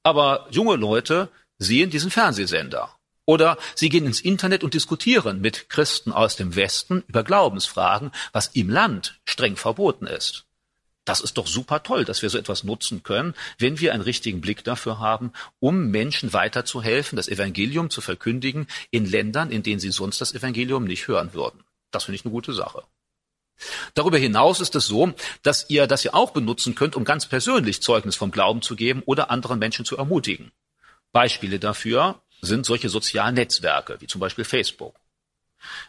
Aber 0.02 0.46
junge 0.50 0.76
Leute 0.76 1.28
sehen 1.58 1.90
diesen 1.90 2.10
Fernsehsender 2.10 2.96
oder 3.26 3.58
sie 3.74 3.88
gehen 3.90 4.06
ins 4.06 4.20
Internet 4.20 4.64
und 4.64 4.74
diskutieren 4.74 5.40
mit 5.40 5.68
Christen 5.68 6.12
aus 6.12 6.36
dem 6.36 6.56
Westen 6.56 7.04
über 7.06 7.22
Glaubensfragen, 7.22 8.12
was 8.32 8.48
im 8.48 8.70
Land 8.70 9.20
streng 9.24 9.56
verboten 9.56 10.06
ist. 10.06 10.46
Das 11.10 11.20
ist 11.20 11.38
doch 11.38 11.48
super 11.48 11.82
toll, 11.82 12.04
dass 12.04 12.22
wir 12.22 12.30
so 12.30 12.38
etwas 12.38 12.62
nutzen 12.62 13.02
können, 13.02 13.34
wenn 13.58 13.80
wir 13.80 13.92
einen 13.92 14.02
richtigen 14.04 14.40
Blick 14.40 14.62
dafür 14.62 15.00
haben, 15.00 15.32
um 15.58 15.88
Menschen 15.88 16.32
weiterzuhelfen, 16.32 17.16
das 17.16 17.26
Evangelium 17.26 17.90
zu 17.90 18.00
verkündigen 18.00 18.68
in 18.92 19.06
Ländern, 19.06 19.50
in 19.50 19.64
denen 19.64 19.80
sie 19.80 19.90
sonst 19.90 20.20
das 20.20 20.32
Evangelium 20.32 20.84
nicht 20.84 21.08
hören 21.08 21.34
würden. 21.34 21.64
Das 21.90 22.04
finde 22.04 22.14
ich 22.14 22.24
eine 22.24 22.30
gute 22.30 22.52
Sache. 22.52 22.84
Darüber 23.94 24.18
hinaus 24.18 24.60
ist 24.60 24.76
es 24.76 24.86
so, 24.86 25.12
dass 25.42 25.68
ihr 25.68 25.88
das 25.88 26.04
ja 26.04 26.14
auch 26.14 26.30
benutzen 26.30 26.76
könnt, 26.76 26.94
um 26.94 27.02
ganz 27.02 27.26
persönlich 27.26 27.82
Zeugnis 27.82 28.14
vom 28.14 28.30
Glauben 28.30 28.62
zu 28.62 28.76
geben 28.76 29.02
oder 29.04 29.32
anderen 29.32 29.58
Menschen 29.58 29.84
zu 29.84 29.96
ermutigen. 29.96 30.52
Beispiele 31.10 31.58
dafür 31.58 32.22
sind 32.40 32.64
solche 32.64 32.88
sozialen 32.88 33.34
Netzwerke, 33.34 34.00
wie 34.00 34.06
zum 34.06 34.20
Beispiel 34.20 34.44
Facebook. 34.44 34.94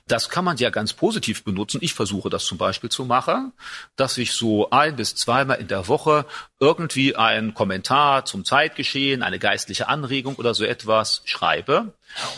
Das 0.07 0.29
kann 0.29 0.45
man 0.45 0.57
ja 0.57 0.69
ganz 0.69 0.93
positiv 0.93 1.43
benutzen. 1.43 1.79
Ich 1.81 1.93
versuche 1.93 2.29
das 2.29 2.45
zum 2.45 2.57
Beispiel 2.57 2.89
zu 2.89 3.05
machen, 3.05 3.53
dass 3.95 4.17
ich 4.17 4.33
so 4.33 4.69
ein 4.69 4.95
bis 4.95 5.15
zweimal 5.15 5.59
in 5.59 5.67
der 5.67 5.87
Woche 5.87 6.25
irgendwie 6.59 7.15
einen 7.15 7.53
Kommentar 7.53 8.25
zum 8.25 8.45
Zeitgeschehen, 8.45 9.23
eine 9.23 9.39
geistliche 9.39 9.87
Anregung 9.87 10.35
oder 10.35 10.53
so 10.53 10.63
etwas 10.63 11.21
schreibe. 11.25 11.93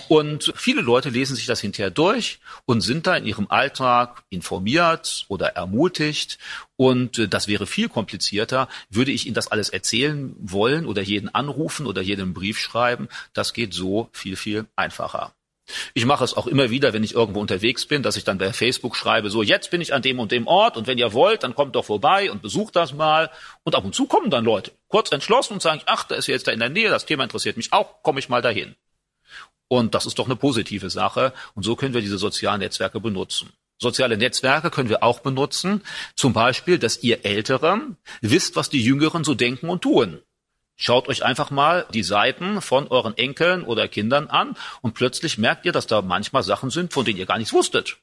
Und 0.07 0.53
viele 0.55 0.81
Leute 0.81 1.09
lesen 1.09 1.35
sich 1.35 1.45
das 1.45 1.59
hinterher 1.59 1.91
durch 1.91 2.39
und 2.65 2.81
sind 2.81 3.07
da 3.07 3.15
in 3.15 3.25
ihrem 3.25 3.47
Alltag 3.49 4.23
informiert 4.29 5.25
oder 5.27 5.49
ermutigt. 5.55 6.37
Und 6.75 7.19
äh, 7.19 7.27
das 7.27 7.47
wäre 7.47 7.67
viel 7.67 7.89
komplizierter, 7.89 8.67
würde 8.89 9.11
ich 9.11 9.25
Ihnen 9.25 9.35
das 9.35 9.47
alles 9.47 9.69
erzählen 9.69 10.35
wollen 10.39 10.85
oder 10.85 11.01
jeden 11.01 11.33
anrufen 11.33 11.85
oder 11.85 12.01
jeden 12.01 12.33
Brief 12.33 12.59
schreiben. 12.59 13.07
Das 13.33 13.53
geht 13.53 13.73
so 13.73 14.09
viel, 14.11 14.35
viel 14.35 14.65
einfacher. 14.75 15.33
Ich 15.93 16.05
mache 16.05 16.23
es 16.23 16.35
auch 16.35 16.47
immer 16.47 16.69
wieder, 16.69 16.93
wenn 16.93 17.03
ich 17.03 17.15
irgendwo 17.15 17.39
unterwegs 17.39 17.85
bin, 17.85 18.03
dass 18.03 18.17
ich 18.17 18.23
dann 18.23 18.37
bei 18.37 18.51
Facebook 18.51 18.95
schreibe, 18.95 19.29
so 19.29 19.43
jetzt 19.43 19.71
bin 19.71 19.81
ich 19.81 19.93
an 19.93 20.01
dem 20.01 20.19
und 20.19 20.31
dem 20.31 20.47
Ort 20.47 20.75
und 20.75 20.87
wenn 20.87 20.97
ihr 20.97 21.13
wollt, 21.13 21.43
dann 21.43 21.55
kommt 21.55 21.75
doch 21.75 21.85
vorbei 21.85 22.31
und 22.31 22.41
besucht 22.41 22.75
das 22.75 22.93
mal. 22.93 23.29
Und 23.63 23.75
ab 23.75 23.85
und 23.85 23.95
zu 23.95 24.05
kommen 24.05 24.29
dann 24.29 24.43
Leute, 24.43 24.71
kurz 24.87 25.11
entschlossen 25.11 25.53
und 25.53 25.61
sagen, 25.61 25.81
ach, 25.85 26.03
da 26.03 26.15
ist 26.15 26.27
jetzt 26.27 26.47
da 26.47 26.51
in 26.51 26.59
der 26.59 26.69
Nähe, 26.69 26.89
das 26.89 27.05
Thema 27.05 27.23
interessiert 27.23 27.57
mich 27.57 27.71
auch, 27.71 28.03
komme 28.03 28.19
ich 28.19 28.29
mal 28.29 28.41
dahin. 28.41 28.75
Und 29.67 29.95
das 29.95 30.05
ist 30.05 30.19
doch 30.19 30.25
eine 30.25 30.35
positive 30.35 30.89
Sache. 30.89 31.33
Und 31.55 31.63
so 31.63 31.75
können 31.75 31.93
wir 31.93 32.01
diese 32.01 32.17
sozialen 32.17 32.59
Netzwerke 32.59 32.99
benutzen. 32.99 33.51
Soziale 33.79 34.17
Netzwerke 34.17 34.69
können 34.69 34.89
wir 34.89 35.03
auch 35.03 35.19
benutzen, 35.19 35.81
zum 36.15 36.31
Beispiel, 36.31 36.77
dass 36.77 37.01
ihr 37.01 37.25
Älteren 37.25 37.97
wisst, 38.21 38.55
was 38.55 38.69
die 38.69 38.83
Jüngeren 38.83 39.23
so 39.23 39.33
denken 39.33 39.69
und 39.69 39.81
tun. 39.81 40.21
Schaut 40.85 41.07
euch 41.07 41.23
einfach 41.23 41.49
mal 41.49 41.85
die 41.93 42.03
Seiten 42.03 42.59
von 42.59 42.89
euren 42.89 43.15
Enkeln 43.15 43.63
oder 43.63 43.87
Kindern 43.87 44.27
an 44.27 44.57
und 44.81 44.93
plötzlich 44.93 45.37
merkt 45.37 45.65
ihr, 45.65 45.71
dass 45.71 45.87
da 45.87 46.01
manchmal 46.01 46.43
Sachen 46.43 46.71
sind, 46.71 46.91
von 46.91 47.05
denen 47.05 47.19
ihr 47.19 47.25
gar 47.25 47.37
nichts 47.37 47.53
wusstet. 47.53 47.99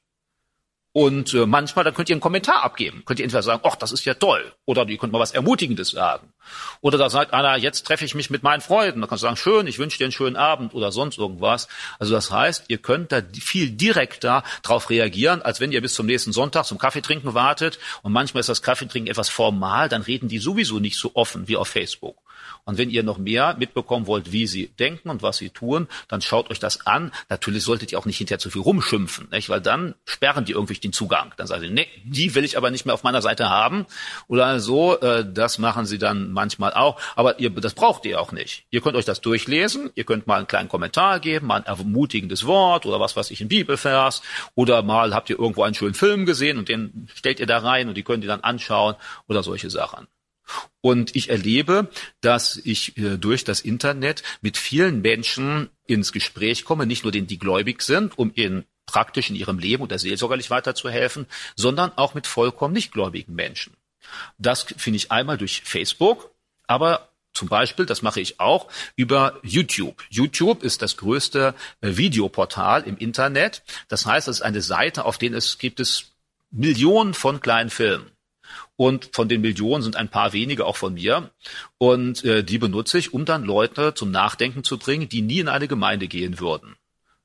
Und 0.91 1.35
äh, 1.35 1.45
manchmal, 1.45 1.85
dann 1.85 1.93
könnt 1.93 2.09
ihr 2.09 2.15
einen 2.15 2.21
Kommentar 2.21 2.63
abgeben. 2.63 3.03
Könnt 3.05 3.19
ihr 3.19 3.23
entweder 3.23 3.43
sagen, 3.43 3.61
ach, 3.63 3.75
das 3.75 3.91
ist 3.91 4.03
ja 4.05 4.15
toll. 4.15 4.51
Oder 4.65 4.89
ihr 4.89 4.97
könnt 4.97 5.13
mal 5.13 5.19
was 5.19 5.31
Ermutigendes 5.31 5.91
sagen. 5.91 6.33
Oder 6.81 6.97
da 6.97 7.11
sagt 7.11 7.33
einer, 7.33 7.55
jetzt 7.55 7.85
treffe 7.85 8.03
ich 8.03 8.15
mich 8.15 8.31
mit 8.31 8.41
meinen 8.41 8.61
Freunden. 8.61 8.99
Da 8.99 9.05
kannst 9.05 9.23
du 9.23 9.27
sagen, 9.27 9.37
schön, 9.37 9.67
ich 9.67 9.77
wünsche 9.77 9.99
dir 9.99 10.05
einen 10.05 10.11
schönen 10.11 10.35
Abend 10.35 10.73
oder 10.73 10.91
sonst 10.91 11.19
irgendwas. 11.19 11.67
Also 11.99 12.15
das 12.15 12.31
heißt, 12.31 12.65
ihr 12.69 12.79
könnt 12.79 13.11
da 13.11 13.21
viel 13.31 13.69
direkter 13.69 14.43
drauf 14.63 14.89
reagieren, 14.89 15.43
als 15.43 15.59
wenn 15.59 15.71
ihr 15.71 15.81
bis 15.83 15.93
zum 15.93 16.07
nächsten 16.07 16.33
Sonntag 16.33 16.65
zum 16.65 16.79
Kaffeetrinken 16.79 17.35
wartet. 17.35 17.77
Und 18.01 18.11
manchmal 18.11 18.41
ist 18.41 18.49
das 18.49 18.63
Kaffeetrinken 18.63 19.11
etwas 19.11 19.29
formal, 19.29 19.87
dann 19.87 20.01
reden 20.01 20.29
die 20.29 20.39
sowieso 20.39 20.79
nicht 20.79 20.97
so 20.97 21.11
offen 21.13 21.47
wie 21.47 21.57
auf 21.57 21.67
Facebook. 21.67 22.17
Und 22.65 22.77
wenn 22.77 22.89
ihr 22.89 23.03
noch 23.03 23.17
mehr 23.17 23.55
mitbekommen 23.57 24.07
wollt, 24.07 24.31
wie 24.31 24.47
sie 24.47 24.67
denken 24.67 25.09
und 25.09 25.21
was 25.21 25.37
sie 25.37 25.49
tun, 25.49 25.87
dann 26.07 26.21
schaut 26.21 26.49
euch 26.49 26.59
das 26.59 26.85
an. 26.85 27.11
Natürlich 27.29 27.63
solltet 27.63 27.91
ihr 27.91 27.99
auch 27.99 28.05
nicht 28.05 28.17
hinterher 28.17 28.39
zu 28.39 28.49
viel 28.49 28.61
rumschimpfen, 28.61 29.29
nicht? 29.31 29.49
weil 29.49 29.61
dann 29.61 29.95
sperren 30.05 30.45
die 30.45 30.53
irgendwie 30.53 30.75
den 30.75 30.93
Zugang. 30.93 31.33
Dann 31.37 31.47
sagen 31.47 31.61
sie, 31.61 31.69
nee, 31.69 31.87
die 32.03 32.35
will 32.35 32.43
ich 32.43 32.57
aber 32.57 32.71
nicht 32.71 32.85
mehr 32.85 32.93
auf 32.93 33.03
meiner 33.03 33.21
Seite 33.21 33.49
haben. 33.49 33.85
Oder 34.27 34.59
so, 34.59 34.99
äh, 34.99 35.25
das 35.25 35.57
machen 35.57 35.85
sie 35.85 35.97
dann 35.97 36.31
manchmal 36.31 36.73
auch. 36.73 36.99
Aber 37.15 37.39
ihr, 37.39 37.49
das 37.49 37.73
braucht 37.73 38.05
ihr 38.05 38.19
auch 38.19 38.31
nicht. 38.31 38.65
Ihr 38.69 38.81
könnt 38.81 38.95
euch 38.95 39.05
das 39.05 39.21
durchlesen, 39.21 39.91
ihr 39.95 40.03
könnt 40.03 40.27
mal 40.27 40.37
einen 40.37 40.47
kleinen 40.47 40.69
Kommentar 40.69 41.19
geben, 41.19 41.47
mal 41.47 41.57
ein 41.57 41.65
ermutigendes 41.65 42.45
Wort 42.45 42.85
oder 42.85 42.99
was 42.99 43.15
weiß 43.15 43.31
ich, 43.31 43.41
ein 43.41 43.47
Bibelvers. 43.47 44.21
Oder 44.55 44.83
mal 44.83 45.13
habt 45.13 45.29
ihr 45.29 45.39
irgendwo 45.39 45.63
einen 45.63 45.75
schönen 45.75 45.93
Film 45.93 46.25
gesehen 46.25 46.57
und 46.57 46.69
den 46.69 47.09
stellt 47.13 47.39
ihr 47.39 47.47
da 47.47 47.59
rein 47.59 47.87
und 47.87 47.95
die 47.95 48.03
könnt 48.03 48.23
ihr 48.23 48.27
dann 48.27 48.41
anschauen 48.41 48.95
oder 49.27 49.43
solche 49.43 49.69
Sachen. 49.69 50.07
Und 50.81 51.15
ich 51.15 51.29
erlebe, 51.29 51.89
dass 52.21 52.57
ich 52.57 52.97
äh, 52.97 53.17
durch 53.17 53.43
das 53.43 53.61
Internet 53.61 54.23
mit 54.41 54.57
vielen 54.57 55.01
Menschen 55.01 55.69
ins 55.85 56.11
Gespräch 56.11 56.65
komme, 56.65 56.85
nicht 56.85 57.03
nur 57.03 57.11
denen, 57.11 57.27
die 57.27 57.39
gläubig 57.39 57.81
sind, 57.81 58.17
um 58.17 58.31
ihnen 58.35 58.65
praktisch 58.85 59.29
in 59.29 59.35
ihrem 59.35 59.59
Leben 59.59 59.83
oder 59.83 59.99
seelsorgerlich 59.99 60.49
weiterzuhelfen, 60.49 61.27
sondern 61.55 61.91
auch 61.97 62.13
mit 62.13 62.27
vollkommen 62.27 62.73
nichtgläubigen 62.73 63.35
Menschen. 63.35 63.73
Das 64.37 64.63
finde 64.63 64.97
ich 64.97 65.11
einmal 65.11 65.37
durch 65.37 65.61
Facebook, 65.63 66.31
aber 66.67 67.11
zum 67.33 67.47
Beispiel, 67.47 67.85
das 67.85 68.01
mache 68.01 68.19
ich 68.19 68.39
auch 68.39 68.67
über 68.95 69.39
YouTube. 69.43 70.03
YouTube 70.09 70.63
ist 70.63 70.81
das 70.81 70.97
größte 70.97 71.55
äh, 71.79 71.95
Videoportal 71.95 72.83
im 72.83 72.97
Internet. 72.97 73.63
Das 73.87 74.05
heißt, 74.05 74.27
es 74.27 74.37
ist 74.37 74.41
eine 74.41 74.61
Seite, 74.61 75.05
auf 75.05 75.17
der 75.17 75.33
es 75.33 75.57
gibt 75.57 75.79
es 75.79 76.11
Millionen 76.49 77.13
von 77.13 77.39
kleinen 77.39 77.69
Filmen. 77.69 78.11
Und 78.81 79.11
von 79.13 79.29
den 79.29 79.41
Millionen 79.41 79.83
sind 79.83 79.95
ein 79.95 80.09
paar 80.09 80.33
wenige 80.33 80.65
auch 80.65 80.75
von 80.75 80.95
mir. 80.95 81.29
Und 81.77 82.25
äh, 82.25 82.43
die 82.43 82.57
benutze 82.57 82.97
ich, 82.97 83.13
um 83.13 83.25
dann 83.25 83.43
Leute 83.43 83.93
zum 83.93 84.09
Nachdenken 84.09 84.63
zu 84.63 84.79
bringen, 84.79 85.07
die 85.07 85.21
nie 85.21 85.37
in 85.37 85.49
eine 85.49 85.67
Gemeinde 85.67 86.07
gehen 86.07 86.39
würden, 86.39 86.75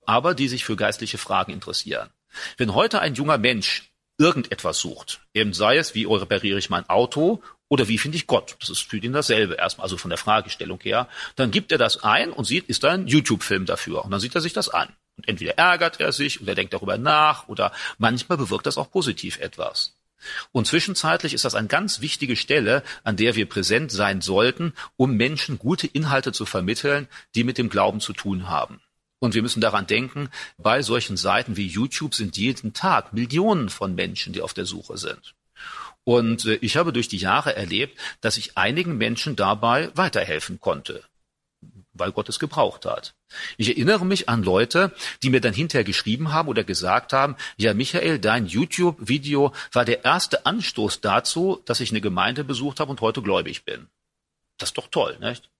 aber 0.04 0.34
die 0.34 0.48
sich 0.48 0.66
für 0.66 0.76
geistliche 0.76 1.16
Fragen 1.16 1.52
interessieren. 1.52 2.10
Wenn 2.58 2.74
heute 2.74 3.00
ein 3.00 3.14
junger 3.14 3.38
Mensch 3.38 3.90
irgendetwas 4.18 4.80
sucht, 4.80 5.20
eben 5.32 5.54
sei 5.54 5.78
es, 5.78 5.94
wie 5.94 6.04
repariere 6.04 6.58
ich 6.58 6.68
mein 6.68 6.86
Auto 6.90 7.42
Oder 7.68 7.88
wie 7.88 7.96
finde 7.96 8.18
ich 8.18 8.26
Gott? 8.26 8.56
Das 8.60 8.68
ist 8.68 8.82
für 8.82 8.98
ihn 8.98 9.14
dasselbe 9.14 9.54
erstmal, 9.54 9.86
also 9.86 9.96
von 9.96 10.10
der 10.10 10.18
Fragestellung 10.18 10.78
her. 10.82 11.08
Dann 11.36 11.50
gibt 11.50 11.72
er 11.72 11.78
das 11.78 12.04
ein 12.04 12.32
und 12.32 12.44
sieht, 12.44 12.66
ist 12.66 12.84
da 12.84 12.92
ein 12.92 13.06
YouTube-Film 13.06 13.64
dafür. 13.64 14.04
Und 14.04 14.10
dann 14.10 14.20
sieht 14.20 14.34
er 14.34 14.42
sich 14.42 14.52
das 14.52 14.68
an. 14.68 14.90
Und 15.16 15.26
entweder 15.26 15.56
ärgert 15.56 16.00
er 16.00 16.12
sich 16.12 16.42
oder 16.42 16.54
denkt 16.54 16.74
darüber 16.74 16.98
nach 16.98 17.48
oder 17.48 17.72
manchmal 17.96 18.36
bewirkt 18.36 18.66
das 18.66 18.76
auch 18.76 18.90
positiv 18.90 19.38
etwas. 19.38 19.95
Und 20.52 20.66
zwischenzeitlich 20.66 21.34
ist 21.34 21.44
das 21.44 21.54
eine 21.54 21.68
ganz 21.68 22.00
wichtige 22.00 22.36
Stelle, 22.36 22.82
an 23.04 23.16
der 23.16 23.36
wir 23.36 23.48
präsent 23.48 23.92
sein 23.92 24.20
sollten, 24.20 24.72
um 24.96 25.16
Menschen 25.16 25.58
gute 25.58 25.86
Inhalte 25.86 26.32
zu 26.32 26.46
vermitteln, 26.46 27.08
die 27.34 27.44
mit 27.44 27.58
dem 27.58 27.68
Glauben 27.68 28.00
zu 28.00 28.12
tun 28.12 28.48
haben. 28.48 28.80
Und 29.18 29.34
wir 29.34 29.42
müssen 29.42 29.60
daran 29.60 29.86
denken, 29.86 30.28
bei 30.58 30.82
solchen 30.82 31.16
Seiten 31.16 31.56
wie 31.56 31.66
YouTube 31.66 32.14
sind 32.14 32.36
jeden 32.36 32.74
Tag 32.74 33.12
Millionen 33.12 33.70
von 33.70 33.94
Menschen, 33.94 34.32
die 34.32 34.42
auf 34.42 34.54
der 34.54 34.66
Suche 34.66 34.98
sind. 34.98 35.34
Und 36.04 36.44
äh, 36.44 36.58
ich 36.60 36.76
habe 36.76 36.92
durch 36.92 37.08
die 37.08 37.16
Jahre 37.16 37.56
erlebt, 37.56 37.98
dass 38.20 38.36
ich 38.36 38.56
einigen 38.56 38.96
Menschen 38.96 39.34
dabei 39.34 39.90
weiterhelfen 39.94 40.60
konnte, 40.60 41.02
weil 41.98 42.12
Gott 42.12 42.28
es 42.28 42.38
gebraucht 42.38 42.86
hat. 42.86 43.14
Ich 43.56 43.68
erinnere 43.68 44.04
mich 44.04 44.28
an 44.28 44.42
Leute, 44.42 44.92
die 45.22 45.30
mir 45.30 45.40
dann 45.40 45.54
hinterher 45.54 45.84
geschrieben 45.84 46.32
haben 46.32 46.48
oder 46.48 46.64
gesagt 46.64 47.12
haben, 47.12 47.36
ja 47.56 47.74
Michael, 47.74 48.18
dein 48.18 48.46
YouTube-Video 48.46 49.52
war 49.72 49.84
der 49.84 50.04
erste 50.04 50.46
Anstoß 50.46 51.00
dazu, 51.00 51.62
dass 51.64 51.80
ich 51.80 51.90
eine 51.90 52.00
Gemeinde 52.00 52.44
besucht 52.44 52.80
habe 52.80 52.90
und 52.90 53.00
heute 53.00 53.22
gläubig 53.22 53.64
bin. 53.64 53.88
Das 54.58 54.70
ist 54.70 54.78
doch 54.78 54.88
toll, 54.88 55.18
nicht? 55.20 55.50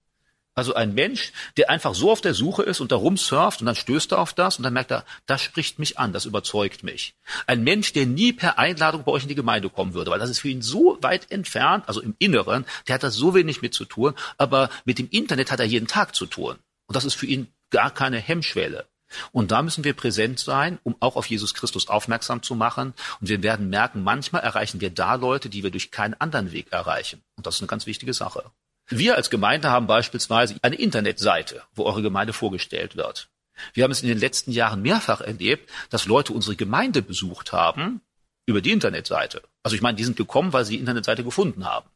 Also 0.57 0.73
ein 0.73 0.95
Mensch, 0.95 1.33
der 1.55 1.69
einfach 1.69 1.93
so 1.93 2.09
auf 2.09 2.19
der 2.19 2.33
Suche 2.33 2.63
ist 2.63 2.81
und 2.81 2.91
da 2.91 2.95
rumsurft 2.95 3.59
und 3.59 3.67
dann 3.67 3.75
stößt 3.75 4.11
er 4.13 4.17
auf 4.17 4.33
das 4.33 4.57
und 4.57 4.63
dann 4.63 4.73
merkt 4.73 4.89
er, 4.89 5.05
das 5.27 5.39
spricht 5.39 5.77
mich 5.77 5.99
an, 5.99 6.13
das 6.13 6.25
überzeugt 6.25 6.81
mich. 6.81 7.13
Ein 7.45 7.63
Mensch, 7.63 7.93
der 7.93 8.07
nie 8.07 8.33
per 8.33 8.57
Einladung 8.57 9.03
bei 9.03 9.11
euch 9.11 9.21
in 9.21 9.29
die 9.29 9.35
Gemeinde 9.35 9.69
kommen 9.69 9.93
würde, 9.93 10.09
weil 10.09 10.17
das 10.17 10.31
ist 10.31 10.39
für 10.39 10.49
ihn 10.49 10.63
so 10.63 10.97
weit 11.01 11.29
entfernt, 11.29 11.83
also 11.87 12.01
im 12.01 12.15
Inneren, 12.17 12.65
der 12.87 12.95
hat 12.95 13.03
da 13.03 13.11
so 13.11 13.35
wenig 13.35 13.61
mit 13.61 13.75
zu 13.75 13.85
tun, 13.85 14.15
aber 14.39 14.71
mit 14.83 14.97
dem 14.97 15.07
Internet 15.11 15.51
hat 15.51 15.59
er 15.59 15.67
jeden 15.67 15.87
Tag 15.87 16.15
zu 16.15 16.25
tun. 16.25 16.55
Und 16.87 16.95
das 16.95 17.05
ist 17.05 17.13
für 17.13 17.27
ihn 17.27 17.53
gar 17.69 17.91
keine 17.91 18.17
Hemmschwelle. 18.17 18.87
Und 19.31 19.51
da 19.51 19.61
müssen 19.61 19.83
wir 19.83 19.93
präsent 19.93 20.39
sein, 20.39 20.79
um 20.81 20.95
auch 21.01 21.17
auf 21.17 21.27
Jesus 21.27 21.53
Christus 21.53 21.87
aufmerksam 21.87 22.41
zu 22.41 22.55
machen. 22.55 22.95
Und 23.21 23.29
wir 23.29 23.43
werden 23.43 23.69
merken, 23.69 24.01
manchmal 24.01 24.41
erreichen 24.41 24.81
wir 24.81 24.89
da 24.89 25.13
Leute, 25.13 25.49
die 25.49 25.61
wir 25.61 25.69
durch 25.69 25.91
keinen 25.91 26.15
anderen 26.15 26.51
Weg 26.51 26.73
erreichen. 26.73 27.21
Und 27.35 27.45
das 27.45 27.55
ist 27.55 27.61
eine 27.61 27.67
ganz 27.67 27.85
wichtige 27.85 28.15
Sache. 28.15 28.51
Wir 28.89 29.15
als 29.15 29.29
Gemeinde 29.29 29.69
haben 29.69 29.87
beispielsweise 29.87 30.55
eine 30.61 30.75
Internetseite, 30.75 31.63
wo 31.75 31.83
eure 31.83 32.01
Gemeinde 32.01 32.33
vorgestellt 32.33 32.95
wird. 32.95 33.29
Wir 33.73 33.83
haben 33.83 33.91
es 33.91 34.01
in 34.01 34.07
den 34.07 34.17
letzten 34.17 34.51
Jahren 34.51 34.81
mehrfach 34.81 35.21
erlebt, 35.21 35.69
dass 35.89 36.05
Leute 36.05 36.31
unsere 36.33 36.55
Gemeinde 36.55 37.01
besucht 37.01 37.51
haben 37.51 38.01
über 38.45 38.61
die 38.61 38.71
Internetseite. 38.71 39.43
Also 39.63 39.75
ich 39.75 39.81
meine, 39.81 39.97
die 39.97 40.03
sind 40.03 40.15
gekommen, 40.15 40.53
weil 40.53 40.63
sie 40.63 40.73
die 40.73 40.79
Internetseite 40.79 41.23
gefunden 41.23 41.65
haben. 41.65 41.89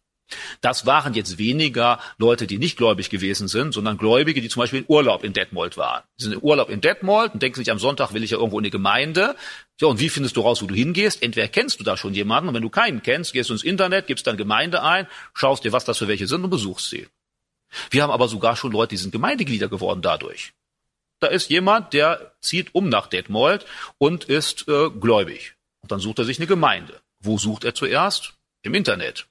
Das 0.62 0.86
waren 0.86 1.14
jetzt 1.14 1.38
weniger 1.38 2.00
Leute, 2.18 2.48
die 2.48 2.58
nicht 2.58 2.78
gläubig 2.78 3.10
gewesen 3.10 3.48
sind, 3.48 3.74
sondern 3.74 3.98
Gläubige, 3.98 4.42
die 4.42 4.50
zum 4.50 4.62
Beispiel 4.62 4.80
in 4.80 4.86
Urlaub 4.88 5.24
in 5.24 5.34
Detmold 5.34 5.78
waren. 5.78 6.04
Die 6.20 6.24
sind 6.24 6.34
in 6.34 6.40
Urlaub 6.42 6.70
in 6.70 6.82
Detmold 6.82 7.34
und 7.34 7.44
denken 7.44 7.58
sich, 7.58 7.72
am 7.72 7.80
Sonntag 7.80 8.14
will 8.14 8.24
ich 8.24 8.32
ja 8.32 8.38
irgendwo 8.38 8.58
in 8.60 8.64
die 8.64 8.70
Gemeinde. 8.70 9.36
Ja, 9.80 9.88
und 9.88 10.00
wie 10.00 10.10
findest 10.10 10.38
du 10.38 10.42
raus, 10.42 10.62
wo 10.62 10.68
du 10.68 10.76
hingehst? 10.76 11.24
Entweder 11.24 11.48
kennst 11.48 11.80
du 11.80 11.84
da 11.84 11.98
schon 11.98 12.14
jemanden 12.14 12.50
und 12.50 12.56
wenn 12.56 12.62
du 12.62 12.70
keinen 12.70 13.02
kennst, 13.02 13.34
gehst 13.34 13.50
du 13.50 13.54
ins 13.54 13.64
Internet, 13.64 14.08
gibst 14.08 14.28
dann 14.28 14.38
Gemeinde 14.38 14.84
ein, 14.84 15.08
schaust 15.34 15.64
dir, 15.64 15.72
was 15.72 15.86
das 15.86 15.98
für 15.98 16.08
welche 16.08 16.28
sind 16.28 16.44
und 16.44 16.50
besuchst 16.50 16.90
sie. 16.90 17.08
Wir 17.90 18.04
haben 18.04 18.12
aber 18.12 18.28
sogar 18.28 18.56
schon 18.56 18.72
Leute, 18.72 18.90
die 18.90 18.98
sind 18.98 19.12
Gemeindeglieder 19.12 19.70
geworden 19.70 20.02
dadurch. 20.02 20.54
Da 21.20 21.28
ist 21.28 21.50
jemand, 21.50 21.94
der 21.94 22.34
zieht 22.42 22.74
um 22.74 22.90
nach 22.90 23.08
Detmold 23.08 23.66
und 23.98 24.26
ist 24.26 24.68
äh, 24.68 24.90
gläubig. 24.90 25.56
Und 25.82 25.92
dann 25.92 26.00
sucht 26.00 26.20
er 26.20 26.26
sich 26.26 26.40
eine 26.40 26.48
Gemeinde. 26.48 27.00
Wo 27.20 27.38
sucht 27.38 27.64
er 27.64 27.76
zuerst? 27.76 28.34
Im 28.64 28.74
Internet. 28.74 29.28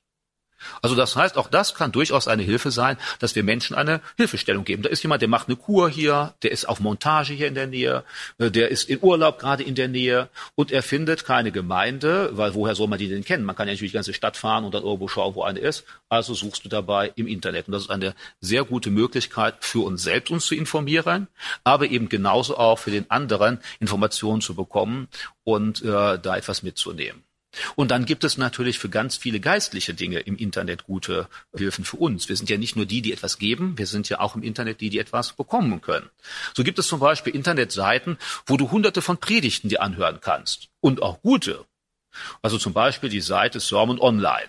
Also 0.82 0.94
das 0.94 1.16
heißt, 1.16 1.36
auch 1.36 1.48
das 1.48 1.74
kann 1.74 1.92
durchaus 1.92 2.28
eine 2.28 2.42
Hilfe 2.42 2.70
sein, 2.70 2.96
dass 3.18 3.34
wir 3.34 3.42
Menschen 3.42 3.76
eine 3.76 4.00
Hilfestellung 4.16 4.64
geben. 4.64 4.82
Da 4.82 4.88
ist 4.88 5.02
jemand, 5.02 5.22
der 5.22 5.28
macht 5.28 5.48
eine 5.48 5.56
Kur 5.56 5.88
hier, 5.88 6.34
der 6.42 6.52
ist 6.52 6.68
auf 6.68 6.80
Montage 6.80 7.32
hier 7.32 7.48
in 7.48 7.54
der 7.54 7.66
Nähe, 7.66 8.04
äh, 8.38 8.50
der 8.50 8.70
ist 8.70 8.88
in 8.88 8.98
Urlaub 9.02 9.38
gerade 9.38 9.62
in 9.62 9.74
der 9.74 9.88
Nähe 9.88 10.28
und 10.54 10.72
er 10.72 10.82
findet 10.82 11.24
keine 11.24 11.52
Gemeinde, 11.52 12.30
weil 12.32 12.54
woher 12.54 12.74
soll 12.74 12.88
man 12.88 12.98
die 12.98 13.08
denn 13.08 13.24
kennen? 13.24 13.44
Man 13.44 13.56
kann 13.56 13.68
ja 13.68 13.74
natürlich 13.74 13.92
die 13.92 13.96
ganze 13.96 14.14
Stadt 14.14 14.36
fahren 14.36 14.64
und 14.64 14.74
dann 14.74 14.82
irgendwo 14.82 15.08
schauen, 15.08 15.34
wo 15.34 15.42
eine 15.42 15.60
ist. 15.60 15.84
Also 16.08 16.34
suchst 16.34 16.64
du 16.64 16.68
dabei 16.68 17.12
im 17.16 17.26
Internet. 17.26 17.66
Und 17.68 17.72
das 17.72 17.82
ist 17.82 17.90
eine 17.90 18.14
sehr 18.40 18.64
gute 18.64 18.90
Möglichkeit 18.90 19.56
für 19.60 19.84
uns 19.84 20.02
selbst, 20.02 20.30
uns 20.30 20.46
zu 20.46 20.54
informieren, 20.54 21.28
aber 21.64 21.86
eben 21.86 22.08
genauso 22.08 22.56
auch 22.56 22.78
für 22.78 22.90
den 22.90 23.10
anderen 23.10 23.60
Informationen 23.78 24.40
zu 24.40 24.54
bekommen 24.54 25.08
und 25.44 25.82
äh, 25.82 26.18
da 26.18 26.36
etwas 26.36 26.62
mitzunehmen. 26.62 27.22
Und 27.74 27.90
dann 27.90 28.04
gibt 28.04 28.24
es 28.24 28.38
natürlich 28.38 28.78
für 28.78 28.88
ganz 28.88 29.16
viele 29.16 29.40
geistliche 29.40 29.94
Dinge 29.94 30.20
im 30.20 30.36
Internet 30.36 30.84
gute 30.84 31.28
Hilfen 31.56 31.84
für 31.84 31.96
uns. 31.96 32.28
Wir 32.28 32.36
sind 32.36 32.48
ja 32.48 32.56
nicht 32.56 32.76
nur 32.76 32.86
die, 32.86 33.02
die 33.02 33.12
etwas 33.12 33.38
geben, 33.38 33.76
wir 33.76 33.86
sind 33.86 34.08
ja 34.08 34.20
auch 34.20 34.36
im 34.36 34.42
Internet 34.42 34.80
die, 34.80 34.90
die 34.90 34.98
etwas 34.98 35.32
bekommen 35.32 35.80
können. 35.80 36.08
So 36.54 36.62
gibt 36.62 36.78
es 36.78 36.86
zum 36.86 37.00
Beispiel 37.00 37.34
Internetseiten, 37.34 38.18
wo 38.46 38.56
du 38.56 38.70
hunderte 38.70 39.02
von 39.02 39.18
Predigten 39.18 39.68
dir 39.68 39.82
anhören 39.82 40.20
kannst. 40.20 40.68
Und 40.80 41.02
auch 41.02 41.20
gute. 41.22 41.64
Also 42.42 42.58
zum 42.58 42.72
Beispiel 42.72 43.10
die 43.10 43.20
Seite 43.20 43.60
Sermon 43.60 44.00
Online. 44.00 44.48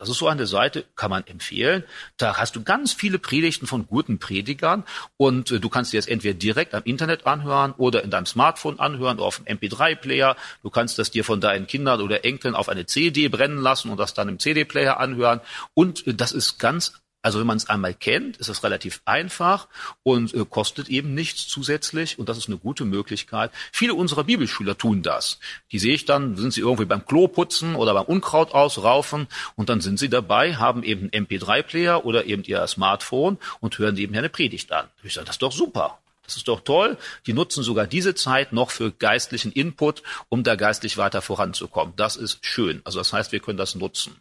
Das 0.00 0.08
ist 0.08 0.16
so 0.16 0.28
eine 0.28 0.46
Seite, 0.46 0.86
kann 0.96 1.10
man 1.10 1.26
empfehlen. 1.26 1.84
Da 2.16 2.38
hast 2.38 2.56
du 2.56 2.62
ganz 2.62 2.94
viele 2.94 3.18
Predigten 3.18 3.66
von 3.66 3.86
guten 3.86 4.18
Predigern 4.18 4.84
und 5.18 5.50
äh, 5.50 5.60
du 5.60 5.68
kannst 5.68 5.92
dir 5.92 5.98
jetzt 5.98 6.08
entweder 6.08 6.32
direkt 6.32 6.74
am 6.74 6.84
Internet 6.84 7.26
anhören 7.26 7.74
oder 7.76 8.02
in 8.02 8.10
deinem 8.10 8.24
Smartphone 8.24 8.80
anhören 8.80 9.18
oder 9.18 9.26
auf 9.26 9.42
dem 9.42 9.58
MP3-Player. 9.58 10.36
Du 10.62 10.70
kannst 10.70 10.98
das 10.98 11.10
dir 11.10 11.22
von 11.22 11.42
deinen 11.42 11.66
Kindern 11.66 12.00
oder 12.00 12.24
Enkeln 12.24 12.54
auf 12.54 12.70
eine 12.70 12.86
CD 12.86 13.28
brennen 13.28 13.58
lassen 13.58 13.90
und 13.90 14.00
das 14.00 14.14
dann 14.14 14.30
im 14.30 14.38
CD-Player 14.38 14.98
anhören. 14.98 15.42
Und 15.74 16.06
äh, 16.06 16.14
das 16.14 16.32
ist 16.32 16.58
ganz 16.58 16.94
also 17.22 17.38
wenn 17.38 17.46
man 17.46 17.58
es 17.58 17.68
einmal 17.68 17.94
kennt, 17.94 18.38
ist 18.38 18.48
es 18.48 18.64
relativ 18.64 19.02
einfach 19.04 19.68
und 20.02 20.32
äh, 20.34 20.44
kostet 20.48 20.88
eben 20.88 21.14
nichts 21.14 21.48
zusätzlich 21.48 22.18
und 22.18 22.28
das 22.28 22.38
ist 22.38 22.48
eine 22.48 22.56
gute 22.56 22.84
Möglichkeit. 22.84 23.50
Viele 23.72 23.94
unserer 23.94 24.24
Bibelschüler 24.24 24.78
tun 24.78 25.02
das. 25.02 25.38
Die 25.72 25.78
sehe 25.78 25.94
ich 25.94 26.06
dann, 26.06 26.36
sind 26.36 26.52
sie 26.52 26.62
irgendwie 26.62 26.86
beim 26.86 27.04
Klo 27.04 27.28
putzen 27.28 27.74
oder 27.74 27.92
beim 27.92 28.04
Unkraut 28.04 28.52
ausraufen 28.52 29.26
und 29.56 29.68
dann 29.68 29.80
sind 29.80 29.98
sie 29.98 30.08
dabei, 30.08 30.56
haben 30.56 30.82
eben 30.82 31.10
einen 31.12 31.26
MP3-Player 31.26 32.04
oder 32.04 32.24
eben 32.24 32.42
ihr 32.44 32.66
Smartphone 32.66 33.38
und 33.60 33.78
hören 33.78 33.94
nebenher 33.94 34.20
eine 34.20 34.30
Predigt 34.30 34.72
an. 34.72 34.86
Ich 35.02 35.14
sage, 35.14 35.26
das 35.26 35.36
ist 35.36 35.42
doch 35.42 35.52
super. 35.52 35.98
Das 36.24 36.36
ist 36.36 36.46
doch 36.46 36.60
toll. 36.60 36.96
Die 37.26 37.32
nutzen 37.32 37.64
sogar 37.64 37.88
diese 37.88 38.14
Zeit 38.14 38.52
noch 38.52 38.70
für 38.70 38.92
geistlichen 38.92 39.50
Input, 39.50 40.04
um 40.28 40.44
da 40.44 40.54
geistlich 40.54 40.96
weiter 40.96 41.22
voranzukommen. 41.22 41.92
Das 41.96 42.14
ist 42.14 42.38
schön. 42.46 42.80
Also 42.84 43.00
das 43.00 43.12
heißt, 43.12 43.32
wir 43.32 43.40
können 43.40 43.58
das 43.58 43.74
nutzen. 43.74 44.16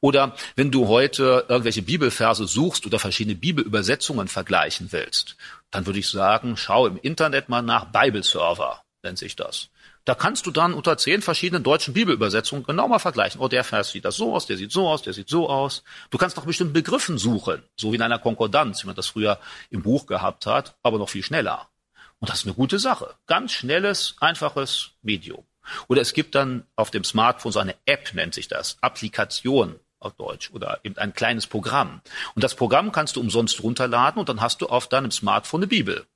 Oder 0.00 0.34
wenn 0.56 0.70
du 0.70 0.88
heute 0.88 1.46
irgendwelche 1.48 1.82
Bibelverse 1.82 2.46
suchst 2.46 2.86
oder 2.86 2.98
verschiedene 2.98 3.36
Bibelübersetzungen 3.36 4.28
vergleichen 4.28 4.88
willst, 4.90 5.36
dann 5.70 5.86
würde 5.86 5.98
ich 5.98 6.08
sagen, 6.08 6.56
schau 6.56 6.86
im 6.86 6.98
Internet 6.98 7.48
mal 7.48 7.62
nach 7.62 7.86
Bibleserver, 7.86 8.82
nennt 9.02 9.18
sich 9.18 9.36
das. 9.36 9.70
Da 10.04 10.14
kannst 10.14 10.44
du 10.44 10.50
dann 10.50 10.74
unter 10.74 10.98
zehn 10.98 11.22
verschiedenen 11.22 11.62
deutschen 11.62 11.94
Bibelübersetzungen 11.94 12.64
genau 12.64 12.88
mal 12.88 12.98
vergleichen. 12.98 13.40
Oh, 13.40 13.48
der 13.48 13.64
Vers 13.64 13.90
sieht 13.90 14.04
das 14.04 14.16
so 14.16 14.34
aus, 14.34 14.46
der 14.46 14.58
sieht 14.58 14.70
so 14.70 14.86
aus, 14.86 15.00
der 15.00 15.14
sieht 15.14 15.30
so 15.30 15.48
aus. 15.48 15.82
Du 16.10 16.18
kannst 16.18 16.36
nach 16.36 16.44
bestimmten 16.44 16.74
Begriffen 16.74 17.16
suchen, 17.16 17.62
so 17.76 17.90
wie 17.90 17.96
in 17.96 18.02
einer 18.02 18.18
Konkordanz, 18.18 18.82
wie 18.82 18.86
man 18.86 18.96
das 18.96 19.06
früher 19.06 19.38
im 19.70 19.82
Buch 19.82 20.04
gehabt 20.06 20.44
hat, 20.44 20.76
aber 20.82 20.98
noch 20.98 21.08
viel 21.08 21.22
schneller. 21.22 21.68
Und 22.18 22.28
das 22.28 22.40
ist 22.40 22.46
eine 22.46 22.54
gute 22.54 22.78
Sache. 22.78 23.14
Ganz 23.26 23.52
schnelles, 23.52 24.16
einfaches 24.20 24.90
Medium. 25.00 25.44
Oder 25.88 26.02
es 26.02 26.12
gibt 26.12 26.34
dann 26.34 26.64
auf 26.76 26.90
dem 26.90 27.04
Smartphone 27.04 27.52
so 27.52 27.58
eine 27.58 27.74
App, 27.86 28.12
nennt 28.14 28.34
sich 28.34 28.48
das, 28.48 28.78
Applikation 28.80 29.78
auf 29.98 30.14
Deutsch 30.14 30.50
oder 30.52 30.80
eben 30.84 30.96
ein 30.98 31.14
kleines 31.14 31.46
Programm. 31.46 32.00
Und 32.34 32.44
das 32.44 32.54
Programm 32.54 32.92
kannst 32.92 33.16
du 33.16 33.20
umsonst 33.20 33.62
runterladen 33.62 34.20
und 34.20 34.28
dann 34.28 34.40
hast 34.40 34.60
du 34.60 34.66
auf 34.66 34.88
deinem 34.88 35.10
Smartphone 35.10 35.60
eine 35.60 35.66
Bibel. 35.66 36.06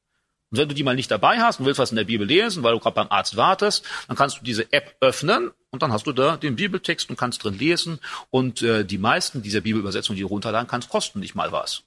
Und 0.50 0.58
wenn 0.58 0.68
du 0.68 0.74
die 0.74 0.82
mal 0.82 0.94
nicht 0.94 1.10
dabei 1.10 1.38
hast 1.38 1.60
und 1.60 1.66
willst 1.66 1.78
was 1.78 1.90
in 1.90 1.96
der 1.96 2.04
Bibel 2.04 2.26
lesen, 2.26 2.62
weil 2.62 2.72
du 2.72 2.80
gerade 2.80 2.94
beim 2.94 3.10
Arzt 3.10 3.36
wartest, 3.36 3.84
dann 4.06 4.16
kannst 4.16 4.38
du 4.38 4.44
diese 4.44 4.72
App 4.72 4.96
öffnen 5.00 5.50
und 5.70 5.82
dann 5.82 5.92
hast 5.92 6.06
du 6.06 6.12
da 6.12 6.36
den 6.36 6.56
Bibeltext 6.56 7.10
und 7.10 7.18
kannst 7.18 7.44
drin 7.44 7.58
lesen. 7.58 7.98
Und 8.30 8.62
äh, 8.62 8.84
die 8.84 8.98
meisten 8.98 9.42
dieser 9.42 9.60
Bibelübersetzungen, 9.60 10.16
die 10.16 10.22
du 10.22 10.28
runterladen 10.28 10.68
kannst, 10.68 10.88
kosten 10.88 11.20
nicht 11.20 11.34
mal 11.34 11.52
was. 11.52 11.82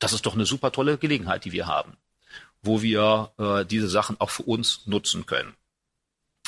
Das 0.00 0.12
ist 0.12 0.26
doch 0.26 0.34
eine 0.34 0.46
super 0.46 0.72
tolle 0.72 0.98
Gelegenheit, 0.98 1.44
die 1.44 1.52
wir 1.52 1.68
haben, 1.68 1.96
wo 2.62 2.82
wir 2.82 3.30
äh, 3.38 3.64
diese 3.64 3.88
Sachen 3.88 4.20
auch 4.20 4.30
für 4.30 4.42
uns 4.42 4.84
nutzen 4.86 5.26
können. 5.26 5.54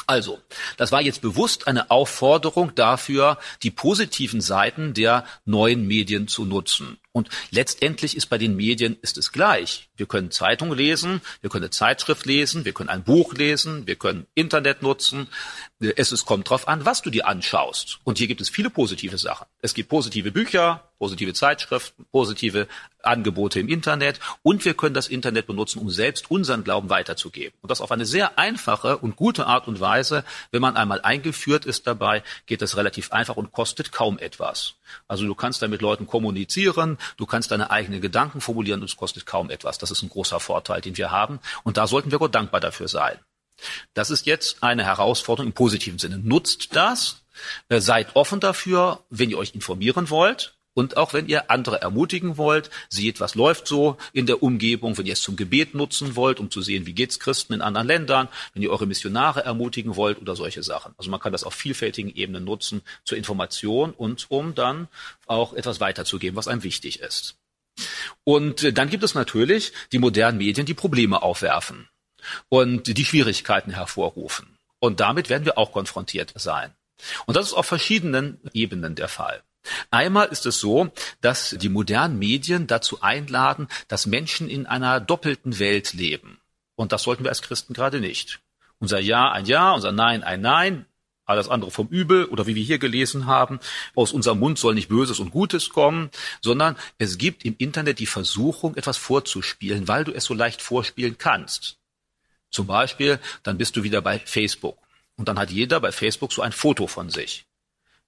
Also, 0.07 0.41
das 0.77 0.93
war 0.93 1.01
jetzt 1.01 1.23
bewusst 1.23 1.67
eine 1.67 1.91
Aufforderung 1.91 2.75
dafür, 2.75 3.39
die 3.63 3.71
positiven 3.71 4.41
Seiten 4.41 4.95
der 4.95 5.25
neuen 5.45 5.87
Medien 5.87 6.29
zu 6.29 6.45
nutzen. 6.45 6.99
Und 7.17 7.29
letztendlich 7.53 8.17
ist 8.17 8.27
bei 8.27 8.39
den 8.39 8.57
Medien 8.57 8.99
ist 9.01 9.17
es 9.19 9.31
gleich. 9.31 9.89
Wir 9.97 10.07
können 10.07 10.33
Zeitung 10.33 10.73
lesen, 10.73 11.21
wir 11.43 11.49
können 11.49 11.63
eine 11.63 11.71
Zeitschrift 11.71 12.27
lesen, 12.27 12.65
wir 12.65 12.73
können 12.73 12.89
ein 12.89 13.05
Buch 13.05 13.35
lesen, 13.35 13.87
wir 13.87 13.95
können 13.95 14.27
Internet 14.35 14.83
nutzen. 14.83 15.29
Es, 15.79 16.11
es 16.11 16.25
kommt 16.25 16.51
drauf 16.51 16.67
an, 16.67 16.85
was 16.85 17.03
du 17.03 17.11
dir 17.11 17.29
anschaust. 17.29 18.01
Und 18.03 18.19
hier 18.19 18.27
gibt 18.27 18.41
es 18.41 18.49
viele 18.49 18.69
positive 18.69 19.17
Sachen. 19.17 19.47
Es 19.63 19.75
gibt 19.75 19.91
positive 19.91 20.33
Bücher, 20.33 20.83
positive 20.99 21.35
Zeitschriften, 21.35 22.05
positive 22.11 22.67
Angebote 23.03 23.61
im 23.61 23.69
Internet 23.69 24.21
und 24.43 24.65
wir 24.65 24.75
können 24.75 24.95
das 24.95 25.09
Internet 25.09 25.47
benutzen, 25.47 25.79
um 25.79 25.91
selbst 25.91 26.31
unseren 26.31 26.65
Glauben 26.65 26.89
weiterzugeben. 26.89 27.57
Und 27.61 27.71
das 27.71 27.81
auf 27.81 27.93
eine 27.93 28.07
sehr 28.07 28.39
einfache 28.39 28.97
und 28.97 29.15
gute 29.15 29.47
Art 29.47 29.69
und 29.69 29.81
Weise. 29.81 30.25
Wenn 30.51 30.63
man 30.63 30.77
einmal 30.77 31.03
eingeführt 31.03 31.67
ist 31.67 31.87
dabei, 31.87 32.23
geht 32.47 32.63
das 32.63 32.77
relativ 32.77 33.13
einfach 33.13 33.37
und 33.37 33.53
kostet 33.53 33.93
kaum 33.93 34.19
etwas. 34.19 34.77
Also 35.09 35.27
du 35.27 35.35
kannst 35.35 35.61
da 35.63 35.69
mit 35.69 35.83
Leuten 35.83 36.07
kommunizieren, 36.07 36.99
du 37.17 37.27
kannst 37.27 37.51
deine 37.51 37.71
eigenen 37.71 38.01
Gedanken 38.01 38.41
formulieren 38.41 38.81
und 38.81 38.89
es 38.89 38.97
kostet 38.97 39.27
kaum 39.27 39.51
etwas. 39.51 39.79
Das 39.79 39.91
ist 39.91 40.03
ein 40.03 40.09
großer 40.09 40.41
Vorteil, 40.41 40.81
den 40.81 40.97
wir 40.97 41.11
haben. 41.11 41.41
Und 41.63 41.77
da 41.77 41.87
sollten 41.87 42.11
wir 42.11 42.19
Gott 42.19 42.35
dankbar 42.35 42.61
dafür 42.61 42.89
sein. 42.89 43.19
Das 43.95 44.11
ist 44.11 44.27
jetzt 44.27 44.63
eine 44.63 44.85
Herausforderung 44.85 45.49
im 45.49 45.55
positiven 45.55 45.99
Sinne. 45.99 46.19
Nutzt 46.19 46.75
das, 46.75 47.23
äh, 47.69 47.81
seid 47.81 48.17
offen 48.17 48.41
dafür, 48.41 49.05
wenn 49.11 49.31
ihr 49.31 49.39
euch 49.39 49.55
informieren 49.55 50.11
wollt. 50.11 50.54
Und 50.75 50.97
auch 50.97 51.13
wenn 51.13 51.29
ihr 51.29 51.51
andere 51.51 51.81
ermutigen 51.81 52.37
wollt, 52.37 52.69
seht, 52.89 53.21
was 53.21 53.37
läuft 53.37 53.69
so 53.69 53.97
in 54.13 54.27
der 54.27 54.43
Umgebung, 54.43 54.99
wenn 54.99 55.07
ihr 55.07 55.13
es 55.13 55.23
zum 55.23 55.37
Gebet 55.37 55.75
nutzen 55.75 56.17
wollt, 56.17 56.41
um 56.41 56.51
zu 56.51 56.63
sehen, 56.63 56.87
wie 56.87 56.93
geht's 56.93 57.21
Christen 57.21 57.53
in 57.53 57.63
anderen 57.63 57.87
Ländern, 57.87 58.29
wenn 58.53 58.63
ihr 58.63 58.71
eure 58.71 58.87
Missionare 58.87 59.45
ermutigen 59.45 59.97
wollt 59.97 60.21
oder 60.21 60.35
solche 60.35 60.63
Sachen. 60.63 60.95
Also 60.99 61.11
man 61.11 61.21
kann 61.21 61.33
das 61.33 61.45
auf 61.45 61.55
vielfältigen 61.55 62.15
Ebenen 62.15 62.45
nutzen 62.45 62.83
zur 63.05 63.17
Information 63.17 63.93
und 63.93 64.27
um 64.31 64.55
dann 64.55 64.89
auch 65.27 65.53
etwas 65.55 65.81
weiterzugeben, 65.81 66.37
was 66.37 66.49
einem 66.49 66.65
wichtig 66.65 67.01
ist. 67.01 67.37
Und 68.25 68.63
äh, 68.63 68.73
dann 68.73 68.91
gibt 68.91 69.05
es 69.05 69.15
natürlich 69.15 69.73
die 69.93 69.99
modernen 69.99 70.39
Medien, 70.39 70.67
die 70.67 70.75
Probleme 70.75 71.23
aufwerfen 71.23 71.89
und 72.49 72.97
die 72.97 73.05
Schwierigkeiten 73.05 73.71
hervorrufen. 73.73 74.59
Und 74.79 75.01
damit 75.01 75.29
werden 75.29 75.45
wir 75.45 75.59
auch 75.59 75.73
konfrontiert 75.73 76.33
sein. 76.37 76.73
Und 77.27 77.37
das 77.37 77.47
ist 77.47 77.55
auf 77.55 77.67
verschiedenen 77.67 78.41
Ebenen 78.53 78.95
der 78.95 79.09
Fall. 79.09 79.43
Einmal 79.91 80.29
ist 80.29 80.47
es 80.47 80.61
so, 80.61 80.91
dass 81.21 81.51
die 81.59 81.69
modernen 81.69 82.19
Medien 82.19 82.67
dazu 82.67 83.03
einladen, 83.03 83.69
dass 83.89 84.07
Menschen 84.07 84.49
in 84.49 84.67
einer 84.67 85.01
doppelten 85.01 85.59
Welt 85.59 85.93
leben. 85.93 86.39
Und 86.77 86.93
das 86.93 87.05
sollten 87.05 87.25
wir 87.25 87.31
als 87.31 87.43
Christen 87.43 87.75
gerade 87.75 88.01
nicht. 88.01 88.41
Unser 88.79 88.99
Ja 88.99 89.31
ein 89.31 89.47
Ja, 89.47 89.73
unser 89.73 89.93
Nein 89.93 90.23
ein 90.23 90.41
Nein, 90.41 90.87
alles 91.25 91.49
andere 91.49 91.71
vom 91.71 91.89
Übel 91.89 92.27
oder 92.27 92.47
wie 92.47 92.55
wir 92.55 92.63
hier 92.63 92.79
gelesen 92.79 93.27
haben, 93.27 93.61
aus 93.95 94.13
unserem 94.13 94.41
Mund 94.41 94.59
soll 94.59 94.75
nicht 94.75 94.89
Böses 94.89 95.21
und 95.21 95.31
Gutes 95.31 95.71
kommen, 95.71 96.11
sondern 96.43 96.77
es 96.99 97.17
gibt 97.19 97.45
im 97.45 97.55
Internet 97.59 97.99
die 97.99 98.07
Versuchung, 98.07 98.77
etwas 98.77 98.99
vorzuspielen, 98.99 99.89
weil 99.89 100.05
du 100.05 100.13
es 100.13 100.25
so 100.25 100.35
leicht 100.35 100.61
vorspielen 100.61 101.17
kannst. 101.17 101.79
Zum 102.51 102.67
Beispiel, 102.67 103.19
dann 103.43 103.59
bist 103.59 103.77
du 103.77 103.83
wieder 103.83 104.01
bei 104.01 104.19
Facebook. 104.19 104.79
Und 105.17 105.29
dann 105.29 105.39
hat 105.39 105.51
jeder 105.51 105.81
bei 105.81 105.93
Facebook 105.93 106.33
so 106.33 106.43
ein 106.43 106.53
Foto 106.53 106.87
von 106.87 107.09
sich. 107.09 107.47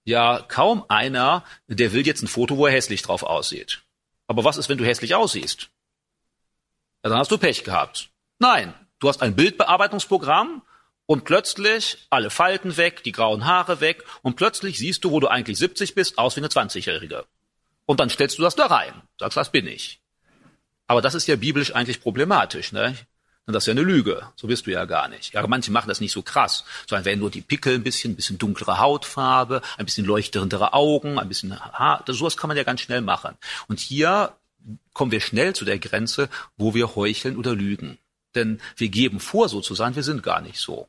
Ja, 0.07 0.45
kaum 0.47 0.85
einer, 0.89 1.45
der 1.67 1.93
will 1.93 2.07
jetzt 2.07 2.23
ein 2.23 2.29
Foto, 2.29 2.57
wo 2.57 2.67
er 2.67 2.73
hässlich 2.73 3.03
drauf 3.03 3.25
aussieht. 3.25 3.83
Aber 4.29 4.45
was 4.45 4.57
ist, 4.57 4.69
wenn 4.69 4.79
du 4.79 4.85
hässlich 4.85 5.17
aussiehst? 5.17 5.69
Ja, 7.03 7.11
dann 7.11 7.19
hast 7.19 7.33
du 7.33 7.39
Pech 7.39 7.65
gehabt. 7.65 8.11
Nein, 8.39 8.73
du 9.01 9.09
hast 9.09 9.21
ein 9.21 9.35
Bildbearbeitungsprogramm 9.35 10.63
und 11.07 11.25
plötzlich 11.25 12.07
alle 12.09 12.31
Falten 12.31 12.77
weg, 12.77 13.03
die 13.03 13.11
grauen 13.11 13.47
Haare 13.47 13.81
weg 13.81 14.05
und 14.23 14.37
plötzlich 14.37 14.79
siehst 14.79 15.03
du, 15.03 15.11
wo 15.11 15.19
du 15.19 15.27
eigentlich 15.27 15.59
70 15.59 15.97
bist, 15.97 16.19
aus 16.19 16.37
wie 16.37 16.41
eine 16.41 16.49
20-Jährige. 16.49 17.25
Und 17.85 17.99
dann 17.99 18.09
stellst 18.09 18.39
du 18.39 18.43
das 18.43 18.55
da 18.55 18.67
rein. 18.67 19.03
Sagst, 19.19 19.37
das 19.37 19.51
bin 19.51 19.67
ich. 19.67 20.01
Aber 20.87 21.03
das 21.03 21.17
ist 21.17 21.27
ja 21.27 21.35
biblisch 21.35 21.75
eigentlich 21.75 22.01
problematisch. 22.01 22.71
Ne? 22.71 22.97
Das 23.47 23.63
ist 23.63 23.67
ja 23.69 23.73
eine 23.73 23.83
Lüge. 23.83 24.27
So 24.35 24.49
bist 24.49 24.67
du 24.67 24.73
ja 24.73 24.85
gar 24.87 25.09
nicht. 25.09 25.33
Ja, 25.35 25.47
manche 25.47 25.71
machen 25.71 25.89
das 25.89 26.01
nicht 26.01 26.11
so 26.11 26.23
krass, 26.23 26.65
sondern 26.89 27.05
wenn 27.05 27.21
nur 27.21 27.31
die 27.31 27.43
Pickel 27.43 27.77
ein 27.77 27.85
bisschen, 27.85 28.13
ein 28.13 28.17
bisschen 28.17 28.39
dunklere 28.39 28.81
Hautfarbe, 28.81 29.63
ein 29.79 29.85
bisschen 29.85 30.05
leuchtendere 30.05 30.73
Augen, 30.73 31.19
ein 31.19 31.29
bisschen 31.29 31.59
Haar, 31.59 32.05
sowas 32.09 32.37
kann 32.37 32.49
man 32.49 32.57
ja 32.57 32.65
ganz 32.65 32.81
schnell 32.81 33.03
machen. 33.03 33.37
Und 33.69 33.79
hier 33.79 34.33
kommen 34.93 35.13
wir 35.13 35.21
schnell 35.21 35.55
zu 35.55 35.65
der 35.65 35.79
Grenze, 35.79 36.29
wo 36.57 36.75
wir 36.75 36.97
heucheln 36.97 37.37
oder 37.37 37.55
lügen. 37.55 37.99
Denn 38.35 38.61
wir 38.77 38.89
geben 38.89 39.21
vor, 39.21 39.49
so 39.49 39.61
zu 39.61 39.77
sein, 39.77 39.95
wir 39.95 40.03
sind 40.03 40.25
gar 40.25 40.41
nicht 40.41 40.59
so. 40.59 40.89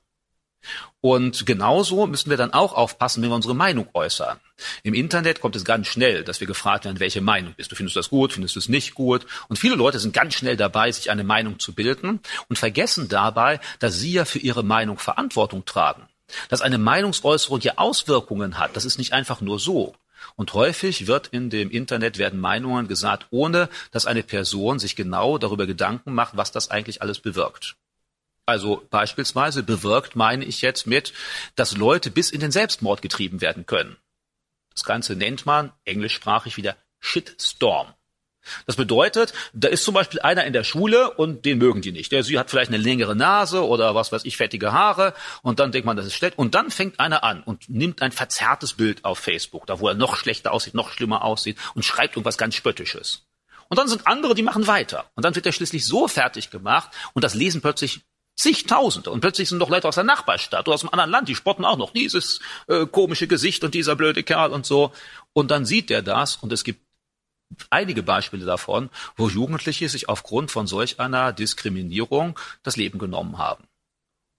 Und 1.02 1.46
genauso 1.46 2.08
müssen 2.08 2.30
wir 2.30 2.38
dann 2.38 2.54
auch 2.54 2.74
aufpassen, 2.74 3.22
wenn 3.22 3.30
wir 3.30 3.36
unsere 3.36 3.56
Meinung 3.56 3.88
äußern. 3.94 4.40
Im 4.84 4.94
Internet 4.94 5.42
kommt 5.42 5.56
es 5.56 5.64
ganz 5.64 5.88
schnell, 5.88 6.24
dass 6.24 6.40
wir 6.40 6.48
gefragt 6.48 6.86
werden, 6.86 7.00
welche 7.00 7.22
Meinung 7.22 7.54
bist 7.56 7.72
du? 7.72 7.76
Findest 7.76 7.96
du 7.96 8.00
das 8.00 8.10
gut? 8.10 8.34
Findest 8.34 8.56
du 8.56 8.60
es 8.60 8.70
nicht 8.70 8.96
gut? 8.96 9.26
Und 9.48 9.58
viele 9.58 9.76
Leute 9.76 10.00
sind 10.00 10.14
ganz 10.14 10.34
schnell 10.34 10.58
dabei, 10.58 10.92
sich 10.92 11.12
eine 11.12 11.24
Meinung 11.24 11.60
zu 11.60 11.74
bilden 11.74 12.20
und 12.50 12.58
vergessen 12.58 13.08
dabei, 13.10 13.60
dass 13.80 14.00
sie 14.00 14.14
ja 14.14 14.26
für 14.26 14.40
ihre 14.40 14.64
Meinung 14.64 14.98
Verantwortung 14.98 15.66
tragen. 15.66 16.08
Dass 16.50 16.62
eine 16.62 16.78
Meinungsäußerung 16.78 17.62
ja 17.62 17.74
Auswirkungen 17.78 18.58
hat, 18.58 18.76
das 18.76 18.86
ist 18.86 18.98
nicht 18.98 19.14
einfach 19.14 19.40
nur 19.40 19.60
so. 19.60 19.96
Und 20.36 20.54
häufig 20.54 21.08
wird 21.08 21.28
in 21.28 21.50
dem 21.50 21.70
Internet 21.70 22.18
werden 22.18 22.40
Meinungen 22.40 22.88
gesagt, 22.88 23.28
ohne 23.30 23.70
dass 23.92 24.06
eine 24.06 24.24
Person 24.24 24.80
sich 24.80 24.96
genau 24.96 25.38
darüber 25.38 25.66
Gedanken 25.66 26.14
macht, 26.14 26.36
was 26.36 26.52
das 26.52 26.70
eigentlich 26.70 27.02
alles 27.02 27.20
bewirkt. 27.20 27.76
Also 28.48 28.88
beispielsweise 28.90 29.62
bewirkt 29.62 30.16
meine 30.16 30.46
ich 30.46 30.62
jetzt 30.62 30.88
mit, 30.88 31.12
dass 31.56 31.76
Leute 31.76 32.10
bis 32.10 32.32
in 32.32 32.40
den 32.40 32.52
Selbstmord 32.52 33.02
getrieben 33.02 33.42
werden 33.42 33.66
können. 33.66 33.98
Das 34.74 34.86
Ganze 34.86 35.18
nennt 35.18 35.46
man 35.46 35.74
englischsprachig 35.84 36.56
wieder 36.56 36.78
Shitstorm. 37.00 37.94
Das 38.66 38.78
bedeutet, 38.78 39.34
da 39.52 39.68
ist 39.68 39.84
zum 39.84 39.94
Beispiel 39.94 40.22
einer 40.22 40.46
in 40.46 40.54
der 40.54 40.64
Schule 40.64 41.12
und 41.12 41.44
den 41.44 41.58
mögen 41.58 41.82
die 41.82 41.92
nicht. 41.92 42.14
Der 42.14 42.24
sie 42.24 42.40
hat 42.40 42.50
vielleicht 42.50 42.70
eine 42.70 42.82
längere 42.82 43.18
Nase 43.18 43.68
oder 43.68 43.96
was 43.96 44.14
weiß 44.14 44.24
ich, 44.24 44.38
fettige 44.38 44.72
Haare 44.72 45.14
und 45.42 45.60
dann 45.60 45.74
denkt 45.74 45.86
man, 45.86 45.98
das 45.98 46.06
ist 46.06 46.14
schlecht. 46.14 46.38
Und 46.38 46.56
dann 46.56 46.72
fängt 46.72 47.02
einer 47.02 47.26
an 47.26 47.44
und 47.44 47.68
nimmt 47.70 48.02
ein 48.02 48.14
verzerrtes 48.14 48.76
Bild 48.76 49.04
auf 49.04 49.20
Facebook, 49.20 49.68
da 49.68 49.82
wo 49.82 49.90
er 49.90 49.94
noch 49.94 50.16
schlechter 50.16 50.54
aussieht, 50.54 50.74
noch 50.74 50.92
schlimmer 50.92 51.26
aussieht 51.26 51.58
und 51.74 51.84
schreibt 51.84 52.16
irgendwas 52.16 52.38
ganz 52.38 52.56
Spöttisches. 52.56 53.24
Und 53.68 53.78
dann 53.78 53.90
sind 53.90 54.08
andere, 54.08 54.36
die 54.36 54.44
machen 54.44 54.68
weiter. 54.68 55.12
Und 55.16 55.26
dann 55.26 55.36
wird 55.36 55.46
er 55.46 55.52
schließlich 55.52 55.86
so 55.86 56.08
fertig 56.08 56.50
gemacht 56.50 56.92
und 57.12 57.26
das 57.26 57.34
lesen 57.34 57.60
plötzlich 57.60 58.00
Zigtausende. 58.38 59.10
Und 59.10 59.22
plötzlich 59.22 59.50
sind 59.50 59.60
doch 59.60 59.70
Leute 59.70 59.88
aus 59.88 59.96
der 59.96 60.04
Nachbarstadt 60.04 60.68
oder 60.68 60.76
aus 60.76 60.84
einem 60.84 60.94
anderen 60.94 61.10
Land, 61.10 61.28
die 61.28 61.36
spotten 61.36 61.66
auch 61.66 61.78
noch 61.78 61.92
dieses 61.92 62.40
äh, 62.68 62.86
komische 62.86 63.28
Gesicht 63.28 63.64
und 63.64 63.74
dieser 63.74 63.96
blöde 63.96 64.22
Kerl 64.22 64.52
und 64.52 64.66
so. 64.66 64.94
Und 65.34 65.50
dann 65.50 65.66
sieht 65.66 65.90
er 65.90 66.04
das 66.04 66.38
und 66.38 66.54
es 66.54 66.64
gibt 66.64 66.82
einige 67.72 68.04
Beispiele 68.04 68.46
davon, 68.46 68.92
wo 69.16 69.28
Jugendliche 69.28 69.90
sich 69.90 70.08
aufgrund 70.08 70.52
von 70.52 70.68
solch 70.68 71.00
einer 71.00 71.34
Diskriminierung 71.34 72.38
das 72.62 72.78
Leben 72.78 73.00
genommen 73.00 73.40
haben. 73.40 73.64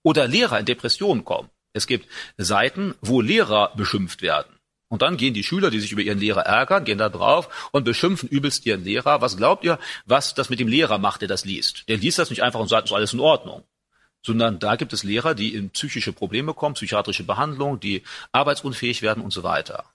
Oder 0.04 0.28
Lehrer 0.28 0.61
in 0.61 0.66
Depressionen 0.66 1.24
kommen. 1.24 1.50
Es 1.72 1.88
gibt 1.88 2.08
Seiten, 2.37 2.94
wo 3.00 3.20
Lehrer 3.20 3.72
beschimpft 3.76 4.22
werden. 4.22 4.54
Und 4.90 5.02
dann 5.02 5.16
gehen 5.16 5.34
die 5.34 5.42
Schüler, 5.42 5.70
die 5.70 5.80
sich 5.80 5.90
über 5.92 6.02
ihren 6.02 6.20
Lehrer 6.20 6.42
ärgern, 6.42 6.84
gehen 6.84 6.98
da 6.98 7.08
drauf 7.08 7.68
und 7.72 7.84
beschimpfen 7.84 8.28
übelst 8.28 8.64
ihren 8.64 8.84
Lehrer. 8.84 9.20
Was 9.20 9.37
glaubt 9.37 9.64
ihr, 9.64 9.78
was 10.06 10.34
das 10.34 10.50
mit 10.50 10.61
dem 10.61 10.68
Lehrer 10.68 10.98
macht, 10.98 11.20
der 11.20 11.28
das 11.28 11.44
liest? 11.44 11.88
Der 11.88 11.96
liest 11.96 12.18
das 12.18 12.30
nicht 12.30 12.44
einfach 12.44 12.61
und 12.61 12.68
sagt, 12.68 12.87
ist 12.87 12.94
alles 12.94 13.12
in 13.12 13.20
Ordnung 13.20 13.64
sondern 14.28 14.58
da 14.58 14.76
gibt 14.76 14.92
es 14.92 15.04
Lehrer, 15.04 15.34
die 15.34 15.54
in 15.54 15.70
psychische 15.70 16.12
Probleme 16.12 16.52
kommen, 16.52 16.74
psychiatrische 16.74 17.24
Behandlung, 17.24 17.80
die 17.80 18.02
arbeitsunfähig 18.32 19.00
werden 19.00 19.24
und 19.24 19.32
so 19.32 19.42
weiter. 19.42 19.86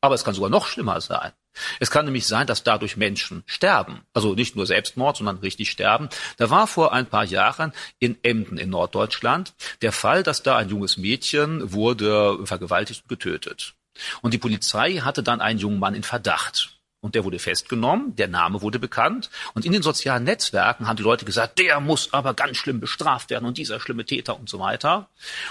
Aber 0.00 0.14
es 0.14 0.24
kann 0.24 0.32
sogar 0.32 0.48
noch 0.48 0.66
schlimmer 0.66 1.00
sein. 1.02 1.32
Es 1.78 1.90
kann 1.90 2.06
nämlich 2.06 2.26
sein, 2.26 2.46
dass 2.46 2.64
dadurch 2.64 2.96
Menschen 2.96 3.42
sterben. 3.44 4.00
Also 4.14 4.34
nicht 4.34 4.56
nur 4.56 4.66
Selbstmord, 4.66 5.18
sondern 5.18 5.36
richtig 5.38 5.70
sterben. 5.70 6.08
Da 6.38 6.48
war 6.48 6.66
vor 6.66 6.94
ein 6.94 7.04
paar 7.04 7.24
Jahren 7.24 7.74
in 7.98 8.16
Emden 8.22 8.56
in 8.56 8.70
Norddeutschland 8.70 9.52
der 9.82 9.92
Fall, 9.92 10.22
dass 10.22 10.42
da 10.42 10.56
ein 10.56 10.70
junges 10.70 10.96
Mädchen 10.96 11.70
wurde 11.74 12.38
vergewaltigt 12.46 13.02
und 13.02 13.08
getötet. 13.10 13.74
Und 14.22 14.32
die 14.32 14.38
Polizei 14.38 14.96
hatte 14.96 15.22
dann 15.22 15.42
einen 15.42 15.58
jungen 15.58 15.78
Mann 15.78 15.94
in 15.94 16.02
Verdacht. 16.02 16.81
Und 17.02 17.16
der 17.16 17.24
wurde 17.24 17.40
festgenommen, 17.40 18.14
der 18.14 18.28
Name 18.28 18.62
wurde 18.62 18.78
bekannt. 18.78 19.28
Und 19.54 19.66
in 19.66 19.72
den 19.72 19.82
sozialen 19.82 20.22
Netzwerken 20.22 20.86
haben 20.86 20.96
die 20.96 21.02
Leute 21.02 21.24
gesagt, 21.24 21.58
der 21.58 21.80
muss 21.80 22.12
aber 22.12 22.32
ganz 22.32 22.56
schlimm 22.56 22.78
bestraft 22.78 23.28
werden 23.28 23.44
und 23.44 23.58
dieser 23.58 23.80
schlimme 23.80 24.04
Täter 24.04 24.38
und 24.38 24.48
so 24.48 24.60
weiter. 24.60 25.08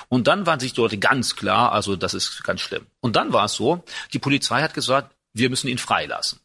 Und 0.07 0.27
dann 0.27 0.45
waren 0.45 0.61
sich 0.61 0.73
die 0.73 0.79
Leute 0.79 0.97
ganz 0.97 1.35
klar, 1.35 1.73
also 1.73 1.97
das 1.97 2.13
ist 2.13 2.45
ganz 2.45 2.61
schlimm. 2.61 2.87
Und 3.01 3.17
dann 3.17 3.33
war 3.33 3.45
es 3.45 3.53
so, 3.53 3.83
die 4.13 4.19
Polizei 4.19 4.61
hat 4.61 4.73
gesagt, 4.73 5.13
wir 5.33 5.49
müssen 5.49 5.67
ihn 5.67 5.77
freilassen. 5.77 6.39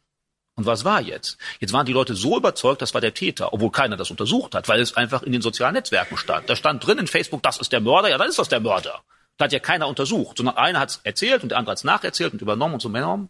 Und 0.57 0.67
was 0.67 0.85
war 0.85 1.01
jetzt? 1.01 1.39
Jetzt 1.61 1.73
waren 1.73 1.87
die 1.87 1.93
Leute 1.93 2.17
so 2.17 2.37
überzeugt, 2.37 2.83
das 2.83 2.93
war 2.93 3.01
der 3.01 3.15
Täter, 3.15 3.53
obwohl 3.53 3.71
keiner 3.71 3.97
das 3.97 4.11
untersucht 4.11 4.57
hat, 4.57 4.69
weil 4.69 4.81
es 4.81 4.97
einfach 4.97 5.23
in 5.23 5.31
den 5.31 5.43
sozialen 5.43 5.75
Netzwerken 5.75 6.17
stand. 6.17 6.51
Da 6.51 6.57
stand 6.57 6.85
drin 6.85 6.99
in 6.99 7.07
Facebook, 7.07 7.45
das 7.45 7.59
ist 7.59 7.71
der 7.71 7.81
Mörder, 7.81 8.09
ja, 8.09 8.19
dann 8.19 8.29
ist 8.29 8.41
das 8.41 8.49
der 8.49 8.61
Mörder. 8.61 9.03
Da 9.37 9.45
hat 9.45 9.53
ja 9.53 9.61
keiner 9.61 9.87
untersucht, 9.87 10.39
sondern 10.39 10.57
einer 10.57 10.81
hat 10.81 10.91
es 10.91 11.01
erzählt 11.05 11.45
und 11.45 11.51
der 11.51 11.59
andere 11.59 11.73
hat 11.73 11.79
es 11.79 11.85
nacherzählt 11.85 12.33
und 12.33 12.43
übernommen 12.43 12.75
und 12.75 12.81
so 12.81 12.89
übernommen. 12.89 13.29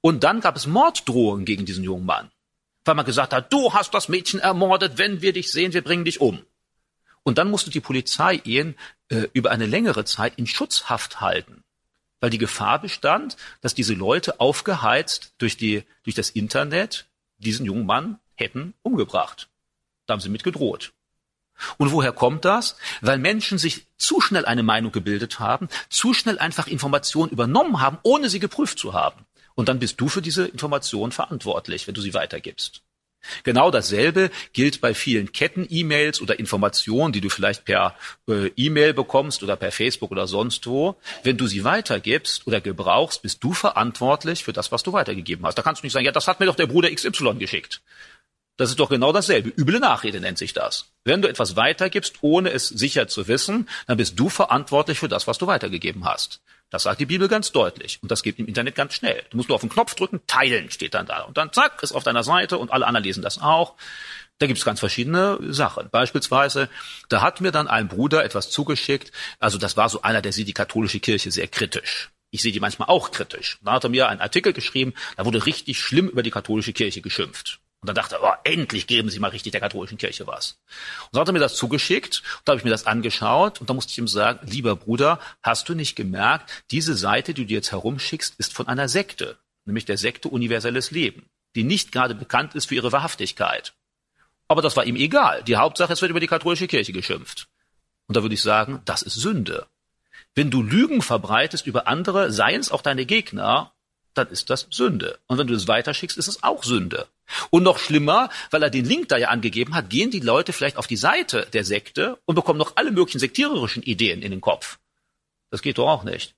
Und 0.00 0.24
dann 0.24 0.40
gab 0.40 0.56
es 0.56 0.66
Morddrohungen 0.66 1.44
gegen 1.44 1.66
diesen 1.66 1.84
jungen 1.84 2.06
Mann, 2.06 2.30
weil 2.84 2.94
man 2.94 3.06
gesagt 3.06 3.32
hat, 3.32 3.52
du 3.52 3.72
hast 3.72 3.94
das 3.94 4.08
Mädchen 4.08 4.40
ermordet, 4.40 4.98
wenn 4.98 5.22
wir 5.22 5.32
dich 5.32 5.50
sehen, 5.50 5.72
wir 5.72 5.82
bringen 5.82 6.04
dich 6.04 6.20
um. 6.20 6.44
Und 7.22 7.38
dann 7.38 7.50
musste 7.50 7.70
die 7.70 7.80
Polizei 7.80 8.40
ihn 8.44 8.76
äh, 9.08 9.26
über 9.32 9.50
eine 9.50 9.66
längere 9.66 10.04
Zeit 10.04 10.38
in 10.38 10.46
Schutzhaft 10.46 11.20
halten, 11.20 11.64
weil 12.20 12.30
die 12.30 12.38
Gefahr 12.38 12.80
bestand, 12.80 13.36
dass 13.60 13.74
diese 13.74 13.94
Leute 13.94 14.40
aufgeheizt 14.40 15.34
durch 15.38 15.56
die 15.56 15.82
durch 16.04 16.14
das 16.14 16.30
Internet 16.30 17.06
diesen 17.38 17.66
jungen 17.66 17.86
Mann 17.86 18.20
hätten 18.34 18.74
umgebracht. 18.82 19.48
Da 20.06 20.12
haben 20.12 20.20
sie 20.20 20.28
mit 20.28 20.44
gedroht. 20.44 20.92
Und 21.78 21.92
woher 21.92 22.12
kommt 22.12 22.44
das? 22.44 22.76
Weil 23.00 23.18
Menschen 23.18 23.58
sich 23.58 23.86
zu 23.96 24.20
schnell 24.20 24.44
eine 24.44 24.62
Meinung 24.62 24.92
gebildet 24.92 25.40
haben, 25.40 25.68
zu 25.88 26.14
schnell 26.14 26.38
einfach 26.38 26.66
Informationen 26.66 27.32
übernommen 27.32 27.80
haben, 27.80 27.98
ohne 28.02 28.28
sie 28.28 28.40
geprüft 28.40 28.78
zu 28.78 28.92
haben. 28.92 29.24
Und 29.56 29.68
dann 29.68 29.80
bist 29.80 30.00
du 30.00 30.08
für 30.08 30.22
diese 30.22 30.46
Information 30.46 31.10
verantwortlich, 31.10 31.86
wenn 31.88 31.94
du 31.94 32.00
sie 32.00 32.14
weitergibst. 32.14 32.82
Genau 33.42 33.70
dasselbe 33.70 34.30
gilt 34.52 34.80
bei 34.80 34.94
vielen 34.94 35.32
Ketten-E-Mails 35.32 36.20
oder 36.20 36.38
Informationen, 36.38 37.12
die 37.12 37.20
du 37.20 37.28
vielleicht 37.28 37.64
per 37.64 37.96
äh, 38.28 38.50
E-Mail 38.56 38.94
bekommst 38.94 39.42
oder 39.42 39.56
per 39.56 39.72
Facebook 39.72 40.12
oder 40.12 40.28
sonst 40.28 40.66
wo. 40.66 40.96
Wenn 41.24 41.36
du 41.36 41.46
sie 41.46 41.64
weitergibst 41.64 42.46
oder 42.46 42.60
gebrauchst, 42.60 43.22
bist 43.22 43.42
du 43.42 43.52
verantwortlich 43.52 44.44
für 44.44 44.52
das, 44.52 44.70
was 44.70 44.84
du 44.84 44.92
weitergegeben 44.92 45.44
hast. 45.44 45.56
Da 45.56 45.62
kannst 45.62 45.82
du 45.82 45.86
nicht 45.86 45.92
sagen, 45.92 46.06
ja, 46.06 46.12
das 46.12 46.28
hat 46.28 46.38
mir 46.38 46.46
doch 46.46 46.54
der 46.54 46.66
Bruder 46.66 46.90
XY 46.90 47.34
geschickt. 47.34 47.82
Das 48.58 48.70
ist 48.70 48.80
doch 48.80 48.88
genau 48.88 49.12
dasselbe. 49.12 49.50
Üble 49.50 49.80
Nachrede 49.80 50.20
nennt 50.20 50.38
sich 50.38 50.54
das. 50.54 50.86
Wenn 51.04 51.20
du 51.20 51.28
etwas 51.28 51.56
weitergibst, 51.56 52.16
ohne 52.22 52.50
es 52.50 52.68
sicher 52.68 53.06
zu 53.06 53.28
wissen, 53.28 53.68
dann 53.86 53.98
bist 53.98 54.18
du 54.18 54.30
verantwortlich 54.30 54.98
für 54.98 55.08
das, 55.08 55.26
was 55.26 55.36
du 55.36 55.46
weitergegeben 55.46 56.06
hast. 56.06 56.40
Das 56.70 56.82
sagt 56.82 57.00
die 57.00 57.06
Bibel 57.06 57.28
ganz 57.28 57.52
deutlich. 57.52 57.98
Und 58.02 58.10
das 58.10 58.22
geht 58.22 58.38
im 58.38 58.46
Internet 58.46 58.74
ganz 58.74 58.94
schnell. 58.94 59.22
Du 59.30 59.36
musst 59.36 59.48
nur 59.48 59.54
auf 59.54 59.60
den 59.60 59.70
Knopf 59.70 59.94
drücken, 59.94 60.20
teilen 60.26 60.70
steht 60.70 60.94
dann 60.94 61.06
da. 61.06 61.22
Und 61.22 61.36
dann 61.36 61.52
zack, 61.52 61.82
ist 61.82 61.92
auf 61.92 62.02
deiner 62.02 62.24
Seite 62.24 62.58
und 62.58 62.72
alle 62.72 62.86
anderen 62.86 63.04
lesen 63.04 63.22
das 63.22 63.40
auch. 63.40 63.74
Da 64.38 64.46
gibt's 64.46 64.64
ganz 64.64 64.80
verschiedene 64.80 65.38
Sachen. 65.52 65.88
Beispielsweise, 65.90 66.68
da 67.08 67.22
hat 67.22 67.40
mir 67.40 67.52
dann 67.52 67.68
ein 67.68 67.88
Bruder 67.88 68.24
etwas 68.24 68.50
zugeschickt. 68.50 69.12
Also 69.38 69.58
das 69.58 69.76
war 69.76 69.88
so 69.88 70.02
einer, 70.02 70.20
der 70.20 70.32
sieht 70.32 70.48
die 70.48 70.52
katholische 70.52 71.00
Kirche 71.00 71.30
sehr 71.30 71.48
kritisch. 71.48 72.10
Ich 72.30 72.42
sehe 72.42 72.52
die 72.52 72.60
manchmal 72.60 72.88
auch 72.88 73.12
kritisch. 73.12 73.58
Da 73.62 73.72
hat 73.72 73.84
er 73.84 73.90
mir 73.90 74.08
einen 74.08 74.20
Artikel 74.20 74.52
geschrieben, 74.52 74.92
da 75.16 75.24
wurde 75.24 75.46
richtig 75.46 75.80
schlimm 75.80 76.08
über 76.08 76.22
die 76.22 76.30
katholische 76.30 76.72
Kirche 76.72 77.00
geschimpft. 77.00 77.60
Und 77.80 77.88
dann 77.88 77.94
dachte 77.94 78.16
er, 78.16 78.22
oh, 78.22 78.34
endlich 78.44 78.86
geben 78.86 79.10
Sie 79.10 79.18
mal 79.18 79.28
richtig 79.28 79.52
der 79.52 79.60
katholischen 79.60 79.98
Kirche 79.98 80.26
was. 80.26 80.58
Und 81.04 81.10
so 81.12 81.20
hat 81.20 81.28
er 81.28 81.32
mir 81.32 81.38
das 81.38 81.56
zugeschickt, 81.56 82.22
und 82.38 82.42
da 82.44 82.52
habe 82.52 82.58
ich 82.58 82.64
mir 82.64 82.70
das 82.70 82.86
angeschaut 82.86 83.60
und 83.60 83.70
da 83.70 83.74
musste 83.74 83.92
ich 83.92 83.98
ihm 83.98 84.08
sagen, 84.08 84.46
lieber 84.46 84.76
Bruder, 84.76 85.20
hast 85.42 85.68
du 85.68 85.74
nicht 85.74 85.94
gemerkt, 85.94 86.64
diese 86.70 86.94
Seite, 86.94 87.34
die 87.34 87.46
du 87.46 87.54
jetzt 87.54 87.72
herumschickst, 87.72 88.34
ist 88.38 88.54
von 88.54 88.66
einer 88.66 88.88
Sekte, 88.88 89.38
nämlich 89.64 89.84
der 89.84 89.98
Sekte 89.98 90.28
Universelles 90.28 90.90
Leben, 90.90 91.26
die 91.54 91.64
nicht 91.64 91.92
gerade 91.92 92.14
bekannt 92.14 92.54
ist 92.54 92.66
für 92.66 92.74
ihre 92.74 92.92
Wahrhaftigkeit. 92.92 93.74
Aber 94.48 94.62
das 94.62 94.76
war 94.76 94.84
ihm 94.84 94.96
egal. 94.96 95.42
Die 95.42 95.56
Hauptsache, 95.56 95.92
es 95.92 96.00
wird 96.00 96.10
über 96.10 96.20
die 96.20 96.28
katholische 96.28 96.68
Kirche 96.68 96.92
geschimpft. 96.92 97.48
Und 98.06 98.16
da 98.16 98.22
würde 98.22 98.34
ich 98.34 98.42
sagen, 98.42 98.80
das 98.84 99.02
ist 99.02 99.14
Sünde. 99.14 99.66
Wenn 100.34 100.50
du 100.50 100.62
Lügen 100.62 101.02
verbreitest 101.02 101.66
über 101.66 101.88
andere, 101.88 102.30
seien 102.30 102.60
es 102.60 102.70
auch 102.70 102.82
deine 102.82 103.06
Gegner, 103.06 103.72
dann 104.14 104.28
ist 104.28 104.50
das 104.50 104.66
Sünde. 104.70 105.18
Und 105.26 105.38
wenn 105.38 105.46
du 105.46 105.54
es 105.54 105.68
weiterschickst, 105.68 106.16
ist 106.16 106.28
es 106.28 106.42
auch 106.42 106.62
Sünde. 106.62 107.06
Und 107.50 107.62
noch 107.62 107.78
schlimmer, 107.78 108.30
weil 108.50 108.62
er 108.62 108.70
den 108.70 108.84
Link 108.84 109.08
da 109.08 109.16
ja 109.16 109.28
angegeben 109.28 109.74
hat, 109.74 109.90
gehen 109.90 110.10
die 110.10 110.20
Leute 110.20 110.52
vielleicht 110.52 110.76
auf 110.76 110.86
die 110.86 110.96
Seite 110.96 111.46
der 111.52 111.64
Sekte 111.64 112.18
und 112.24 112.34
bekommen 112.34 112.58
noch 112.58 112.76
alle 112.76 112.92
möglichen 112.92 113.18
sektiererischen 113.18 113.82
Ideen 113.82 114.22
in 114.22 114.30
den 114.30 114.40
Kopf. 114.40 114.78
Das 115.50 115.62
geht 115.62 115.78
doch 115.78 115.88
auch 115.88 116.04
nicht. 116.04 116.34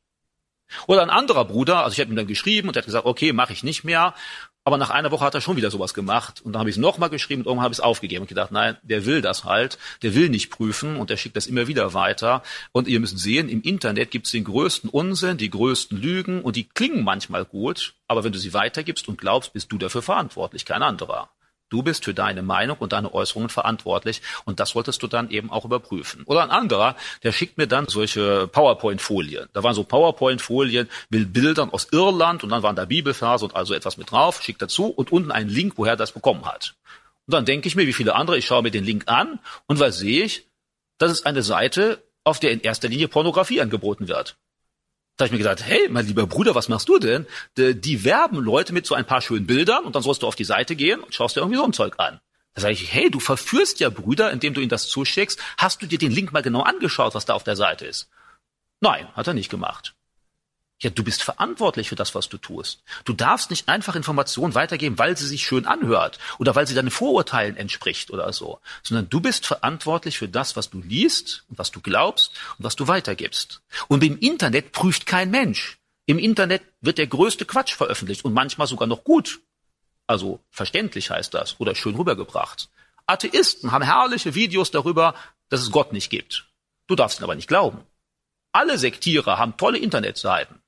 Oder 0.87 1.03
ein 1.03 1.11
anderer 1.11 1.44
Bruder, 1.44 1.85
also 1.85 1.94
ich 1.94 2.01
habe 2.01 2.11
ihm 2.11 2.16
dann 2.16 2.27
geschrieben 2.27 2.68
und 2.68 2.77
er 2.77 2.81
hat 2.81 2.87
gesagt, 2.87 3.07
okay, 3.07 3.33
mache 3.33 3.53
ich 3.53 3.62
nicht 3.62 3.85
mehr. 3.85 4.14
Aber 4.68 4.76
nach 4.76 4.90
einer 4.90 5.11
Woche 5.11 5.24
hat 5.24 5.35
er 5.35 5.40
schon 5.40 5.57
wieder 5.57 5.70
sowas 5.70 5.94
gemacht. 5.94 6.42
Und 6.44 6.52
dann 6.52 6.61
habe 6.61 6.68
ich 6.68 6.76
es 6.76 6.78
nochmal 6.78 7.09
geschrieben 7.09 7.40
und 7.40 7.46
irgendwann 7.46 7.64
habe 7.64 7.72
ich 7.72 7.78
es 7.78 7.83
aufgegeben 7.83 8.20
und 8.20 8.28
gedacht, 8.28 8.52
nein, 8.52 8.76
der 8.83 9.07
will 9.07 9.22
das 9.22 9.44
halt, 9.44 9.78
der 10.02 10.14
will 10.14 10.28
nicht 10.28 10.50
prüfen 10.50 10.96
und 10.96 11.09
der 11.09 11.16
schickt 11.16 11.37
das 11.37 11.46
immer 11.46 11.68
wieder 11.68 11.94
weiter. 11.94 12.42
Und 12.72 12.87
ihr 12.87 13.00
müsst 13.00 13.18
sehen, 13.18 13.48
im 13.48 13.62
Internet 13.62 14.11
gibt 14.11 14.26
es 14.26 14.33
den 14.33 14.44
größten 14.44 14.90
Unsinn, 14.90 15.38
die 15.38 15.48
größten 15.48 15.96
Lügen 15.96 16.42
und 16.42 16.54
die 16.54 16.68
klingen 16.68 17.02
manchmal 17.02 17.46
gut, 17.46 17.94
aber 18.09 18.24
wenn 18.24 18.33
du 18.33 18.38
sie 18.38 18.52
weitergibst 18.52 19.09
und 19.09 19.16
glaubst, 19.16 19.54
bist 19.54 19.72
du 19.72 19.78
dafür 19.78 20.02
verantwortlich, 20.02 20.66
kein 20.66 20.83
anderer. 20.83 21.31
Du 21.70 21.83
bist 21.83 22.04
für 22.04 22.14
deine 22.14 22.42
Meinung 22.42 22.78
und 22.78 22.92
deine 22.92 23.12
Äußerungen 23.12 23.50
verantwortlich 23.50 24.22
und 24.44 24.59
das 24.61 24.70
solltest 24.70 25.02
du 25.02 25.07
dann 25.07 25.31
eben 25.31 25.50
auch 25.50 25.64
überprüfen. 25.64 26.22
Oder 26.24 26.42
ein 26.42 26.50
anderer, 26.50 26.96
der 27.22 27.33
schickt 27.33 27.59
mir 27.59 27.66
dann 27.66 27.87
solche 27.88 28.48
PowerPoint-Folien. 28.48 29.48
Da 29.52 29.62
waren 29.62 29.74
so 29.74 29.85
PowerPoint-Folien 29.85 30.88
mit 31.11 31.33
Bildern 31.33 31.70
aus 31.70 31.88
Irland 31.92 32.42
und 32.42 32.50
dann 32.50 32.62
waren 32.62 32.76
da 32.76 32.87
Bibelverse 32.87 33.44
und 33.44 33.54
also 33.54 33.74
etwas 33.74 33.96
mit 33.96 34.11
drauf, 34.11 34.42
schickt 34.42 34.62
dazu 34.62 34.87
und 34.87 35.12
unten 35.12 35.31
einen 35.31 35.50
Link, 35.50 35.74
woher 35.76 35.92
er 35.92 35.96
das 35.96 36.12
bekommen 36.12 36.46
hat. 36.46 36.74
Und 37.26 37.35
dann 37.35 37.44
denke 37.44 37.68
ich 37.68 37.76
mir, 37.76 37.87
wie 37.87 37.92
viele 37.92 38.14
andere, 38.14 38.38
ich 38.38 38.46
schaue 38.46 38.62
mir 38.62 38.70
den 38.70 38.85
Link 38.85 39.04
an 39.07 39.38
und 39.66 39.78
was 39.78 39.98
sehe 39.98 40.24
ich? 40.24 40.46
Das 40.96 41.12
ist 41.12 41.26
eine 41.26 41.42
Seite, 41.42 42.02
auf 42.24 42.40
der 42.40 42.52
in 42.52 42.61
erster 42.61 42.88
Linie 42.88 43.09
Pornografie 43.09 43.61
angeboten 43.61 44.09
wird. 44.09 44.37
Da 45.18 45.24
habe 45.24 45.26
ich 45.26 45.33
mir 45.33 45.38
gedacht, 45.48 45.68
hey, 45.68 45.88
mein 45.90 46.07
lieber 46.07 46.28
Bruder, 46.28 46.54
was 46.54 46.68
machst 46.68 46.88
du 46.88 47.00
denn? 47.00 47.26
Die 47.57 48.04
werben 48.04 48.38
Leute 48.38 48.72
mit 48.72 48.87
so 48.87 48.94
ein 48.94 49.04
paar 49.04 49.20
schönen 49.20 49.48
Bildern 49.48 49.85
und 49.85 49.96
dann 49.96 50.02
sollst 50.02 50.22
du 50.22 50.28
auf 50.28 50.37
die 50.37 50.44
Seite 50.44 50.76
gehen 50.76 51.00
und 51.00 51.12
schaust 51.12 51.35
dir 51.35 51.40
irgendwie 51.40 51.59
so 51.59 51.64
ein 51.64 51.72
Zeug 51.72 51.94
an. 51.98 52.20
Da 52.54 52.62
sage 52.62 52.74
ich, 52.74 52.92
hey, 52.92 53.11
du 53.11 53.18
verführst 53.18 53.81
ja 53.81 53.90
Brüder, 53.90 54.31
indem 54.31 54.54
du 54.54 54.61
ihnen 54.61 54.70
das 54.70 54.88
zuschickst. 54.88 55.40
Hast 55.59 55.83
du 55.83 55.87
dir 55.87 55.98
den 55.98 56.12
Link 56.12 56.33
mal 56.33 56.42
genau 56.42 56.62
angeschaut, 56.62 57.16
was 57.16 57.24
da 57.24 57.35
auf 57.35 57.42
der 57.42 57.57
Seite 57.57 57.85
ist? 57.85 58.09
Nein, 58.81 59.09
hat 59.14 59.26
er 59.26 59.35
nicht 59.35 59.50
gemacht. 59.50 59.96
Ja, 60.81 60.91
du 60.91 61.03
bist 61.03 61.25
verantwortlich 61.25 61.88
für 61.88 61.97
das, 61.97 62.14
was 62.14 62.29
du 62.29 62.38
tust. 62.38 62.85
Du 63.05 63.12
darfst 63.12 63.51
nicht 63.51 63.69
einfach 63.69 63.97
Informationen 63.97 64.55
weitergeben, 64.55 64.97
weil 64.97 65.17
sie 65.17 65.27
sich 65.27 65.43
schön 65.43 65.67
anhört 65.67 66.21
oder 66.38 66.55
weil 66.55 66.69
sie 66.69 66.75
deinen 66.75 66.93
Vorurteilen 66.93 67.57
entspricht 67.57 68.12
oder 68.12 68.33
so, 68.33 68.61
sondern 68.85 69.09
du 69.09 69.21
bist 69.21 69.45
verantwortlich 69.45 70.19
für 70.19 70.29
das, 70.29 70.55
was 70.55 70.71
du 70.71 70.81
liest 70.81 71.45
und 71.49 71.59
was 71.59 71.73
du 71.73 71.81
glaubst 71.81 72.31
und 72.59 72.64
was 72.64 72.77
du 72.77 72.87
weitergibst. 72.87 73.61
Und 73.88 74.05
im 74.05 74.19
Internet 74.21 74.71
prüft 74.71 75.07
kein 75.07 75.33
Mensch. 75.33 75.79
Im 76.07 76.19
Internet 76.19 76.62
wird 76.81 76.99
der 76.99 77.09
größte 77.09 77.45
Quatsch 77.45 77.75
veröffentlicht 77.75 78.25
und 78.25 78.33
manchmal 78.33 78.69
sogar 78.69 78.87
noch 78.87 79.03
gut. 79.03 79.41
Also 80.07 80.38
verständlich 80.51 81.11
heißt 81.11 81.35
das 81.35 81.59
oder 81.59 81.75
schön 81.75 81.97
rübergebracht. 81.97 82.69
Atheisten 83.07 83.73
haben 83.73 83.83
herrliche 83.83 84.37
Videos 84.37 84.71
darüber, 84.71 85.14
dass 85.49 85.61
es 85.61 85.73
Gott 85.73 85.93
nicht 85.93 86.09
gibt. 86.09 86.47
Du 86.87 86.95
darfst 86.95 87.19
ihn 87.19 87.25
aber 87.25 87.35
nicht 87.35 87.49
glauben. 87.49 87.81
Alle 88.53 88.79
Sektierer 88.79 89.38
haben 89.38 89.57
tolle 89.57 89.79
Internetseiten. 89.79 90.62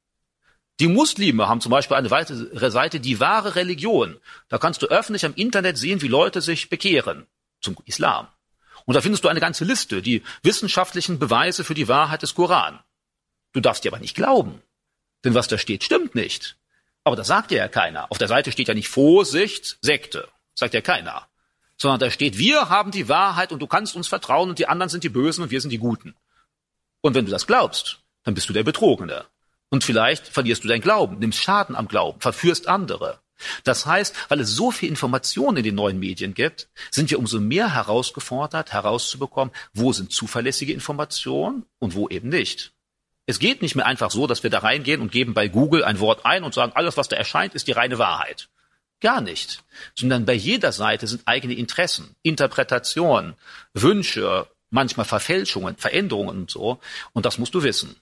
Die 0.81 0.89
Muslime 0.89 1.47
haben 1.47 1.61
zum 1.61 1.71
Beispiel 1.71 1.99
eine 1.99 2.11
weitere 2.11 2.71
Seite, 2.71 3.01
die 3.01 3.21
wahre 3.21 3.55
Religion. 3.55 4.19
Da 4.49 4.57
kannst 4.57 4.81
du 4.81 4.87
öffentlich 4.87 5.27
am 5.27 5.35
Internet 5.35 5.77
sehen, 5.77 6.01
wie 6.01 6.09
Leute 6.09 6.41
sich 6.41 6.71
bekehren 6.71 7.27
zum 7.61 7.77
Islam. 7.85 8.29
Und 8.87 8.95
da 8.95 9.03
findest 9.03 9.23
du 9.23 9.29
eine 9.29 9.41
ganze 9.41 9.67
Liste, 9.67 10.01
die 10.01 10.23
wissenschaftlichen 10.43 11.19
Beweise 11.19 11.65
für 11.65 11.75
die 11.75 11.87
Wahrheit 11.87 12.23
des 12.23 12.35
Koran. 12.35 12.81
Du 13.53 13.61
darfst 13.61 13.85
dir 13.85 13.93
aber 13.93 14.01
nicht 14.01 14.15
glauben. 14.15 14.63
Denn 15.23 15.35
was 15.35 15.49
da 15.49 15.59
steht, 15.59 15.85
stimmt 15.85 16.15
nicht. 16.15 16.57
Aber 17.05 17.15
das 17.15 17.27
sagt 17.27 17.51
dir 17.51 17.59
ja 17.59 17.69
keiner. 17.69 18.11
Auf 18.11 18.17
der 18.17 18.29
Seite 18.29 18.51
steht 18.51 18.69
ja 18.69 18.75
nicht 18.75 18.89
Vorsicht, 18.89 19.77
Sekte. 19.83 20.29
Sagt 20.55 20.73
ja 20.73 20.81
keiner. 20.81 21.29
Sondern 21.77 22.01
da 22.01 22.11
steht, 22.11 22.39
wir 22.39 22.71
haben 22.71 22.91
die 22.91 23.09
Wahrheit 23.11 23.53
und 23.53 23.61
du 23.61 23.67
kannst 23.67 23.97
uns 23.97 24.09
vertrauen 24.09 24.49
und 24.49 24.59
die 24.59 24.67
anderen 24.67 24.89
sind 24.89 25.05
die 25.05 25.11
Bösen 25.11 25.43
und 25.43 25.51
wir 25.51 25.61
sind 25.61 25.71
die 25.71 25.79
Guten. 25.79 26.15
Und 27.03 27.15
wenn 27.15 27.27
du 27.27 27.31
das 27.31 27.47
glaubst, 27.47 28.01
dann 28.23 28.33
bist 28.33 28.49
du 28.49 28.55
der 28.55 28.65
Betrogene. 28.65 29.27
Und 29.71 29.85
vielleicht 29.85 30.27
verlierst 30.27 30.65
du 30.65 30.69
dein 30.69 30.81
Glauben, 30.81 31.19
nimmst 31.19 31.43
Schaden 31.43 31.77
am 31.77 31.89
Glauben, 31.89 32.21
verführst 32.21 32.69
andere. 32.69 33.21
Das 33.65 33.87
heißt, 33.87 34.15
weil 34.29 34.41
es 34.41 34.51
so 34.51 34.71
viel 34.71 34.89
Information 34.89 35.57
in 35.57 35.65
den 35.65 35.75
neuen 35.75 35.99
Medien 35.99 36.35
gibt, 36.35 36.69
sind 36.91 37.11
wir 37.11 37.19
umso 37.19 37.41
mehr 37.41 37.73
herausgefordert, 37.73 38.73
herauszubekommen, 38.73 39.55
wo 39.73 39.93
sind 39.93 40.13
zuverlässige 40.13 40.73
Informationen 40.73 41.65
und 41.79 41.95
wo 41.95 42.09
eben 42.09 42.29
nicht. 42.29 42.73
Es 43.27 43.39
geht 43.39 43.63
nicht 43.63 43.77
mehr 43.77 43.87
einfach 43.87 44.11
so, 44.11 44.27
dass 44.27 44.43
wir 44.43 44.51
da 44.51 44.59
reingehen 44.59 45.01
und 45.01 45.13
geben 45.13 45.35
bei 45.35 45.49
Google 45.49 45.85
ein 45.85 46.01
Wort 46.01 46.27
ein 46.27 46.43
und 46.43 46.53
sagen, 46.53 46.73
alles, 46.75 46.97
was 46.97 47.09
da 47.09 47.17
erscheint, 47.17 47.55
ist 47.55 47.69
die 47.69 47.73
reine 47.73 47.99
Wahrheit. 47.99 48.49
Gar 49.01 49.21
nicht. 49.21 49.63
Sondern 49.95 50.27
bei 50.27 50.35
jeder 50.35 50.73
Seite 50.73 51.07
sind 51.07 51.23
eigene 51.27 51.55
Interessen, 51.55 52.17
Interpretationen, 52.23 53.35
Wünsche, 53.73 54.49
manchmal 54.69 55.07
Verfälschungen, 55.07 55.77
Veränderungen 55.77 56.41
und 56.41 56.51
so. 56.51 56.81
Und 57.13 57.25
das 57.25 57.39
musst 57.39 57.55
du 57.55 57.63
wissen. 57.63 57.97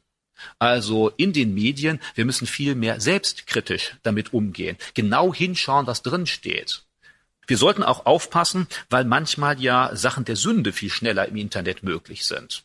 Also 0.59 1.11
in 1.17 1.33
den 1.33 1.55
Medien, 1.55 2.01
wir 2.15 2.25
müssen 2.25 2.47
viel 2.47 2.75
mehr 2.75 3.01
selbstkritisch 3.01 3.97
damit 4.03 4.33
umgehen, 4.33 4.77
genau 4.95 5.35
hinschauen, 5.35 5.87
was 5.87 6.03
drin 6.03 6.27
steht. 6.27 6.83
Wir 7.47 7.57
sollten 7.57 7.83
auch 7.83 8.05
aufpassen, 8.05 8.69
weil 8.91 9.05
manchmal 9.05 9.61
ja 9.61 9.91
Sachen 9.95 10.25
der 10.25 10.37
Sünde 10.37 10.73
viel 10.73 10.91
schneller 10.91 11.27
im 11.27 11.37
Internet 11.37 11.83
möglich 11.83 12.27
sind. 12.27 12.65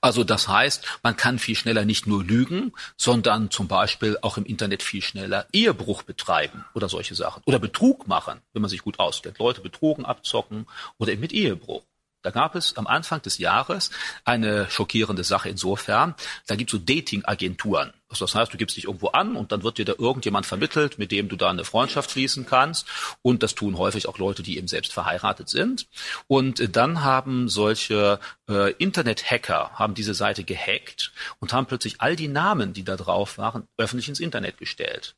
Also 0.00 0.24
das 0.24 0.46
heißt, 0.48 0.84
man 1.02 1.16
kann 1.16 1.38
viel 1.38 1.56
schneller 1.56 1.84
nicht 1.84 2.06
nur 2.06 2.22
lügen, 2.22 2.72
sondern 2.96 3.50
zum 3.50 3.66
Beispiel 3.66 4.18
auch 4.22 4.36
im 4.36 4.44
Internet 4.44 4.82
viel 4.82 5.02
schneller 5.02 5.46
Ehebruch 5.52 6.02
betreiben 6.02 6.64
oder 6.74 6.88
solche 6.88 7.14
Sachen. 7.14 7.42
Oder 7.46 7.58
Betrug 7.58 8.06
machen, 8.06 8.40
wenn 8.52 8.62
man 8.62 8.68
sich 8.68 8.82
gut 8.82 8.98
auskennt. 8.98 9.38
Leute 9.38 9.60
betrogen 9.60 10.04
abzocken 10.04 10.66
oder 10.98 11.12
eben 11.12 11.20
mit 11.20 11.32
Ehebruch. 11.32 11.82
Da 12.26 12.32
gab 12.32 12.56
es 12.56 12.76
am 12.76 12.88
Anfang 12.88 13.22
des 13.22 13.38
Jahres 13.38 13.92
eine 14.24 14.68
schockierende 14.68 15.22
Sache 15.22 15.48
insofern. 15.48 16.16
Da 16.48 16.56
gibt 16.56 16.72
es 16.74 16.80
so 16.80 16.84
Dating-Agenturen. 16.84 17.92
Also 18.08 18.24
das 18.24 18.34
heißt, 18.34 18.52
du 18.52 18.56
gibst 18.56 18.76
dich 18.76 18.86
irgendwo 18.86 19.10
an 19.10 19.36
und 19.36 19.52
dann 19.52 19.62
wird 19.62 19.78
dir 19.78 19.84
da 19.84 19.92
irgendjemand 19.96 20.44
vermittelt, 20.44 20.98
mit 20.98 21.12
dem 21.12 21.28
du 21.28 21.36
da 21.36 21.50
eine 21.50 21.64
Freundschaft 21.64 22.10
schließen 22.10 22.44
kannst. 22.44 22.88
Und 23.22 23.44
das 23.44 23.54
tun 23.54 23.78
häufig 23.78 24.08
auch 24.08 24.18
Leute, 24.18 24.42
die 24.42 24.58
eben 24.58 24.66
selbst 24.66 24.92
verheiratet 24.92 25.48
sind. 25.48 25.86
Und 26.26 26.74
dann 26.74 27.04
haben 27.04 27.48
solche 27.48 28.18
äh, 28.48 28.72
Internet-Hacker 28.72 29.70
haben 29.74 29.94
diese 29.94 30.14
Seite 30.14 30.42
gehackt 30.42 31.12
und 31.38 31.52
haben 31.52 31.66
plötzlich 31.66 32.00
all 32.00 32.16
die 32.16 32.26
Namen, 32.26 32.72
die 32.72 32.82
da 32.82 32.96
drauf 32.96 33.38
waren, 33.38 33.68
öffentlich 33.76 34.08
ins 34.08 34.18
Internet 34.18 34.58
gestellt. 34.58 35.14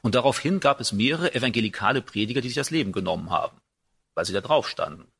Und 0.00 0.14
daraufhin 0.14 0.60
gab 0.60 0.80
es 0.80 0.92
mehrere 0.92 1.34
evangelikale 1.34 2.02
Prediger, 2.02 2.40
die 2.40 2.50
sich 2.50 2.54
das 2.54 2.70
Leben 2.70 2.92
genommen 2.92 3.30
haben, 3.30 3.60
weil 4.14 4.24
sie 4.24 4.32
da 4.32 4.40
drauf 4.40 4.68
standen. 4.68 5.10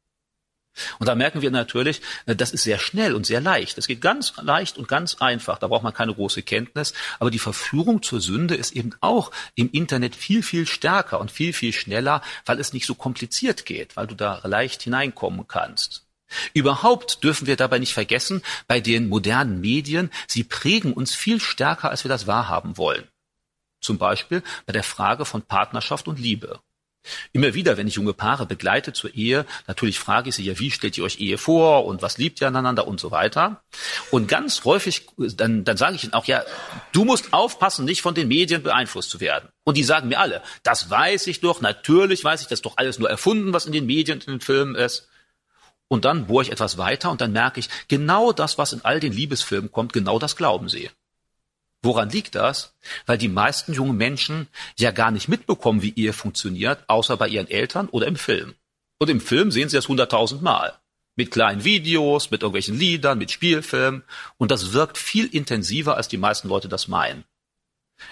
Und 0.98 1.08
da 1.08 1.14
merken 1.14 1.42
wir 1.42 1.50
natürlich, 1.50 2.00
äh, 2.26 2.36
das 2.36 2.52
ist 2.52 2.64
sehr 2.64 2.78
schnell 2.78 3.14
und 3.14 3.26
sehr 3.26 3.40
leicht. 3.40 3.76
Das 3.76 3.86
geht 3.86 4.00
ganz 4.00 4.34
leicht 4.40 4.78
und 4.78 4.88
ganz 4.88 5.16
einfach. 5.16 5.58
Da 5.58 5.68
braucht 5.68 5.82
man 5.82 5.94
keine 5.94 6.14
große 6.14 6.42
Kenntnis. 6.42 6.94
Aber 7.18 7.30
die 7.30 7.38
Verführung 7.38 8.02
zur 8.02 8.20
Sünde 8.20 8.54
ist 8.54 8.72
eben 8.72 8.94
auch 9.00 9.30
im 9.54 9.70
Internet 9.72 10.16
viel, 10.16 10.42
viel 10.42 10.66
stärker 10.66 11.20
und 11.20 11.30
viel, 11.30 11.52
viel 11.52 11.72
schneller, 11.72 12.22
weil 12.46 12.60
es 12.60 12.72
nicht 12.72 12.86
so 12.86 12.94
kompliziert 12.94 13.66
geht, 13.66 13.96
weil 13.96 14.06
du 14.06 14.14
da 14.14 14.40
leicht 14.44 14.82
hineinkommen 14.82 15.46
kannst. 15.48 16.06
Überhaupt 16.54 17.24
dürfen 17.24 17.48
wir 17.48 17.56
dabei 17.56 17.80
nicht 17.80 17.92
vergessen, 17.92 18.42
bei 18.68 18.80
den 18.80 19.08
modernen 19.08 19.60
Medien, 19.60 20.10
sie 20.28 20.44
prägen 20.44 20.92
uns 20.92 21.14
viel 21.14 21.40
stärker, 21.40 21.90
als 21.90 22.04
wir 22.04 22.08
das 22.08 22.28
wahrhaben 22.28 22.76
wollen. 22.76 23.08
Zum 23.80 23.98
Beispiel 23.98 24.42
bei 24.66 24.72
der 24.72 24.84
Frage 24.84 25.24
von 25.24 25.42
Partnerschaft 25.42 26.06
und 26.06 26.20
Liebe. 26.20 26.60
Immer 27.32 27.54
wieder, 27.54 27.76
wenn 27.76 27.88
ich 27.88 27.94
junge 27.94 28.12
Paare 28.12 28.46
begleite 28.46 28.92
zur 28.92 29.14
Ehe, 29.14 29.46
natürlich 29.66 29.98
frage 29.98 30.28
ich 30.28 30.34
sie 30.34 30.44
ja, 30.44 30.58
wie 30.58 30.70
stellt 30.70 30.98
ihr 30.98 31.04
euch 31.04 31.18
Ehe 31.18 31.38
vor 31.38 31.86
und 31.86 32.02
was 32.02 32.18
liebt 32.18 32.40
ihr 32.40 32.48
aneinander 32.48 32.86
und 32.86 33.00
so 33.00 33.10
weiter. 33.10 33.62
Und 34.10 34.28
ganz 34.28 34.64
häufig, 34.64 35.06
dann, 35.16 35.64
dann 35.64 35.76
sage 35.76 35.96
ich 35.96 36.04
ihnen 36.04 36.12
auch, 36.12 36.26
ja, 36.26 36.44
du 36.92 37.04
musst 37.04 37.32
aufpassen, 37.32 37.84
nicht 37.84 38.02
von 38.02 38.14
den 38.14 38.28
Medien 38.28 38.62
beeinflusst 38.62 39.10
zu 39.10 39.20
werden. 39.20 39.48
Und 39.64 39.76
die 39.76 39.84
sagen 39.84 40.08
mir 40.08 40.20
alle, 40.20 40.42
das 40.62 40.90
weiß 40.90 41.26
ich 41.28 41.40
doch, 41.40 41.60
natürlich 41.60 42.22
weiß 42.22 42.42
ich, 42.42 42.48
das 42.48 42.62
doch 42.62 42.76
alles 42.76 42.98
nur 42.98 43.08
erfunden, 43.08 43.52
was 43.52 43.66
in 43.66 43.72
den 43.72 43.86
Medien 43.86 44.18
und 44.18 44.26
in 44.26 44.34
den 44.34 44.40
Filmen 44.40 44.74
ist. 44.74 45.08
Und 45.88 46.04
dann 46.04 46.26
bohre 46.26 46.44
ich 46.44 46.52
etwas 46.52 46.78
weiter 46.78 47.10
und 47.10 47.20
dann 47.20 47.32
merke 47.32 47.58
ich, 47.58 47.68
genau 47.88 48.32
das, 48.32 48.58
was 48.58 48.72
in 48.72 48.84
all 48.84 49.00
den 49.00 49.12
Liebesfilmen 49.12 49.72
kommt, 49.72 49.92
genau 49.92 50.18
das 50.18 50.36
glauben 50.36 50.68
sie. 50.68 50.90
Woran 51.82 52.10
liegt 52.10 52.34
das? 52.34 52.74
Weil 53.06 53.18
die 53.18 53.28
meisten 53.28 53.72
jungen 53.72 53.96
Menschen 53.96 54.48
ja 54.78 54.90
gar 54.90 55.10
nicht 55.10 55.28
mitbekommen, 55.28 55.82
wie 55.82 55.94
Ehe 55.94 56.12
funktioniert, 56.12 56.84
außer 56.88 57.16
bei 57.16 57.28
ihren 57.28 57.48
Eltern 57.48 57.88
oder 57.88 58.06
im 58.06 58.16
Film. 58.16 58.54
Und 58.98 59.08
im 59.08 59.20
Film 59.20 59.50
sehen 59.50 59.68
sie 59.68 59.76
das 59.76 59.88
hunderttausend 59.88 60.42
Mal. 60.42 60.74
Mit 61.16 61.30
kleinen 61.30 61.64
Videos, 61.64 62.30
mit 62.30 62.42
irgendwelchen 62.42 62.78
Liedern, 62.78 63.18
mit 63.18 63.30
Spielfilmen. 63.30 64.02
Und 64.36 64.50
das 64.50 64.72
wirkt 64.72 64.98
viel 64.98 65.26
intensiver, 65.26 65.96
als 65.96 66.08
die 66.08 66.18
meisten 66.18 66.48
Leute 66.48 66.68
das 66.68 66.86
meinen. 66.86 67.24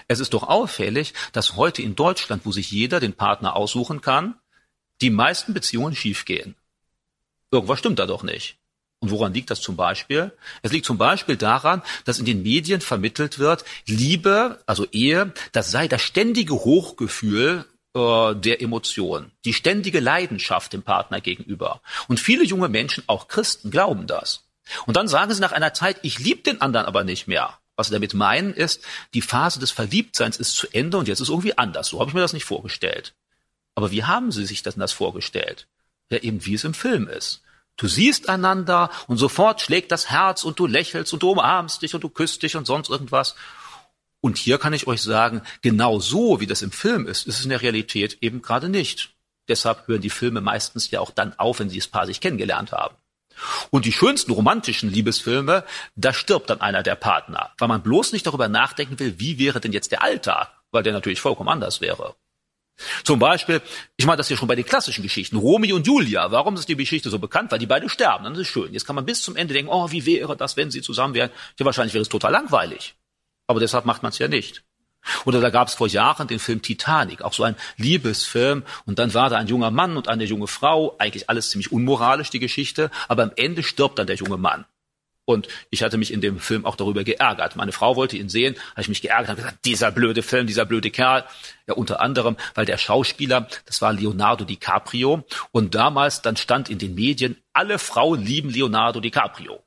Es 0.07 0.19
ist 0.19 0.33
doch 0.33 0.43
auffällig, 0.43 1.13
dass 1.31 1.55
heute 1.55 1.81
in 1.81 1.95
Deutschland, 1.95 2.45
wo 2.45 2.51
sich 2.51 2.71
jeder 2.71 2.99
den 2.99 3.13
Partner 3.13 3.55
aussuchen 3.55 4.01
kann, 4.01 4.35
die 5.01 5.09
meisten 5.09 5.53
Beziehungen 5.53 5.95
schiefgehen. 5.95 6.55
Irgendwas 7.51 7.79
stimmt 7.79 7.99
da 7.99 8.05
doch 8.05 8.23
nicht. 8.23 8.58
Und 8.99 9.11
woran 9.11 9.33
liegt 9.33 9.49
das 9.49 9.61
zum 9.61 9.77
Beispiel? 9.77 10.31
Es 10.61 10.71
liegt 10.71 10.85
zum 10.85 10.97
Beispiel 10.97 11.37
daran, 11.37 11.81
dass 12.03 12.19
in 12.19 12.25
den 12.25 12.43
Medien 12.43 12.81
vermittelt 12.81 13.39
wird, 13.39 13.63
Liebe, 13.85 14.59
also 14.65 14.85
Ehe, 14.91 15.33
das 15.53 15.71
sei 15.71 15.87
das 15.87 16.01
ständige 16.01 16.53
Hochgefühl 16.53 17.65
äh, 17.95 18.35
der 18.35 18.61
Emotion, 18.61 19.31
die 19.45 19.53
ständige 19.53 20.01
Leidenschaft 20.01 20.73
dem 20.73 20.83
Partner 20.83 21.21
gegenüber. 21.21 21.81
Und 22.07 22.19
viele 22.19 22.43
junge 22.43 22.67
Menschen, 22.67 23.03
auch 23.07 23.29
Christen, 23.29 23.71
glauben 23.71 24.05
das. 24.05 24.43
Und 24.85 24.97
dann 24.97 25.07
sagen 25.07 25.33
sie 25.33 25.41
nach 25.41 25.53
einer 25.53 25.73
Zeit, 25.73 25.97
ich 26.03 26.19
liebe 26.19 26.41
den 26.41 26.61
anderen 26.61 26.85
aber 26.85 27.03
nicht 27.03 27.27
mehr. 27.27 27.57
Was 27.75 27.87
sie 27.87 27.93
damit 27.93 28.13
meinen 28.13 28.53
ist, 28.53 28.83
die 29.13 29.21
Phase 29.21 29.61
des 29.61 29.71
Verliebtseins 29.71 30.35
ist 30.35 30.55
zu 30.55 30.67
Ende 30.73 30.97
und 30.97 31.07
jetzt 31.07 31.21
ist 31.21 31.29
irgendwie 31.29 31.57
anders. 31.57 31.87
So 31.87 32.01
habe 32.01 32.09
ich 32.09 32.13
mir 32.13 32.19
das 32.19 32.33
nicht 32.33 32.43
vorgestellt. 32.43 33.13
Aber 33.73 33.91
wie 33.91 34.03
haben 34.03 34.33
sie 34.33 34.45
sich 34.45 34.61
das 34.61 34.91
vorgestellt? 34.91 35.67
Ja, 36.09 36.17
eben 36.17 36.45
wie 36.45 36.55
es 36.55 36.65
im 36.65 36.73
Film 36.73 37.07
ist. 37.07 37.41
Du 37.79 37.87
siehst 37.87 38.27
einander 38.27 38.89
und 39.07 39.17
sofort 39.17 39.61
schlägt 39.61 39.93
das 39.93 40.09
Herz 40.09 40.43
und 40.43 40.59
du 40.59 40.67
lächelst 40.67 41.13
und 41.13 41.23
du 41.23 41.31
umarmst 41.31 41.81
dich 41.81 41.95
und 41.95 42.03
du 42.03 42.09
küsst 42.09 42.43
dich 42.43 42.57
und 42.57 42.67
sonst 42.67 42.89
irgendwas. 42.89 43.35
Und 44.19 44.37
hier 44.37 44.57
kann 44.57 44.73
ich 44.73 44.85
euch 44.85 45.01
sagen, 45.01 45.41
genau 45.61 45.99
so, 45.99 46.41
wie 46.41 46.45
das 46.45 46.61
im 46.61 46.73
Film 46.73 47.07
ist, 47.07 47.25
ist 47.25 47.39
es 47.39 47.45
in 47.45 47.51
der 47.51 47.61
Realität 47.61 48.17
eben 48.19 48.41
gerade 48.41 48.67
nicht. 48.67 49.11
Deshalb 49.47 49.87
hören 49.87 50.01
die 50.01 50.09
Filme 50.09 50.41
meistens 50.41 50.91
ja 50.91 50.99
auch 50.99 51.11
dann 51.11 51.39
auf, 51.39 51.59
wenn 51.59 51.69
sie 51.69 51.77
das 51.77 51.87
Paar 51.87 52.05
sich 52.05 52.19
kennengelernt 52.19 52.73
haben. 52.73 52.95
Und 53.69 53.85
die 53.85 53.93
schönsten 53.93 54.33
romantischen 54.33 54.91
Liebesfilme, 54.91 55.63
da 55.95 56.11
stirbt 56.11 56.49
dann 56.49 56.59
einer 56.59 56.83
der 56.83 56.95
Partner, 56.95 57.51
weil 57.59 57.69
man 57.69 57.81
bloß 57.81 58.11
nicht 58.11 58.27
darüber 58.27 58.49
nachdenken 58.49 58.99
will, 58.99 59.21
wie 59.21 59.39
wäre 59.39 59.61
denn 59.61 59.71
jetzt 59.71 59.93
der 59.93 60.03
Alltag, 60.03 60.51
weil 60.71 60.83
der 60.83 60.91
natürlich 60.91 61.21
vollkommen 61.21 61.47
anders 61.47 61.79
wäre. 61.79 62.15
Zum 63.03 63.19
Beispiel, 63.19 63.61
ich 63.97 64.05
meine 64.05 64.17
das 64.17 64.27
hier 64.27 64.37
schon 64.37 64.47
bei 64.47 64.55
den 64.55 64.65
klassischen 64.65 65.03
Geschichten, 65.03 65.35
Romeo 65.37 65.75
und 65.75 65.85
Julia. 65.85 66.31
Warum 66.31 66.55
ist 66.55 66.69
die 66.69 66.75
Geschichte 66.75 67.09
so 67.09 67.19
bekannt? 67.19 67.51
Weil 67.51 67.59
die 67.59 67.65
beide 67.65 67.89
sterben. 67.89 68.23
Dann 68.23 68.33
ist 68.33 68.39
es 68.39 68.47
schön. 68.47 68.73
Jetzt 68.73 68.85
kann 68.85 68.95
man 68.95 69.05
bis 69.05 69.21
zum 69.21 69.35
Ende 69.35 69.53
denken, 69.53 69.71
oh, 69.71 69.91
wie 69.91 70.05
wäre 70.05 70.37
das, 70.37 70.57
wenn 70.57 70.71
sie 70.71 70.81
zusammen 70.81 71.13
wären? 71.13 71.29
Ja, 71.59 71.65
wahrscheinlich 71.65 71.93
wäre 71.93 72.01
es 72.01 72.09
total 72.09 72.31
langweilig. 72.31 72.95
Aber 73.47 73.59
deshalb 73.59 73.85
macht 73.85 74.03
man 74.03 74.11
es 74.11 74.19
ja 74.19 74.27
nicht. 74.27 74.63
Oder 75.25 75.41
da 75.41 75.49
gab 75.49 75.67
es 75.67 75.73
vor 75.73 75.87
Jahren 75.87 76.27
den 76.27 76.39
Film 76.39 76.61
Titanic, 76.61 77.21
auch 77.21 77.33
so 77.33 77.43
ein 77.43 77.55
Liebesfilm. 77.77 78.63
Und 78.85 78.99
dann 78.99 79.13
war 79.13 79.29
da 79.29 79.37
ein 79.37 79.47
junger 79.47 79.71
Mann 79.71 79.97
und 79.97 80.07
eine 80.07 80.25
junge 80.25 80.47
Frau. 80.47 80.95
Eigentlich 80.99 81.29
alles 81.29 81.49
ziemlich 81.49 81.71
unmoralisch, 81.71 82.29
die 82.29 82.39
Geschichte. 82.39 82.91
Aber 83.07 83.23
am 83.23 83.31
Ende 83.35 83.63
stirbt 83.63 83.99
dann 83.99 84.07
der 84.07 84.17
junge 84.17 84.37
Mann. 84.37 84.65
Und 85.29 85.47
ich 85.69 85.83
hatte 85.83 85.99
mich 85.99 86.11
in 86.11 86.21
dem 86.21 86.39
Film 86.39 86.65
auch 86.65 86.75
darüber 86.75 87.03
geärgert. 87.03 87.55
Meine 87.55 87.71
Frau 87.71 87.95
wollte 87.95 88.17
ihn 88.17 88.29
sehen, 88.29 88.55
habe 88.71 88.81
ich 88.81 88.89
mich 88.89 89.03
geärgert, 89.03 89.27
habe 89.27 89.41
gesagt, 89.41 89.63
dieser 89.63 89.91
blöde 89.91 90.23
Film, 90.23 90.47
dieser 90.47 90.65
blöde 90.65 90.89
Kerl. 90.89 91.23
Ja, 91.67 91.75
unter 91.75 92.01
anderem, 92.01 92.35
weil 92.55 92.65
der 92.65 92.79
Schauspieler, 92.79 93.47
das 93.67 93.79
war 93.79 93.93
Leonardo 93.93 94.43
DiCaprio. 94.43 95.23
Und 95.51 95.75
damals, 95.75 96.23
dann 96.23 96.35
stand 96.35 96.71
in 96.71 96.79
den 96.79 96.95
Medien, 96.95 97.37
alle 97.53 97.77
Frauen 97.77 98.25
lieben 98.25 98.49
Leonardo 98.49 99.01
DiCaprio. 99.01 99.61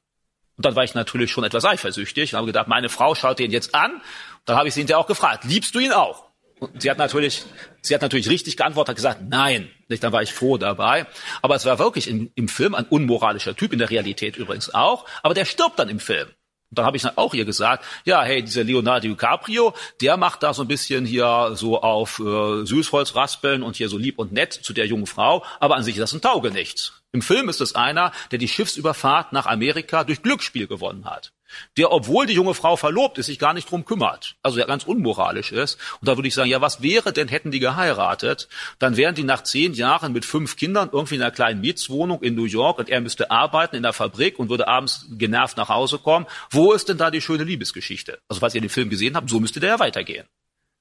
Und 0.56 0.66
dann 0.66 0.74
war 0.74 0.82
ich 0.82 0.94
natürlich 0.94 1.30
schon 1.30 1.44
etwas 1.44 1.64
eifersüchtig 1.64 2.32
und 2.32 2.38
habe 2.38 2.46
gedacht, 2.48 2.66
meine 2.66 2.88
Frau 2.88 3.14
schaut 3.14 3.38
ihn 3.38 3.52
jetzt 3.52 3.72
an. 3.72 4.02
Dann 4.46 4.56
habe 4.56 4.66
ich 4.66 4.74
sie 4.74 4.80
hinterher 4.80 4.98
auch 4.98 5.06
gefragt, 5.06 5.44
liebst 5.44 5.76
du 5.76 5.78
ihn 5.78 5.92
auch? 5.92 6.32
Und 6.62 6.80
sie 6.80 6.88
hat 6.88 6.98
natürlich, 6.98 7.42
sie 7.80 7.92
hat 7.92 8.02
natürlich 8.02 8.30
richtig 8.30 8.56
geantwortet, 8.56 8.90
hat 8.90 8.96
gesagt, 8.96 9.20
nein. 9.28 9.68
Nicht, 9.88 10.04
dann 10.04 10.12
war 10.12 10.22
ich 10.22 10.32
froh 10.32 10.58
dabei. 10.58 11.06
Aber 11.42 11.56
es 11.56 11.64
war 11.64 11.80
wirklich 11.80 12.08
in, 12.08 12.30
im 12.36 12.46
Film 12.46 12.76
ein 12.76 12.84
unmoralischer 12.84 13.56
Typ, 13.56 13.72
in 13.72 13.80
der 13.80 13.90
Realität 13.90 14.36
übrigens 14.36 14.72
auch. 14.72 15.04
Aber 15.24 15.34
der 15.34 15.44
stirbt 15.44 15.80
dann 15.80 15.88
im 15.88 15.98
Film. 15.98 16.28
Und 16.28 16.78
dann 16.78 16.86
habe 16.86 16.96
ich 16.96 17.02
dann 17.02 17.18
auch 17.18 17.34
ihr 17.34 17.44
gesagt, 17.44 17.84
ja, 18.04 18.22
hey, 18.22 18.44
dieser 18.44 18.62
Leonardo 18.62 19.08
DiCaprio, 19.08 19.74
der 20.00 20.16
macht 20.16 20.44
da 20.44 20.54
so 20.54 20.62
ein 20.62 20.68
bisschen 20.68 21.04
hier 21.04 21.50
so 21.54 21.82
auf 21.82 22.20
äh, 22.20 22.64
Süßholz 22.64 23.16
raspeln 23.16 23.64
und 23.64 23.74
hier 23.74 23.88
so 23.88 23.98
lieb 23.98 24.20
und 24.20 24.32
nett 24.32 24.52
zu 24.52 24.72
der 24.72 24.86
jungen 24.86 25.06
Frau, 25.06 25.44
aber 25.58 25.74
an 25.74 25.82
sich 25.82 25.96
ist 25.96 26.00
das 26.00 26.12
ein 26.12 26.22
Taugenichts. 26.22 27.02
Im 27.10 27.22
Film 27.22 27.48
ist 27.48 27.60
es 27.60 27.74
einer, 27.74 28.12
der 28.30 28.38
die 28.38 28.48
Schiffsüberfahrt 28.48 29.32
nach 29.32 29.46
Amerika 29.46 30.04
durch 30.04 30.22
Glücksspiel 30.22 30.68
gewonnen 30.68 31.04
hat 31.04 31.32
der, 31.76 31.92
obwohl 31.92 32.26
die 32.26 32.34
junge 32.34 32.55
Frau 32.55 32.76
verlobt 32.76 33.18
ist, 33.18 33.26
sich 33.26 33.38
gar 33.38 33.55
nicht 33.55 33.70
drum 33.70 33.84
kümmert. 33.84 34.36
Also 34.42 34.59
ja 34.59 34.66
ganz 34.66 34.84
unmoralisch 34.84 35.53
ist. 35.53 35.78
Und 36.00 36.09
da 36.09 36.16
würde 36.16 36.28
ich 36.28 36.34
sagen, 36.34 36.50
ja, 36.50 36.61
was 36.61 36.82
wäre 36.82 37.12
denn, 37.12 37.28
hätten 37.28 37.50
die 37.50 37.61
geheiratet? 37.61 38.48
Dann 38.78 38.96
wären 38.96 39.14
die 39.14 39.24
nach 39.24 39.42
zehn 39.42 39.74
Jahren 39.74 40.12
mit 40.12 40.24
fünf 40.24 40.57
Kindern 40.57 40.90
irgendwie 40.92 41.16
in 41.16 41.22
einer 41.22 41.30
kleinen 41.30 41.61
Mietswohnung 41.61 42.22
in 42.22 42.34
New 42.34 42.44
York 42.44 42.78
und 42.78 42.88
er 42.88 43.00
müsste 43.00 43.30
arbeiten 43.30 43.76
in 43.76 43.82
der 43.82 43.92
Fabrik 43.92 44.38
und 44.38 44.50
würde 44.50 44.68
abends 44.68 45.07
genervt 45.11 45.57
nach 45.57 45.68
Hause 45.68 45.98
kommen. 45.98 46.26
Wo 46.50 46.72
ist 46.72 46.88
denn 46.88 46.98
da 46.98 47.11
die 47.11 47.20
schöne 47.20 47.44
Liebesgeschichte? 47.44 48.18
Also 48.28 48.40
falls 48.40 48.55
ihr 48.55 48.61
den 48.61 48.70
Film 48.70 48.90
gesehen 48.90 49.16
habt, 49.16 49.30
so 49.30 49.40
müsste 49.40 49.61
der 49.61 49.70
ja 49.70 49.78
weitergehen. 49.78 50.26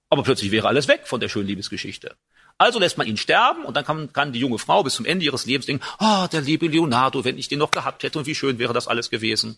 Aber 0.10 0.24
plötzlich 0.24 0.52
wäre 0.52 0.68
alles 0.68 0.90
weg 0.90 1.04
von 1.06 1.22
der 1.22 1.30
schönen 1.30 1.48
Liebesgeschichte. 1.48 2.18
Also 2.58 2.80
lässt 2.80 2.98
man 2.98 3.08
ihn 3.08 3.18
sterben 3.18 3.64
und 3.64 3.76
dann 3.76 3.86
kann, 3.86 4.14
kann 4.14 4.34
die 4.34 4.40
junge 4.40 4.60
Frau 4.60 4.84
bis 4.84 4.96
zum 4.96 5.06
Ende 5.06 5.26
ihres 5.26 5.46
Lebens 5.46 5.66
denken, 5.66 5.84
oh, 6.00 6.28
der 6.32 6.42
liebe 6.42 6.68
Leonardo, 6.68 7.24
wenn 7.24 7.38
ich 7.38 7.48
den 7.48 7.60
noch 7.60 7.72
gehabt 7.72 8.04
hätte 8.04 8.20
und 8.20 8.28
wie 8.28 8.36
schön 8.36 8.60
wäre 8.60 8.74
das 8.74 8.88
alles 8.88 9.10
gewesen. 9.10 9.58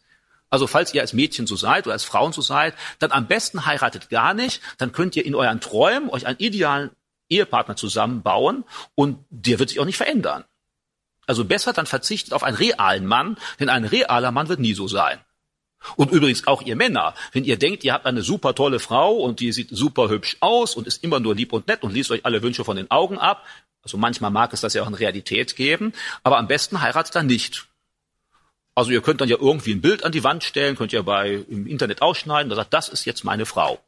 Also 0.54 0.68
falls 0.68 0.94
ihr 0.94 1.02
als 1.02 1.14
Mädchen 1.14 1.48
so 1.48 1.56
seid 1.56 1.88
oder 1.88 1.94
als 1.94 2.04
Frauen 2.04 2.32
so 2.32 2.44
seid, 2.44 2.76
dann 3.00 3.12
am 3.12 3.26
besten 3.26 3.66
heiratet 3.66 4.12
gar 4.12 4.36
nicht. 4.36 4.62
Dann 4.78 4.92
könnt 4.92 5.16
ihr 5.16 5.26
in 5.26 5.34
euren 5.34 5.60
Träumen 5.62 6.12
euch 6.12 6.28
einen 6.28 6.38
idealen 6.38 6.92
Ehepartner 7.28 7.76
zusammenbauen 7.76 8.64
und 8.94 9.18
der 9.32 9.58
wird 9.58 9.70
sich 9.70 9.80
auch 9.80 9.86
nicht 9.86 9.98
verändern. 9.98 10.44
Also 11.26 11.44
besser 11.44 11.74
dann 11.74 11.88
verzichtet 11.88 12.34
auf 12.34 12.44
einen 12.44 12.56
realen 12.56 13.08
Mann, 13.08 13.40
denn 13.60 13.68
ein 13.68 13.84
realer 13.84 14.30
Mann 14.30 14.48
wird 14.48 14.60
nie 14.60 14.76
so 14.76 14.88
sein. 14.88 15.18
Und 15.96 16.12
übrigens 16.12 16.46
auch 16.46 16.62
ihr 16.62 16.76
Männer, 16.76 17.16
wenn 17.32 17.46
ihr 17.46 17.58
denkt, 17.58 17.84
ihr 17.84 17.94
habt 17.94 18.06
eine 18.06 18.22
super 18.22 18.54
tolle 18.54 18.78
Frau 18.78 19.16
und 19.16 19.40
die 19.40 19.52
sieht 19.54 19.70
super 19.72 20.10
hübsch 20.10 20.38
aus 20.40 20.76
und 20.76 20.86
ist 20.86 21.04
immer 21.04 21.20
nur 21.20 21.34
lieb 21.34 21.52
und 21.52 21.68
nett 21.68 21.82
und 21.82 21.96
liest 21.96 22.12
euch 22.12 22.26
alle 22.26 22.44
Wünsche 22.44 22.64
von 22.64 22.76
den 22.78 22.92
Augen 22.92 23.18
ab, 23.18 23.44
also 23.82 23.98
manchmal 23.98 24.30
mag 24.30 24.54
es 24.54 24.62
das 24.62 24.76
ja 24.76 24.84
auch 24.84 24.88
in 24.88 24.94
Realität 24.94 25.56
geben, 25.56 25.94
aber 26.22 26.38
am 26.38 26.48
besten 26.48 26.80
heiratet 26.80 27.16
dann 27.16 27.26
nicht. 27.26 27.66
Also 28.76 28.92
ihr 28.92 29.02
könnt 29.02 29.22
dann 29.22 29.30
ja 29.30 29.38
irgendwie 29.40 29.74
ein 29.74 29.82
Bild 29.82 30.04
an 30.04 30.12
die 30.12 30.24
Wand 30.24 30.44
stellen, 30.44 30.76
könnt 30.76 30.94
ihr 30.94 31.04
bei 31.04 31.44
im 31.48 31.68
Internet 31.68 32.02
ausschneiden, 32.02 32.50
da 32.50 32.56
sagt, 32.56 32.74
das 32.74 32.90
ist 32.90 33.06
jetzt 33.06 33.24
meine 33.24 33.46
Frau. 33.46 33.80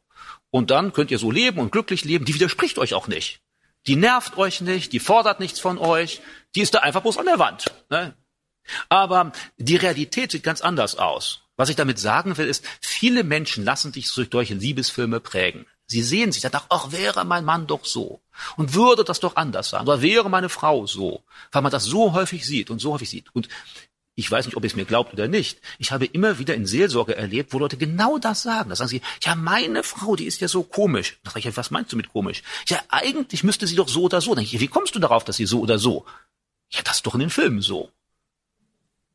Und 0.50 0.70
dann 0.70 0.92
könnt 0.92 1.10
ihr 1.10 1.18
so 1.18 1.30
leben 1.30 1.58
und 1.58 1.72
glücklich 1.72 2.04
leben, 2.04 2.24
die 2.24 2.34
widerspricht 2.34 2.78
euch 2.78 2.94
auch 2.94 3.08
nicht. 3.08 3.40
Die 3.86 3.96
nervt 3.96 4.36
euch 4.36 4.60
nicht, 4.60 4.92
die 4.92 5.00
fordert 5.00 5.40
nichts 5.40 5.60
von 5.60 5.78
euch, 5.78 6.20
die 6.54 6.60
ist 6.60 6.74
da 6.74 6.80
einfach 6.80 7.02
bloß 7.02 7.18
an 7.18 7.26
der 7.26 7.38
Wand. 7.38 7.66
Ne? 7.90 8.14
Aber 8.88 9.32
die 9.58 9.76
Realität 9.76 10.32
sieht 10.32 10.42
ganz 10.42 10.60
anders 10.60 10.96
aus. 10.96 11.42
Was 11.56 11.68
ich 11.68 11.76
damit 11.76 11.98
sagen 11.98 12.36
will, 12.36 12.46
ist, 12.46 12.64
viele 12.80 13.24
Menschen 13.24 13.64
lassen 13.64 13.92
sich 13.92 14.12
durch 14.12 14.28
solche 14.30 14.54
Liebesfilme 14.54 15.20
prägen. 15.20 15.66
Sie 15.86 16.02
sehen 16.02 16.32
sich 16.32 16.42
danach, 16.42 16.66
ach, 16.68 16.90
wäre 16.90 17.24
mein 17.24 17.44
Mann 17.44 17.66
doch 17.66 17.84
so. 17.84 18.20
Und 18.56 18.74
würde 18.74 19.04
das 19.04 19.20
doch 19.20 19.36
anders 19.36 19.70
sein. 19.70 19.82
Oder 19.82 20.02
wäre 20.02 20.28
meine 20.28 20.48
Frau 20.48 20.86
so. 20.86 21.22
Weil 21.52 21.62
man 21.62 21.70
das 21.70 21.84
so 21.84 22.12
häufig 22.12 22.44
sieht 22.44 22.70
und 22.70 22.80
so 22.80 22.92
häufig 22.92 23.08
sieht. 23.08 23.34
Und 23.34 23.48
ich 24.18 24.30
weiß 24.30 24.46
nicht, 24.46 24.56
ob 24.56 24.64
ihr 24.64 24.68
es 24.68 24.76
mir 24.76 24.86
glaubt 24.86 25.12
oder 25.12 25.28
nicht, 25.28 25.60
ich 25.78 25.92
habe 25.92 26.06
immer 26.06 26.38
wieder 26.38 26.54
in 26.54 26.64
Seelsorge 26.64 27.14
erlebt, 27.14 27.52
wo 27.52 27.58
Leute 27.58 27.76
genau 27.76 28.16
das 28.16 28.42
sagen. 28.42 28.70
Da 28.70 28.76
sagen 28.76 28.88
sie, 28.88 29.02
ja, 29.22 29.34
meine 29.34 29.82
Frau, 29.82 30.16
die 30.16 30.24
ist 30.24 30.40
ja 30.40 30.48
so 30.48 30.62
komisch. 30.62 31.18
Da 31.22 31.30
sage 31.30 31.46
ich, 31.48 31.56
was 31.56 31.70
meinst 31.70 31.92
du 31.92 31.96
mit 31.98 32.08
komisch? 32.12 32.42
Ja, 32.66 32.80
eigentlich 32.88 33.44
müsste 33.44 33.66
sie 33.66 33.76
doch 33.76 33.88
so 33.88 34.04
oder 34.04 34.22
so. 34.22 34.34
Dann 34.34 34.42
ich, 34.42 34.58
wie 34.58 34.68
kommst 34.68 34.94
du 34.94 34.98
darauf, 34.98 35.24
dass 35.24 35.36
sie 35.36 35.44
so 35.44 35.60
oder 35.60 35.78
so? 35.78 36.06
Ja, 36.70 36.80
das 36.82 36.96
ist 36.96 37.06
doch 37.06 37.14
in 37.14 37.20
den 37.20 37.30
Filmen 37.30 37.60
so. 37.60 37.90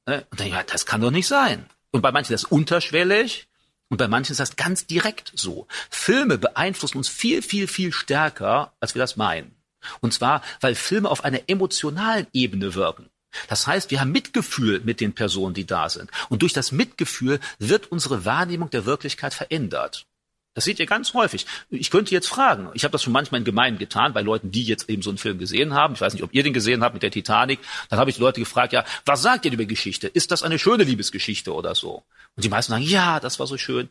Ne? 0.06 0.26
Und 0.30 0.39
dann, 0.39 0.47
ja, 0.47 0.62
das 0.64 0.86
kann 0.86 1.02
doch 1.02 1.12
nicht 1.12 1.28
sein. 1.28 1.66
Und 1.89 2.02
bei 2.02 2.12
manchen 2.12 2.34
ist 2.34 2.43
das 2.43 2.52
unterschwellig 2.52 3.47
und 3.89 3.97
bei 3.97 4.08
manchen 4.08 4.34
ist 4.34 4.39
das 4.39 4.56
ganz 4.56 4.86
direkt 4.86 5.34
so. 5.36 5.68
Filme 5.89 6.38
beeinflussen 6.38 6.97
uns 6.97 7.10
viel, 7.10 7.41
viel, 7.41 7.68
viel 7.68 7.91
stärker, 7.91 8.72
als 8.80 8.93
wir 8.93 8.99
das 8.99 9.18
meinen. 9.18 9.56
Und 9.99 10.14
zwar, 10.14 10.43
weil 10.60 10.76
Filme 10.76 11.10
auf 11.10 11.24
einer 11.24 11.41
emotionalen 11.47 12.28
Ebene 12.34 12.76
wirken. 12.76 13.10
Das 13.47 13.67
heißt, 13.67 13.91
wir 13.91 14.01
haben 14.01 14.11
Mitgefühl 14.11 14.82
mit 14.84 14.99
den 14.99 15.13
Personen, 15.13 15.53
die 15.53 15.65
da 15.65 15.89
sind. 15.89 16.09
Und 16.29 16.41
durch 16.41 16.53
das 16.53 16.71
Mitgefühl 16.71 17.39
wird 17.59 17.91
unsere 17.91 18.25
Wahrnehmung 18.25 18.69
der 18.69 18.86
Wirklichkeit 18.86 19.34
verändert. 19.34 20.05
Das 20.53 20.65
seht 20.65 20.79
ihr 20.79 20.86
ganz 20.86 21.13
häufig. 21.13 21.45
Ich 21.69 21.91
könnte 21.91 22.11
jetzt 22.11 22.27
fragen, 22.27 22.69
ich 22.73 22.84
habe 22.84 22.91
das 22.91 23.03
schon 23.03 23.13
manchmal 23.13 23.39
in 23.39 23.45
Gemeinden 23.45 23.79
getan, 23.79 24.11
bei 24.11 24.21
Leuten, 24.21 24.51
die 24.51 24.63
jetzt 24.63 24.89
eben 24.89 25.01
so 25.01 25.09
einen 25.09 25.17
Film 25.17 25.38
gesehen 25.38 25.73
haben. 25.73 25.93
Ich 25.93 26.01
weiß 26.01 26.13
nicht, 26.13 26.23
ob 26.23 26.34
ihr 26.34 26.43
den 26.43 26.51
gesehen 26.51 26.84
habt 26.84 26.93
mit 26.93 27.03
der 27.03 27.11
Titanic. 27.11 27.59
Dann 27.89 27.99
habe 27.99 28.09
ich 28.09 28.17
Leute 28.17 28.41
gefragt, 28.41 28.73
ja, 28.73 28.84
was 29.05 29.21
sagt 29.21 29.45
ihr 29.45 29.53
über 29.53 29.63
Geschichte? 29.63 30.07
Ist 30.07 30.32
das 30.32 30.43
eine 30.43 30.59
schöne 30.59 30.84
Liebesgeschichte 30.84 31.53
oder 31.53 31.73
so? 31.73 32.03
Und 32.36 32.43
die 32.43 32.49
meisten 32.49 32.73
sagen, 32.73 32.84
ja, 32.84 33.21
das 33.21 33.39
war 33.39 33.47
so 33.47 33.57
schön. 33.57 33.88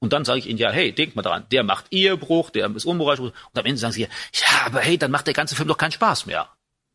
Und 0.00 0.12
dann 0.12 0.26
sage 0.26 0.40
ich 0.40 0.48
ihnen, 0.48 0.58
ja, 0.58 0.70
hey, 0.70 0.92
denkt 0.92 1.16
mal 1.16 1.22
dran, 1.22 1.46
der 1.50 1.62
macht 1.62 1.86
Ehebruch, 1.90 2.50
der 2.50 2.68
ist 2.74 2.84
unmoralisch. 2.84 3.20
Und 3.20 3.32
am 3.54 3.64
Ende 3.64 3.78
sagen 3.78 3.92
sie, 3.94 4.02
ja, 4.02 4.08
aber 4.66 4.80
hey, 4.80 4.98
dann 4.98 5.12
macht 5.12 5.28
der 5.28 5.34
ganze 5.34 5.54
Film 5.54 5.68
doch 5.68 5.78
keinen 5.78 5.92
Spaß 5.92 6.26
mehr. 6.26 6.50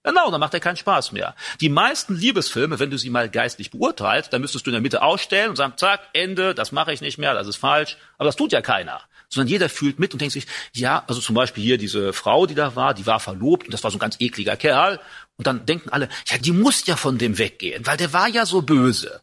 Genau, 0.07 0.31
dann 0.31 0.39
macht 0.39 0.53
er 0.53 0.61
keinen 0.61 0.77
Spaß 0.77 1.11
mehr. 1.11 1.35
Die 1.59 1.67
meisten 1.67 2.15
Liebesfilme, 2.15 2.79
wenn 2.79 2.89
du 2.89 2.97
sie 2.97 3.09
mal 3.09 3.29
geistlich 3.29 3.71
beurteilst, 3.71 4.31
dann 4.31 4.39
müsstest 4.39 4.65
du 4.65 4.69
in 4.69 4.75
der 4.75 4.81
Mitte 4.81 5.01
ausstellen 5.01 5.49
und 5.49 5.57
sagen, 5.57 5.73
zack, 5.75 5.99
Ende, 6.13 6.55
das 6.55 6.71
mache 6.71 6.93
ich 6.93 7.01
nicht 7.01 7.17
mehr, 7.17 7.33
das 7.33 7.45
ist 7.45 7.57
falsch. 7.57 7.97
Aber 8.17 8.25
das 8.27 8.37
tut 8.37 8.53
ja 8.53 8.61
keiner 8.61 9.01
sondern 9.29 9.49
jeder 9.49 9.67
fühlt 9.67 9.99
mit 9.99 10.13
und 10.13 10.21
denkt 10.21 10.31
sich, 10.31 10.47
ja, 10.73 11.03
also 11.05 11.19
zum 11.19 11.35
Beispiel 11.35 11.61
hier 11.61 11.77
diese 11.77 12.13
Frau, 12.13 12.45
die 12.45 12.55
da 12.55 12.77
war, 12.77 12.93
die 12.93 13.05
war 13.05 13.19
verlobt 13.19 13.65
und 13.65 13.73
das 13.73 13.83
war 13.83 13.91
so 13.91 13.97
ein 13.97 13.99
ganz 13.99 14.15
ekliger 14.21 14.55
Kerl. 14.55 15.01
Und 15.35 15.45
dann 15.45 15.65
denken 15.65 15.89
alle, 15.89 16.07
ja, 16.27 16.37
die 16.37 16.53
muss 16.53 16.85
ja 16.85 16.95
von 16.95 17.17
dem 17.17 17.37
weggehen, 17.37 17.85
weil 17.85 17.97
der 17.97 18.13
war 18.13 18.29
ja 18.29 18.45
so 18.45 18.61
böse. 18.61 19.21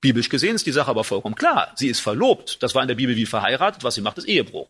Biblisch 0.00 0.28
gesehen 0.28 0.54
ist 0.54 0.66
die 0.66 0.72
Sache 0.72 0.90
aber 0.90 1.02
vollkommen 1.02 1.34
klar. 1.34 1.72
Sie 1.74 1.88
ist 1.88 1.98
verlobt. 1.98 2.62
Das 2.62 2.76
war 2.76 2.82
in 2.82 2.88
der 2.88 2.94
Bibel 2.94 3.16
wie 3.16 3.26
verheiratet. 3.26 3.82
Was 3.82 3.96
sie 3.96 4.02
macht, 4.02 4.18
ist 4.18 4.28
Ehebruch. 4.28 4.68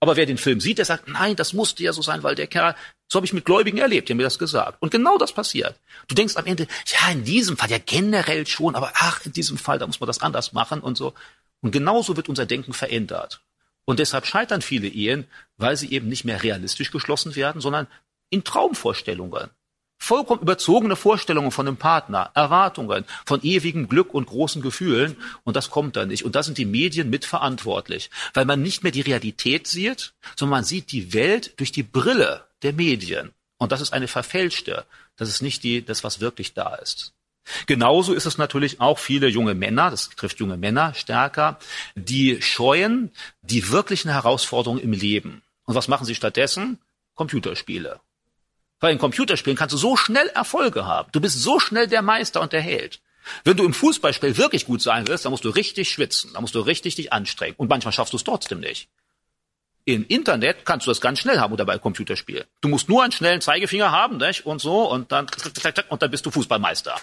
Aber 0.00 0.16
wer 0.16 0.26
den 0.26 0.38
Film 0.38 0.60
sieht, 0.60 0.78
der 0.78 0.84
sagt, 0.84 1.08
nein, 1.08 1.34
das 1.34 1.52
musste 1.52 1.82
ja 1.82 1.92
so 1.92 2.02
sein, 2.02 2.22
weil 2.22 2.36
der 2.36 2.46
Kerl, 2.46 2.76
so 3.08 3.16
habe 3.16 3.26
ich 3.26 3.32
mit 3.32 3.44
Gläubigen 3.44 3.78
erlebt, 3.78 4.08
die 4.08 4.12
haben 4.12 4.18
mir 4.18 4.22
das 4.22 4.38
gesagt. 4.38 4.80
Und 4.80 4.90
genau 4.90 5.18
das 5.18 5.32
passiert. 5.32 5.78
Du 6.06 6.14
denkst 6.14 6.36
am 6.36 6.46
Ende, 6.46 6.68
ja, 6.86 7.10
in 7.10 7.24
diesem 7.24 7.56
Fall, 7.56 7.70
ja 7.70 7.78
generell 7.78 8.46
schon, 8.46 8.76
aber 8.76 8.92
ach, 8.94 9.24
in 9.26 9.32
diesem 9.32 9.58
Fall, 9.58 9.78
da 9.78 9.86
muss 9.86 9.98
man 9.98 10.06
das 10.06 10.20
anders 10.20 10.52
machen 10.52 10.80
und 10.80 10.96
so. 10.96 11.14
Und 11.60 11.72
genauso 11.72 12.16
wird 12.16 12.28
unser 12.28 12.46
Denken 12.46 12.72
verändert. 12.72 13.40
Und 13.84 13.98
deshalb 13.98 14.26
scheitern 14.26 14.62
viele 14.62 14.86
Ehen, 14.86 15.26
weil 15.56 15.76
sie 15.76 15.90
eben 15.90 16.08
nicht 16.08 16.24
mehr 16.24 16.42
realistisch 16.42 16.92
geschlossen 16.92 17.34
werden, 17.34 17.60
sondern 17.60 17.88
in 18.30 18.44
Traumvorstellungen. 18.44 19.50
Vollkommen 19.98 20.42
überzogene 20.42 20.96
Vorstellungen 20.96 21.50
von 21.50 21.66
einem 21.66 21.76
Partner, 21.76 22.30
Erwartungen 22.34 23.04
von 23.26 23.42
ewigem 23.42 23.88
Glück 23.88 24.14
und 24.14 24.26
großen 24.26 24.62
Gefühlen. 24.62 25.16
Und 25.44 25.56
das 25.56 25.70
kommt 25.70 25.96
dann 25.96 26.08
nicht. 26.08 26.24
Und 26.24 26.34
da 26.34 26.42
sind 26.42 26.56
die 26.56 26.64
Medien 26.64 27.10
mitverantwortlich, 27.10 28.10
weil 28.32 28.44
man 28.44 28.62
nicht 28.62 28.82
mehr 28.82 28.92
die 28.92 29.00
Realität 29.00 29.66
sieht, 29.66 30.14
sondern 30.36 30.58
man 30.58 30.64
sieht 30.64 30.92
die 30.92 31.12
Welt 31.12 31.58
durch 31.58 31.72
die 31.72 31.82
Brille 31.82 32.44
der 32.62 32.72
Medien. 32.72 33.32
Und 33.58 33.72
das 33.72 33.80
ist 33.80 33.92
eine 33.92 34.08
verfälschte. 34.08 34.84
Das 35.16 35.28
ist 35.28 35.42
nicht 35.42 35.64
die, 35.64 35.84
das, 35.84 36.04
was 36.04 36.20
wirklich 36.20 36.54
da 36.54 36.76
ist. 36.76 37.12
Genauso 37.66 38.12
ist 38.12 38.26
es 38.26 38.38
natürlich 38.38 38.80
auch 38.80 38.98
viele 38.98 39.26
junge 39.28 39.54
Männer, 39.54 39.90
das 39.90 40.10
trifft 40.10 40.38
junge 40.38 40.56
Männer 40.56 40.94
stärker, 40.94 41.58
die 41.94 42.42
scheuen 42.42 43.10
die 43.42 43.70
wirklichen 43.70 44.10
Herausforderungen 44.10 44.82
im 44.82 44.92
Leben. 44.92 45.42
Und 45.64 45.74
was 45.74 45.88
machen 45.88 46.04
sie 46.04 46.14
stattdessen? 46.14 46.78
Computerspiele. 47.14 48.00
Weil 48.80 48.92
in 48.92 48.98
Computerspielen 48.98 49.56
kannst 49.56 49.72
du 49.72 49.78
so 49.78 49.96
schnell 49.96 50.28
Erfolge 50.28 50.86
haben. 50.86 51.10
Du 51.12 51.20
bist 51.20 51.40
so 51.40 51.58
schnell 51.58 51.86
der 51.86 52.02
Meister 52.02 52.40
und 52.40 52.52
der 52.52 52.60
Held. 52.60 53.00
Wenn 53.44 53.56
du 53.56 53.64
im 53.64 53.74
Fußballspiel 53.74 54.36
wirklich 54.36 54.66
gut 54.66 54.80
sein 54.80 55.06
willst, 55.08 55.24
dann 55.24 55.32
musst 55.32 55.44
du 55.44 55.50
richtig 55.50 55.90
schwitzen, 55.90 56.32
dann 56.32 56.42
musst 56.42 56.54
du 56.54 56.60
richtig 56.60 56.94
dich 56.94 57.12
anstrengen. 57.12 57.54
Und 57.56 57.68
manchmal 57.68 57.92
schaffst 57.92 58.12
du 58.12 58.16
es 58.16 58.24
trotzdem 58.24 58.60
nicht. 58.60 58.88
Im 59.84 60.06
Internet 60.06 60.64
kannst 60.66 60.86
du 60.86 60.90
das 60.90 61.00
ganz 61.00 61.18
schnell 61.18 61.40
haben 61.40 61.52
oder 61.52 61.64
bei 61.64 61.78
Computerspielen. 61.78 62.44
Du 62.60 62.68
musst 62.68 62.88
nur 62.88 63.02
einen 63.02 63.12
schnellen 63.12 63.40
Zeigefinger 63.40 63.90
haben, 63.90 64.18
nicht? 64.18 64.44
Und 64.44 64.60
so, 64.60 64.90
und 64.90 65.12
dann, 65.12 65.26
und 65.88 66.02
dann 66.02 66.10
bist 66.10 66.26
du 66.26 66.30
Fußballmeister. 66.30 66.96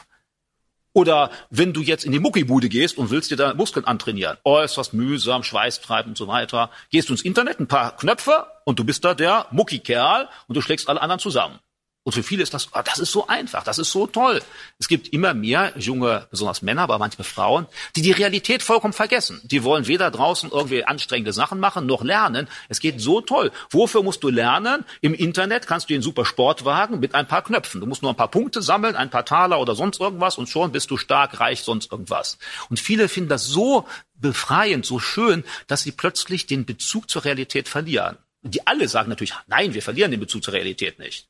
Oder 0.93 1.30
wenn 1.49 1.73
du 1.73 1.82
jetzt 1.82 2.05
in 2.05 2.13
die 2.13 2.19
Muckibude 2.19 2.69
gehst 2.69 2.97
und 2.97 3.09
willst 3.09 3.30
dir 3.30 3.36
da 3.36 3.53
Muskeln 3.53 3.86
antrainieren, 3.86 4.38
äußerst 4.45 4.93
mühsam, 4.93 5.43
schweißtreibend 5.43 6.11
und 6.11 6.17
so 6.17 6.28
weiter, 6.28 6.69
gehst 6.89 7.09
du 7.09 7.13
ins 7.13 7.23
Internet, 7.23 7.59
ein 7.59 7.67
paar 7.67 7.97
Knöpfe 7.97 8.45
und 8.63 8.80
du 8.80 8.86
bist 8.86 9.03
da 9.03 9.13
der 9.13 9.47
Muckikerl 9.51 10.30
und 10.47 10.55
du 10.55 10.61
schlägst 10.61 10.88
alle 10.88 11.01
anderen 11.01 11.19
zusammen. 11.19 11.59
Und 12.06 12.12
für 12.12 12.22
viele 12.22 12.43
ist 12.43 12.53
das, 12.53 12.70
oh, 12.72 12.82
das 12.86 12.99
ist 12.99 13.12
so 13.12 13.26
einfach, 13.26 13.64
das 13.64 13.80
ist 13.80 13.91
so 13.91 14.06
toll. 14.06 14.39
Es 14.78 14.88
gibt 14.88 15.08
immer 15.08 15.34
mehr 15.34 15.74
junge, 15.76 16.28
besonders 16.30 16.62
Männer, 16.62 16.84
aber 16.84 16.99
manchmal 16.99 17.26
Frauen, 17.26 17.66
die 17.95 18.03
die 18.03 18.12
Realität 18.12 18.62
vollkommen 18.62 18.93
vergessen. 18.93 19.41
Die 19.43 19.64
wollen 19.64 19.88
weder 19.88 20.12
draußen 20.12 20.51
irgendwie 20.51 20.86
anstrengende 20.86 21.34
Sachen 21.34 21.60
machen, 21.60 21.88
noch 21.88 22.03
lernen. 22.03 22.47
Es 22.70 22.80
geht 22.80 23.01
so 23.01 23.22
toll. 23.22 23.51
Wofür 23.72 24.03
musst 24.03 24.24
du 24.24 24.30
lernen? 24.30 24.86
Im 25.01 25.16
Internet 25.16 25.66
kannst 25.66 25.89
du 25.89 25.95
den 25.95 26.03
super 26.03 26.26
Sportwagen 26.26 26.99
mit 26.99 27.16
ein 27.16 27.28
paar 27.28 27.41
Knöpfen. 27.41 27.82
Du 27.82 27.88
musst 27.88 28.03
nur 28.03 28.12
ein 28.12 28.18
paar 28.18 28.30
Punkte 28.30 28.62
sammeln, 28.62 28.95
ein 28.95 29.10
paar 29.10 29.26
Taler 29.26 29.60
oder 29.60 29.74
sonst 29.74 29.99
irgendwas 29.99 30.38
und 30.38 30.47
schon 30.47 30.72
bist 30.72 30.91
du 30.91 30.97
stark, 30.97 31.39
reich, 31.39 31.64
sonst 31.64 31.91
irgendwas. 31.91 32.38
Und 32.70 32.80
viele 32.80 33.10
finden 33.10 33.30
das 33.30 33.47
so 33.47 33.88
befreiend, 34.14 34.86
so 34.86 34.99
schön, 34.99 35.43
dass 35.66 35.82
sie 35.82 35.91
plötzlich 35.91 36.45
den 36.45 36.66
Bezug 36.66 37.10
zur 37.10 37.26
Realität 37.26 37.68
verlieren. 37.68 38.20
Die 38.43 38.68
alle 38.68 38.88
sagen 38.88 39.10
natürlich, 39.10 39.34
nein, 39.47 39.74
wir 39.74 39.82
verlieren 39.82 40.12
den 40.12 40.20
Bezug 40.20 40.43
zur 40.43 40.53
Realität 40.53 40.99
nicht. 40.99 41.28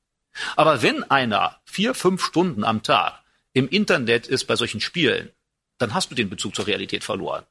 Aber 0.56 0.82
wenn 0.82 1.04
einer 1.04 1.60
vier, 1.66 1.94
fünf 1.94 2.24
Stunden 2.24 2.64
am 2.64 2.84
Tag 2.84 3.22
im 3.54 3.70
Internet 3.70 4.28
ist 4.28 4.46
bei 4.46 4.56
solchen 4.56 4.82
Spielen, 4.82 5.32
dann 5.78 5.94
hast 5.94 6.12
du 6.12 6.16
den 6.16 6.30
Bezug 6.30 6.56
zur 6.56 6.68
Realität 6.68 7.04
verloren. 7.04 7.44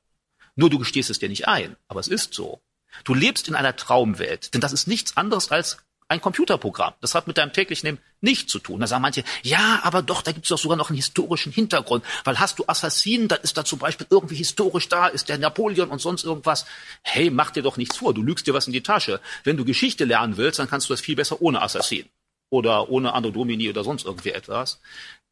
Nur 0.56 0.70
du 0.70 0.78
gestehst 0.78 1.10
es 1.10 1.18
dir 1.18 1.28
nicht 1.28 1.48
ein, 1.48 1.76
aber 1.88 2.00
es 2.00 2.08
ist 2.08 2.34
so. 2.34 2.60
Du 3.02 3.14
lebst 3.14 3.48
in 3.48 3.54
einer 3.54 3.74
Traumwelt, 3.74 4.54
denn 4.54 4.60
das 4.60 4.72
ist 4.72 4.86
nichts 4.86 5.16
anderes 5.16 5.50
als 5.50 5.78
ein 6.06 6.20
Computerprogramm. 6.20 6.94
Das 7.00 7.14
hat 7.14 7.26
mit 7.26 7.38
deinem 7.38 7.52
täglichen 7.52 7.86
Leben 7.86 7.98
nichts 8.20 8.52
zu 8.52 8.58
tun. 8.58 8.80
Da 8.80 8.86
sagen 8.86 9.02
manche, 9.02 9.24
ja, 9.42 9.80
aber 9.82 10.02
doch, 10.02 10.22
da 10.22 10.32
gibt 10.32 10.44
es 10.44 10.50
doch 10.50 10.58
sogar 10.58 10.76
noch 10.76 10.90
einen 10.90 10.96
historischen 10.96 11.50
Hintergrund. 11.50 12.04
Weil 12.24 12.38
hast 12.38 12.58
du 12.58 12.64
Assassinen, 12.66 13.26
dann 13.26 13.40
ist 13.40 13.56
da 13.56 13.64
zum 13.64 13.78
Beispiel 13.78 14.06
irgendwie 14.10 14.36
historisch 14.36 14.88
da, 14.88 15.06
ist 15.06 15.28
der 15.28 15.38
Napoleon 15.38 15.88
und 15.88 16.00
sonst 16.00 16.24
irgendwas. 16.24 16.66
Hey, 17.02 17.30
mach 17.30 17.50
dir 17.50 17.62
doch 17.62 17.78
nichts 17.78 17.96
vor, 17.96 18.14
du 18.14 18.22
lügst 18.22 18.46
dir 18.46 18.54
was 18.54 18.66
in 18.66 18.72
die 18.72 18.82
Tasche. 18.82 19.20
Wenn 19.44 19.56
du 19.56 19.64
Geschichte 19.64 20.04
lernen 20.04 20.36
willst, 20.36 20.58
dann 20.58 20.68
kannst 20.68 20.88
du 20.88 20.92
das 20.92 21.00
viel 21.00 21.16
besser 21.16 21.40
ohne 21.40 21.62
Assassinen 21.62 22.08
oder 22.54 22.88
ohne 22.88 23.12
Anno 23.12 23.30
Domini 23.30 23.68
oder 23.68 23.84
sonst 23.84 24.06
irgendwie 24.06 24.30
etwas. 24.30 24.80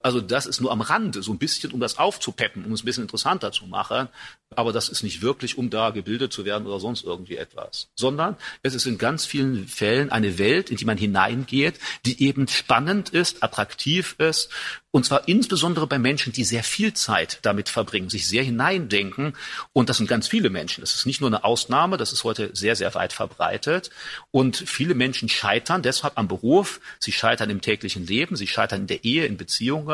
Also 0.03 0.21
das 0.21 0.47
ist 0.47 0.61
nur 0.61 0.73
am 0.73 0.81
Rande, 0.81 1.23
so 1.23 1.33
ein 1.33 1.39
bisschen, 1.39 1.73
um 1.73 1.81
das 1.81 1.99
aufzupeppen, 1.99 2.65
um 2.65 2.73
es 2.73 2.83
ein 2.83 2.87
bisschen 2.87 3.05
interessanter 3.05 3.53
zu 3.53 3.67
machen. 3.67 4.09
Aber 4.55 4.73
das 4.73 4.89
ist 4.89 5.03
nicht 5.03 5.23
wirklich, 5.23 5.57
um 5.57 5.71
da 5.71 5.91
gebildet 5.91 6.33
zu 6.33 6.45
werden 6.45 6.67
oder 6.67 6.81
sonst 6.81 7.05
irgendwie 7.05 7.37
etwas. 7.37 7.89
Sondern 7.95 8.37
es 8.63 8.75
ist 8.75 8.87
in 8.87 8.99
ganz 8.99 9.25
vielen 9.25 9.67
Fällen 9.69 10.11
eine 10.11 10.39
Welt, 10.39 10.71
in 10.71 10.77
die 10.77 10.85
man 10.85 10.99
hineingeht, 10.99 11.79
die 12.05 12.23
eben 12.23 12.49
spannend 12.49 13.11
ist, 13.11 13.43
attraktiv 13.43 14.15
ist 14.19 14.51
und 14.95 15.07
zwar 15.07 15.27
insbesondere 15.27 15.87
bei 15.87 15.99
Menschen, 15.99 16.35
die 16.35 16.45
sehr 16.45 16.63
viel 16.63 16.93
Zeit 16.93 17.39
damit 17.43 17.71
verbringen, 17.71 18.11
sich 18.11 18.29
sehr 18.29 18.43
hineindenken. 18.43 19.33
Und 19.73 19.89
das 19.89 19.97
sind 19.97 20.07
ganz 20.07 20.29
viele 20.29 20.51
Menschen. 20.51 20.83
Das 20.83 20.95
ist 20.95 21.07
nicht 21.07 21.23
nur 21.23 21.31
eine 21.31 21.45
Ausnahme, 21.45 21.97
das 21.97 22.13
ist 22.13 22.25
heute 22.25 22.51
sehr, 22.53 22.77
sehr 22.77 22.95
weit 22.95 23.15
verbreitet. 23.15 23.91
Und 24.31 24.57
viele 24.57 24.95
Menschen 24.95 25.31
scheitern 25.31 25.81
deshalb 25.81 26.19
am 26.19 26.29
Beruf, 26.29 26.81
sie 27.01 27.11
scheitern 27.11 27.49
im 27.49 27.63
täglichen 27.63 28.07
Leben, 28.07 28.37
sie 28.37 28.47
scheitern 28.47 28.83
in 28.83 28.87
der 28.87 29.03
Ehe, 29.03 29.25
in 29.25 29.39
Beziehungen, 29.39 29.87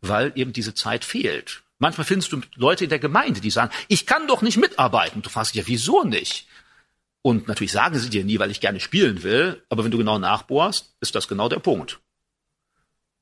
weil 0.00 0.32
eben 0.34 0.52
diese 0.52 0.74
Zeit 0.74 1.04
fehlt. 1.04 1.62
Manchmal 1.78 2.04
findest 2.04 2.32
du 2.32 2.40
Leute 2.56 2.84
in 2.84 2.90
der 2.90 2.98
Gemeinde, 2.98 3.40
die 3.40 3.50
sagen, 3.50 3.72
ich 3.86 4.06
kann 4.06 4.26
doch 4.26 4.42
nicht 4.42 4.56
mitarbeiten. 4.56 5.22
Du 5.22 5.30
fragst 5.30 5.54
dich 5.54 5.62
ja, 5.62 5.68
wieso 5.68 6.02
nicht? 6.02 6.46
Und 7.22 7.46
natürlich 7.46 7.72
sagen 7.72 7.98
sie 7.98 8.10
dir 8.10 8.24
nie, 8.24 8.38
weil 8.38 8.50
ich 8.50 8.60
gerne 8.60 8.80
spielen 8.80 9.22
will. 9.22 9.62
Aber 9.68 9.84
wenn 9.84 9.90
du 9.90 9.98
genau 9.98 10.18
nachbohrst, 10.18 10.94
ist 11.00 11.14
das 11.14 11.28
genau 11.28 11.48
der 11.48 11.60
Punkt. 11.60 12.00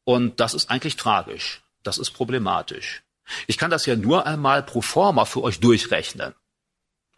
Und 0.05 0.41
das 0.41 0.55
ist 0.55 0.71
eigentlich 0.71 0.97
tragisch. 0.97 1.63
Das 1.83 1.99
ist 1.99 2.13
problematisch. 2.13 3.03
Ich 3.47 3.59
kann 3.59 3.71
das 3.71 3.87
ja 3.87 3.97
nur 3.97 4.27
einmal 4.27 4.63
pro 4.63 4.81
forma 4.81 5.25
für 5.25 5.43
euch 5.43 5.61
durchrechnen. 5.61 6.35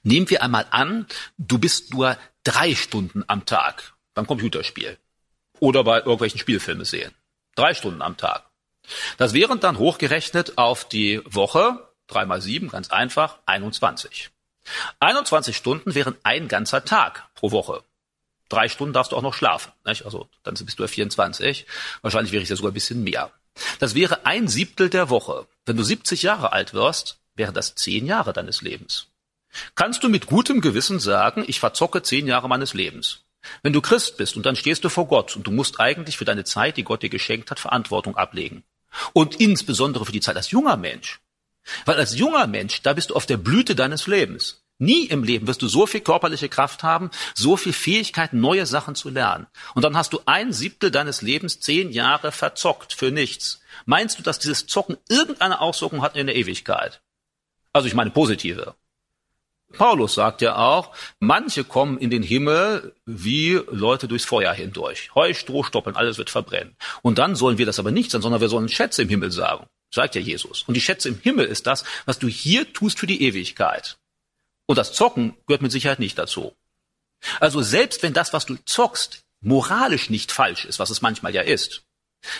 Nehmen 0.02 0.30
wir 0.30 0.42
einmal 0.42 0.66
an, 0.70 1.06
du 1.36 1.58
bist 1.58 1.92
nur 1.92 2.16
drei 2.44 2.74
Stunden 2.74 3.24
am 3.26 3.44
Tag 3.44 3.94
beim 4.14 4.26
Computerspiel 4.26 4.96
oder 5.60 5.84
bei 5.84 5.98
irgendwelchen 5.98 6.40
Spielfilme 6.40 6.84
sehen. 6.84 7.12
Drei 7.54 7.74
Stunden 7.74 8.00
am 8.00 8.16
Tag. 8.16 8.47
Das 9.16 9.34
wären 9.34 9.60
dann 9.60 9.78
hochgerechnet 9.78 10.58
auf 10.58 10.86
die 10.86 11.20
Woche, 11.24 11.88
drei 12.06 12.24
mal 12.26 12.40
sieben, 12.40 12.68
ganz 12.68 12.90
einfach, 12.90 13.38
21. 13.46 14.30
21 15.00 15.56
Stunden 15.56 15.94
wären 15.94 16.16
ein 16.22 16.48
ganzer 16.48 16.84
Tag 16.84 17.28
pro 17.34 17.50
Woche 17.50 17.82
drei 18.48 18.68
Stunden 18.68 18.92
darfst 18.92 19.12
du 19.12 19.16
auch 19.16 19.22
noch 19.22 19.34
schlafen. 19.34 19.72
Nicht? 19.84 20.04
Also 20.04 20.28
dann 20.42 20.54
bist 20.54 20.78
du 20.78 20.82
ja 20.82 20.88
24. 20.88 21.66
Wahrscheinlich 22.02 22.32
wäre 22.32 22.42
ich 22.42 22.48
ja 22.48 22.56
sogar 22.56 22.70
ein 22.70 22.74
bisschen 22.74 23.04
mehr. 23.04 23.30
Das 23.78 23.94
wäre 23.94 24.24
ein 24.26 24.48
Siebtel 24.48 24.88
der 24.88 25.10
Woche. 25.10 25.46
Wenn 25.66 25.76
du 25.76 25.82
70 25.82 26.22
Jahre 26.22 26.52
alt 26.52 26.74
wirst, 26.74 27.18
wären 27.34 27.54
das 27.54 27.74
zehn 27.74 28.06
Jahre 28.06 28.32
deines 28.32 28.62
Lebens. 28.62 29.08
Kannst 29.74 30.02
du 30.02 30.08
mit 30.08 30.26
gutem 30.26 30.60
Gewissen 30.60 31.00
sagen, 31.00 31.44
ich 31.46 31.60
verzocke 31.60 32.02
zehn 32.02 32.26
Jahre 32.26 32.48
meines 32.48 32.74
Lebens? 32.74 33.24
Wenn 33.62 33.72
du 33.72 33.80
Christ 33.80 34.16
bist 34.16 34.36
und 34.36 34.46
dann 34.46 34.56
stehst 34.56 34.84
du 34.84 34.88
vor 34.88 35.06
Gott 35.06 35.36
und 35.36 35.46
du 35.46 35.50
musst 35.50 35.80
eigentlich 35.80 36.18
für 36.18 36.24
deine 36.24 36.44
Zeit, 36.44 36.76
die 36.76 36.84
Gott 36.84 37.02
dir 37.02 37.08
geschenkt 37.08 37.50
hat, 37.50 37.58
Verantwortung 37.58 38.16
ablegen. 38.16 38.62
Und 39.12 39.40
insbesondere 39.40 40.04
für 40.04 40.12
die 40.12 40.20
Zeit 40.20 40.36
als 40.36 40.50
junger 40.50 40.76
Mensch. 40.76 41.20
Weil 41.84 41.96
als 41.96 42.16
junger 42.16 42.46
Mensch, 42.46 42.82
da 42.82 42.92
bist 42.92 43.10
du 43.10 43.14
auf 43.14 43.26
der 43.26 43.36
Blüte 43.36 43.74
deines 43.74 44.06
Lebens. 44.06 44.62
Nie 44.78 45.06
im 45.06 45.24
Leben 45.24 45.48
wirst 45.48 45.60
du 45.60 45.66
so 45.66 45.86
viel 45.86 46.00
körperliche 46.00 46.48
Kraft 46.48 46.84
haben, 46.84 47.10
so 47.34 47.56
viel 47.56 47.72
Fähigkeit, 47.72 48.32
neue 48.32 48.64
Sachen 48.64 48.94
zu 48.94 49.10
lernen. 49.10 49.48
Und 49.74 49.82
dann 49.82 49.96
hast 49.96 50.12
du 50.12 50.20
ein 50.24 50.52
Siebtel 50.52 50.92
deines 50.92 51.20
Lebens 51.20 51.58
zehn 51.58 51.90
Jahre 51.90 52.30
verzockt 52.30 52.92
für 52.92 53.10
nichts. 53.10 53.60
Meinst 53.86 54.18
du, 54.18 54.22
dass 54.22 54.38
dieses 54.38 54.66
Zocken 54.66 54.96
irgendeine 55.08 55.60
Auswirkung 55.60 56.00
hat 56.00 56.16
in 56.16 56.28
der 56.28 56.36
Ewigkeit? 56.36 57.00
Also 57.72 57.88
ich 57.88 57.94
meine 57.94 58.10
positive. 58.10 58.76
Paulus 59.74 60.14
sagt 60.14 60.40
ja 60.40 60.56
auch, 60.56 60.94
manche 61.20 61.62
kommen 61.62 61.98
in 61.98 62.10
den 62.10 62.22
Himmel 62.22 62.94
wie 63.04 63.60
Leute 63.70 64.08
durchs 64.08 64.24
Feuer 64.24 64.52
hindurch. 64.52 65.14
Heu, 65.14 65.34
Stroh, 65.34 65.62
Stoppeln, 65.62 65.96
alles 65.96 66.16
wird 66.16 66.30
verbrennen. 66.30 66.76
Und 67.02 67.18
dann 67.18 67.36
sollen 67.36 67.58
wir 67.58 67.66
das 67.66 67.78
aber 67.78 67.90
nicht 67.90 68.10
sein, 68.10 68.22
sondern 68.22 68.40
wir 68.40 68.48
sollen 68.48 68.68
Schätze 68.68 69.02
im 69.02 69.08
Himmel 69.08 69.30
sagen. 69.30 69.66
Sagt 69.92 70.14
ja 70.14 70.20
Jesus. 70.20 70.62
Und 70.62 70.74
die 70.74 70.80
Schätze 70.80 71.08
im 71.08 71.20
Himmel 71.20 71.46
ist 71.46 71.66
das, 71.66 71.84
was 72.06 72.18
du 72.18 72.28
hier 72.28 72.72
tust 72.72 72.98
für 72.98 73.06
die 73.06 73.22
Ewigkeit. 73.22 73.98
Und 74.66 74.76
das 74.76 74.92
Zocken 74.92 75.36
gehört 75.46 75.62
mit 75.62 75.72
Sicherheit 75.72 75.98
nicht 75.98 76.18
dazu. 76.18 76.54
Also 77.40 77.62
selbst 77.62 78.02
wenn 78.02 78.12
das, 78.12 78.32
was 78.32 78.46
du 78.46 78.56
zockst, 78.64 79.22
moralisch 79.40 80.10
nicht 80.10 80.32
falsch 80.32 80.64
ist, 80.64 80.78
was 80.78 80.90
es 80.90 81.02
manchmal 81.02 81.34
ja 81.34 81.42
ist, 81.42 81.82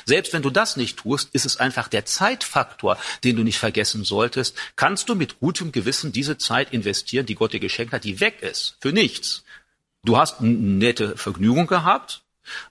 selbst 0.05 0.33
wenn 0.33 0.43
du 0.43 0.51
das 0.51 0.76
nicht 0.76 0.99
tust, 0.99 1.31
ist 1.33 1.47
es 1.47 1.59
einfach 1.59 1.89
der 1.89 2.05
Zeitfaktor, 2.05 2.99
den 3.24 3.37
du 3.37 3.43
nicht 3.43 3.59
vergessen 3.59 4.05
solltest. 4.05 4.57
Kannst 4.76 5.09
du 5.09 5.14
mit 5.14 5.41
gutem 5.41 5.72
Gewissen 5.72 6.12
diese 6.12 6.39
Zeit 6.39 6.72
investieren, 6.72 7.26
die 7.26 7.35
Gott 7.35 7.53
dir 7.53 7.61
geschenkt 7.61 7.93
hat, 7.93 8.05
die 8.05 8.20
weg 8.20 8.43
ist, 8.43 8.76
für 8.81 8.93
nichts. 8.93 9.45
Du 10.05 10.16
hast 10.16 10.41
eine 10.41 10.51
nette 10.51 11.16
Vergnügung 11.16 11.66
gehabt, 11.66 12.22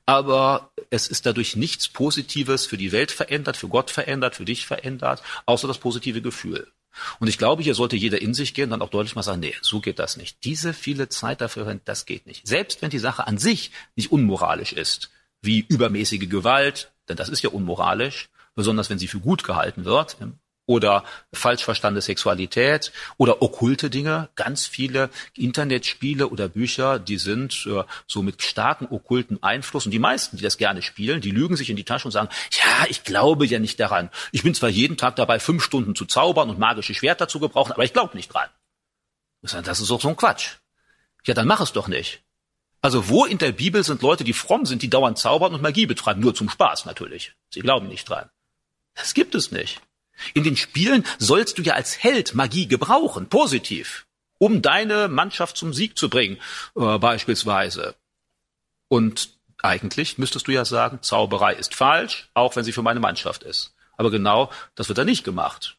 aber 0.06 0.72
es 0.90 1.08
ist 1.08 1.26
dadurch 1.26 1.56
nichts 1.56 1.88
Positives 1.88 2.66
für 2.66 2.78
die 2.78 2.92
Welt 2.92 3.12
verändert, 3.12 3.58
für 3.58 3.68
Gott 3.68 3.92
verändert, 3.92 4.36
für 4.36 4.46
dich 4.46 4.66
verändert, 4.66 5.22
außer 5.46 5.68
das 5.68 5.78
positive 5.78 6.22
Gefühl. 6.22 6.68
Und 7.20 7.28
ich 7.28 7.38
glaube, 7.38 7.62
hier 7.62 7.76
sollte 7.76 7.96
jeder 7.96 8.22
in 8.22 8.34
sich 8.34 8.56
gehen 8.56 8.72
dann 8.72 8.82
auch 8.82 8.90
deutlich 8.90 9.16
mal 9.16 9.22
sagen, 9.22 9.42
nee, 9.42 9.56
so 9.62 9.82
geht 9.82 10.00
das 10.00 10.18
nicht. 10.18 10.44
Diese 10.44 10.74
viele 10.74 11.10
Zeit 11.10 11.42
dafür, 11.42 11.80
das 11.86 12.06
geht 12.06 12.26
nicht. 12.26 12.48
Selbst 12.48 12.82
wenn 12.82 12.90
die 12.90 12.98
Sache 12.98 13.28
an 13.28 13.38
sich 13.38 13.72
nicht 13.96 14.12
unmoralisch 14.12 14.74
ist, 14.74 15.12
wie 15.42 15.66
übermäßige 15.68 16.28
Gewalt, 16.28 16.92
denn 17.10 17.18
das 17.18 17.30
ist 17.30 17.42
ja 17.42 17.50
unmoralisch, 17.50 18.30
besonders 18.56 18.90
wenn 18.90 19.00
sie 19.00 19.08
für 19.08 19.20
gut 19.20 19.44
gehalten 19.44 19.86
wird, 19.86 20.18
oder 20.68 21.06
falsch 21.34 21.64
verstandene 21.64 22.02
Sexualität 22.02 22.92
oder 23.18 23.42
okkulte 23.42 23.90
Dinge. 23.90 24.30
Ganz 24.36 24.68
viele 24.68 25.10
Internetspiele 25.34 26.28
oder 26.28 26.50
Bücher, 26.50 27.00
die 27.00 27.18
sind 27.18 27.66
äh, 27.66 27.84
so 28.06 28.22
mit 28.22 28.44
starkem 28.44 28.88
okkulten 28.92 29.42
Einfluss. 29.42 29.86
Und 29.86 29.92
die 29.92 30.00
meisten, 30.00 30.38
die 30.38 30.44
das 30.44 30.58
gerne 30.58 30.82
spielen, 30.82 31.22
die 31.22 31.32
lügen 31.32 31.56
sich 31.56 31.70
in 31.70 31.78
die 31.78 31.86
Tasche 31.86 32.08
und 32.08 32.12
sagen, 32.12 32.30
ja, 32.52 32.86
ich 32.90 33.04
glaube 33.04 33.46
ja 33.46 33.60
nicht 33.60 33.80
daran. 33.80 34.10
Ich 34.32 34.44
bin 34.44 34.54
zwar 34.54 34.70
jeden 34.70 34.98
Tag 34.98 35.16
dabei, 35.16 35.40
fünf 35.40 35.64
Stunden 35.64 35.96
zu 35.96 36.06
zaubern 36.06 36.50
und 36.50 36.60
magische 36.60 36.94
Schwerter 36.94 37.28
zu 37.30 37.40
gebrauchen, 37.40 37.72
aber 37.72 37.86
ich 37.86 37.94
glaube 37.94 38.16
nicht 38.16 38.34
dran. 38.34 38.50
Das 39.42 39.80
ist 39.80 39.90
doch 39.90 40.02
so 40.02 40.10
ein 40.10 40.18
Quatsch. 40.18 40.58
Ja, 41.26 41.34
dann 41.34 41.48
mach 41.48 41.62
es 41.62 41.72
doch 41.72 41.88
nicht. 41.88 42.24
Also 42.82 43.10
wo 43.10 43.26
in 43.26 43.38
der 43.38 43.52
Bibel 43.52 43.84
sind 43.84 44.02
Leute, 44.02 44.24
die 44.24 44.34
fromm 44.34 44.66
sind, 44.66 44.82
die 44.82 44.90
dauernd 44.90 45.18
zaubern 45.18 45.54
und 45.54 45.62
Magie 45.62 45.86
betreiben? 45.86 46.22
Nur 46.22 46.36
zum 46.36 46.50
Spaß 46.50 46.86
natürlich. 46.86 47.34
Sie 47.50 47.62
glauben 47.62 47.88
nicht 47.88 48.08
dran. 48.08 48.30
Das 48.96 49.14
gibt 49.14 49.36
es 49.36 49.52
nicht. 49.52 49.82
In 50.34 50.44
den 50.44 50.58
Spielen 50.58 51.06
sollst 51.20 51.58
du 51.58 51.62
ja 51.62 51.74
als 51.74 52.02
Held 52.02 52.34
Magie 52.34 52.68
gebrauchen, 52.68 53.30
positiv, 53.30 54.08
um 54.40 54.62
deine 54.62 55.08
Mannschaft 55.08 55.58
zum 55.58 55.74
Sieg 55.74 55.98
zu 55.98 56.10
bringen, 56.10 56.38
äh, 56.76 56.98
beispielsweise. 56.98 57.96
Und 58.88 59.38
eigentlich 59.62 60.18
müsstest 60.18 60.48
du 60.48 60.52
ja 60.52 60.66
sagen, 60.66 61.00
Zauberei 61.02 61.54
ist 61.54 61.76
falsch, 61.76 62.30
auch 62.34 62.56
wenn 62.56 62.64
sie 62.64 62.72
für 62.72 62.82
meine 62.82 63.00
Mannschaft 63.00 63.44
ist. 63.44 63.76
Aber 63.98 64.12
genau 64.12 64.52
das 64.76 64.88
wird 64.88 64.98
da 64.98 65.04
nicht 65.04 65.24
gemacht. 65.24 65.77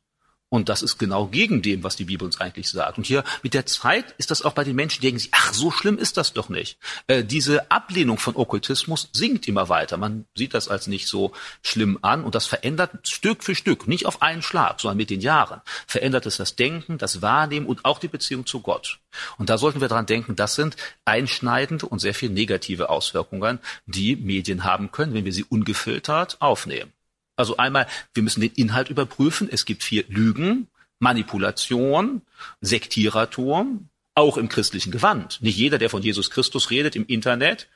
Und 0.51 0.71
das 0.71 0.83
ist 0.83 0.99
genau 0.99 1.27
gegen 1.27 1.61
dem, 1.61 1.83
was 1.85 1.97
die 1.97 2.05
Bibel 2.05 2.25
uns 2.25 2.41
eigentlich 2.41 2.71
sagt. 2.71 2.97
Und 2.97 3.07
hier 3.07 3.23
mit 3.43 3.53
der 3.53 3.67
Zeit 3.67 4.15
ist 4.17 4.31
das 4.31 4.43
auch 4.43 4.53
bei 4.53 4.65
den 4.65 4.77
Menschen, 4.77 5.01
die 5.01 5.07
denken 5.07 5.19
sich, 5.19 5.31
ach, 5.33 5.53
so 5.53 5.71
schlimm 5.71 5.99
ist 5.99 6.17
das 6.17 6.33
doch 6.33 6.49
nicht. 6.49 6.79
Äh, 7.07 7.23
diese 7.23 7.71
Ablehnung 7.71 8.19
von 8.19 8.35
Okkultismus 8.35 9.11
sinkt 9.13 9.47
immer 9.47 9.69
weiter. 9.69 9.99
Man 9.99 10.25
sieht 10.35 10.55
das 10.55 10.69
als 10.69 10.87
nicht 10.87 11.07
so 11.07 11.33
schlimm 11.63 11.99
an 12.01 12.25
und 12.25 12.35
das 12.35 12.47
verändert 12.47 13.09
Stück 13.09 13.45
für 13.45 13.55
Stück, 13.55 13.87
nicht 13.89 14.07
auf 14.07 14.23
einen 14.23 14.43
Schlag, 14.43 14.81
sondern 14.81 14.97
mit 14.97 15.11
den 15.11 15.21
Jahren, 15.21 15.61
verändert 15.87 16.25
es 16.25 16.39
das 16.39 16.57
Denken, 16.57 16.97
das 16.97 17.21
Wahrnehmen 17.21 17.67
und 17.67 17.85
auch 17.85 17.99
die 17.99 18.09
Beziehung 18.09 18.47
zu 18.47 18.61
Gott. 18.61 19.01
Und 19.37 19.51
da 19.51 19.59
sollten 19.59 19.81
wir 19.81 19.89
dran 19.89 20.07
denken, 20.07 20.35
das 20.35 20.55
sind 20.55 20.77
einschneidende 21.05 21.87
und 21.87 21.99
sehr 21.99 22.15
viel 22.15 22.31
negative 22.31 22.89
Auswirkungen, 22.89 23.59
die 23.87 24.17
Medien 24.17 24.65
haben 24.65 24.91
können, 24.93 25.13
wenn 25.13 25.25
wir 25.25 25.33
sie 25.33 25.45
ungefiltert 25.45 26.41
aufnehmen. 26.41 26.93
Also 27.39 27.57
einmal, 27.57 27.87
wir 28.15 28.25
müssen 28.25 28.41
den 28.41 28.53
Inhalt 28.53 28.91
überprüfen. 28.91 29.49
Es 29.51 29.65
gibt 29.65 29.85
vier 29.85 30.05
Lügen, 30.09 30.67
Manipulation, 30.99 32.23
Sektierertum, 32.61 33.89
auch 34.17 34.37
im 34.37 34.49
christlichen 34.49 34.91
Gewand. 34.91 35.41
Nicht 35.41 35.57
jeder, 35.57 35.79
der 35.79 35.89
von 35.89 36.03
Jesus 36.03 36.31
Christus 36.31 36.71
redet 36.71 36.97
im 36.97 37.07
Internet, 37.07 37.69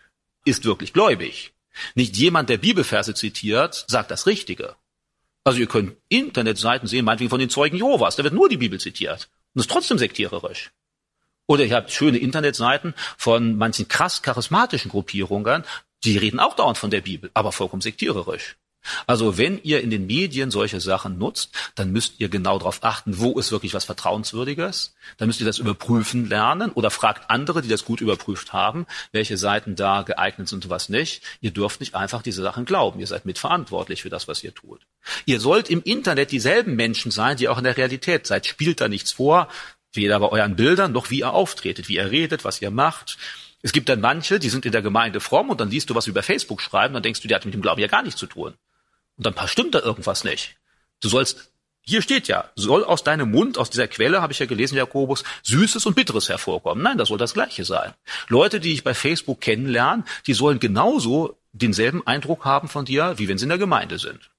ist 0.44 0.64
wirklich 0.64 0.92
gläubig. 0.92 1.54
Nicht 1.94 2.16
jemand, 2.16 2.48
der 2.48 2.58
Bibelverse 2.58 3.14
zitiert, 3.14 3.84
sagt 3.86 4.10
das 4.10 4.26
Richtige. 4.26 4.74
Also 5.44 5.60
ihr 5.60 5.68
könnt 5.68 5.96
Internetseiten 6.08 6.88
sehen, 6.88 7.04
meinetwegen 7.04 7.30
von 7.30 7.38
den 7.38 7.50
Zeugen 7.50 7.76
Jehovas, 7.76 8.16
da 8.16 8.24
wird 8.24 8.34
nur 8.34 8.48
die 8.48 8.56
Bibel 8.56 8.80
zitiert. 8.80 9.30
Und 9.54 9.60
ist 9.60 9.70
trotzdem 9.70 9.98
sektiererisch. 9.98 10.72
Oder 11.46 11.64
ihr 11.64 11.76
habt 11.76 11.92
schöne 11.92 12.18
Internetseiten 12.18 12.94
von 13.16 13.56
manchen 13.56 13.86
krass 13.86 14.22
charismatischen 14.22 14.90
Gruppierungen, 14.90 15.64
die 16.02 16.18
reden 16.18 16.40
auch 16.40 16.56
dauernd 16.56 16.78
von 16.78 16.90
der 16.90 17.00
Bibel, 17.00 17.30
aber 17.34 17.52
vollkommen 17.52 17.82
sektiererisch. 17.82 18.56
Also 19.06 19.38
wenn 19.38 19.60
ihr 19.62 19.80
in 19.80 19.90
den 19.90 20.06
Medien 20.06 20.50
solche 20.50 20.80
Sachen 20.80 21.18
nutzt, 21.18 21.50
dann 21.74 21.92
müsst 21.92 22.14
ihr 22.18 22.28
genau 22.28 22.58
darauf 22.58 22.82
achten, 22.82 23.18
wo 23.18 23.38
ist 23.38 23.52
wirklich 23.52 23.74
was 23.74 23.84
Vertrauenswürdiges. 23.84 24.94
Dann 25.16 25.28
müsst 25.28 25.40
ihr 25.40 25.46
das 25.46 25.58
überprüfen 25.58 26.28
lernen 26.28 26.72
oder 26.72 26.90
fragt 26.90 27.30
andere, 27.30 27.62
die 27.62 27.68
das 27.68 27.84
gut 27.84 28.00
überprüft 28.00 28.52
haben, 28.52 28.86
welche 29.12 29.36
Seiten 29.36 29.76
da 29.76 30.02
geeignet 30.02 30.48
sind 30.48 30.64
und 30.64 30.70
was 30.70 30.88
nicht. 30.88 31.22
Ihr 31.40 31.50
dürft 31.50 31.80
nicht 31.80 31.94
einfach 31.94 32.22
diese 32.22 32.42
Sachen 32.42 32.64
glauben. 32.64 33.00
Ihr 33.00 33.06
seid 33.06 33.26
mitverantwortlich 33.26 34.02
für 34.02 34.10
das, 34.10 34.28
was 34.28 34.42
ihr 34.42 34.54
tut. 34.54 34.80
Ihr 35.26 35.40
sollt 35.40 35.70
im 35.70 35.82
Internet 35.82 36.32
dieselben 36.32 36.74
Menschen 36.74 37.10
sein, 37.10 37.36
die 37.36 37.48
auch 37.48 37.58
in 37.58 37.64
der 37.64 37.76
Realität 37.76 38.26
seid. 38.26 38.46
Spielt 38.46 38.80
da 38.80 38.88
nichts 38.88 39.12
vor, 39.12 39.48
weder 39.92 40.18
bei 40.20 40.28
euren 40.28 40.56
Bildern 40.56 40.92
noch 40.92 41.10
wie 41.10 41.20
ihr 41.20 41.32
auftretet, 41.32 41.88
wie 41.88 41.96
ihr 41.96 42.10
redet, 42.10 42.44
was 42.44 42.62
ihr 42.62 42.70
macht. 42.70 43.18
Es 43.62 43.72
gibt 43.72 43.88
dann 43.88 44.00
manche, 44.00 44.38
die 44.40 44.48
sind 44.48 44.66
in 44.66 44.72
der 44.72 44.82
Gemeinde 44.82 45.20
fromm 45.20 45.50
und 45.50 45.60
dann 45.60 45.70
liest 45.70 45.88
du 45.90 45.94
was 45.94 46.08
über 46.08 46.22
Facebook 46.22 46.60
schreiben, 46.60 46.94
dann 46.94 47.02
denkst 47.02 47.20
du, 47.20 47.28
der 47.28 47.36
hat 47.36 47.44
mit 47.44 47.54
dem 47.54 47.62
Glauben 47.62 47.80
ja 47.80 47.86
gar 47.86 48.02
nichts 48.02 48.18
zu 48.18 48.26
tun. 48.26 48.54
Und 49.16 49.26
dann 49.26 49.48
stimmt 49.48 49.74
da 49.74 49.80
irgendwas 49.80 50.24
nicht. 50.24 50.56
Du 51.00 51.08
sollst, 51.08 51.52
hier 51.80 52.00
steht 52.00 52.28
ja, 52.28 52.50
soll 52.54 52.84
aus 52.84 53.02
deinem 53.02 53.30
Mund, 53.30 53.58
aus 53.58 53.70
dieser 53.70 53.88
Quelle, 53.88 54.22
habe 54.22 54.32
ich 54.32 54.38
ja 54.38 54.46
gelesen, 54.46 54.76
Jakobus, 54.76 55.24
Süßes 55.42 55.84
und 55.86 55.96
Bitteres 55.96 56.28
hervorkommen. 56.28 56.82
Nein, 56.82 56.98
das 56.98 57.08
soll 57.08 57.18
das 57.18 57.34
Gleiche 57.34 57.64
sein. 57.64 57.92
Leute, 58.28 58.60
die 58.60 58.72
ich 58.72 58.84
bei 58.84 58.94
Facebook 58.94 59.40
kennenlerne, 59.40 60.04
die 60.26 60.34
sollen 60.34 60.60
genauso 60.60 61.38
denselben 61.52 62.06
Eindruck 62.06 62.44
haben 62.44 62.68
von 62.68 62.84
dir, 62.84 63.14
wie 63.18 63.28
wenn 63.28 63.36
sie 63.36 63.44
in 63.44 63.50
der 63.50 63.58
Gemeinde 63.58 63.98
sind. 63.98 64.30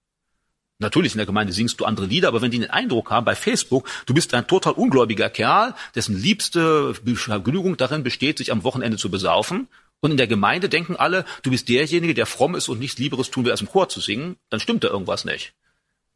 Natürlich 0.79 1.13
in 1.13 1.17
der 1.17 1.25
Gemeinde 1.25 1.53
singst 1.53 1.79
du 1.79 1.85
andere 1.85 2.07
Lieder, 2.07 2.27
aber 2.29 2.41
wenn 2.41 2.51
die 2.51 2.59
den 2.59 2.69
Eindruck 2.69 3.11
haben 3.11 3.25
bei 3.25 3.35
Facebook, 3.35 3.87
du 4.05 4.13
bist 4.13 4.33
ein 4.33 4.47
total 4.47 4.73
ungläubiger 4.73 5.29
Kerl, 5.29 5.75
dessen 5.95 6.19
liebste 6.19 6.93
Vergnügung 6.93 7.77
darin 7.77 8.03
besteht, 8.03 8.37
sich 8.37 8.51
am 8.51 8.63
Wochenende 8.63 8.97
zu 8.97 9.11
besaufen, 9.11 9.67
und 10.03 10.11
in 10.11 10.17
der 10.17 10.27
Gemeinde 10.27 10.67
denken 10.67 10.97
alle, 10.97 11.23
du 11.43 11.49
bist 11.49 11.69
derjenige, 11.69 12.13
der 12.13 12.25
fromm 12.25 12.55
ist 12.55 12.67
und 12.67 12.77
nichts 12.77 12.99
Lieberes 12.99 13.31
tun 13.31 13.45
will, 13.45 13.51
als 13.51 13.61
im 13.61 13.69
Chor 13.69 13.87
zu 13.87 14.01
singen, 14.01 14.35
dann 14.49 14.59
stimmt 14.59 14.83
da 14.83 14.89
irgendwas 14.89 15.23
nicht. 15.23 15.53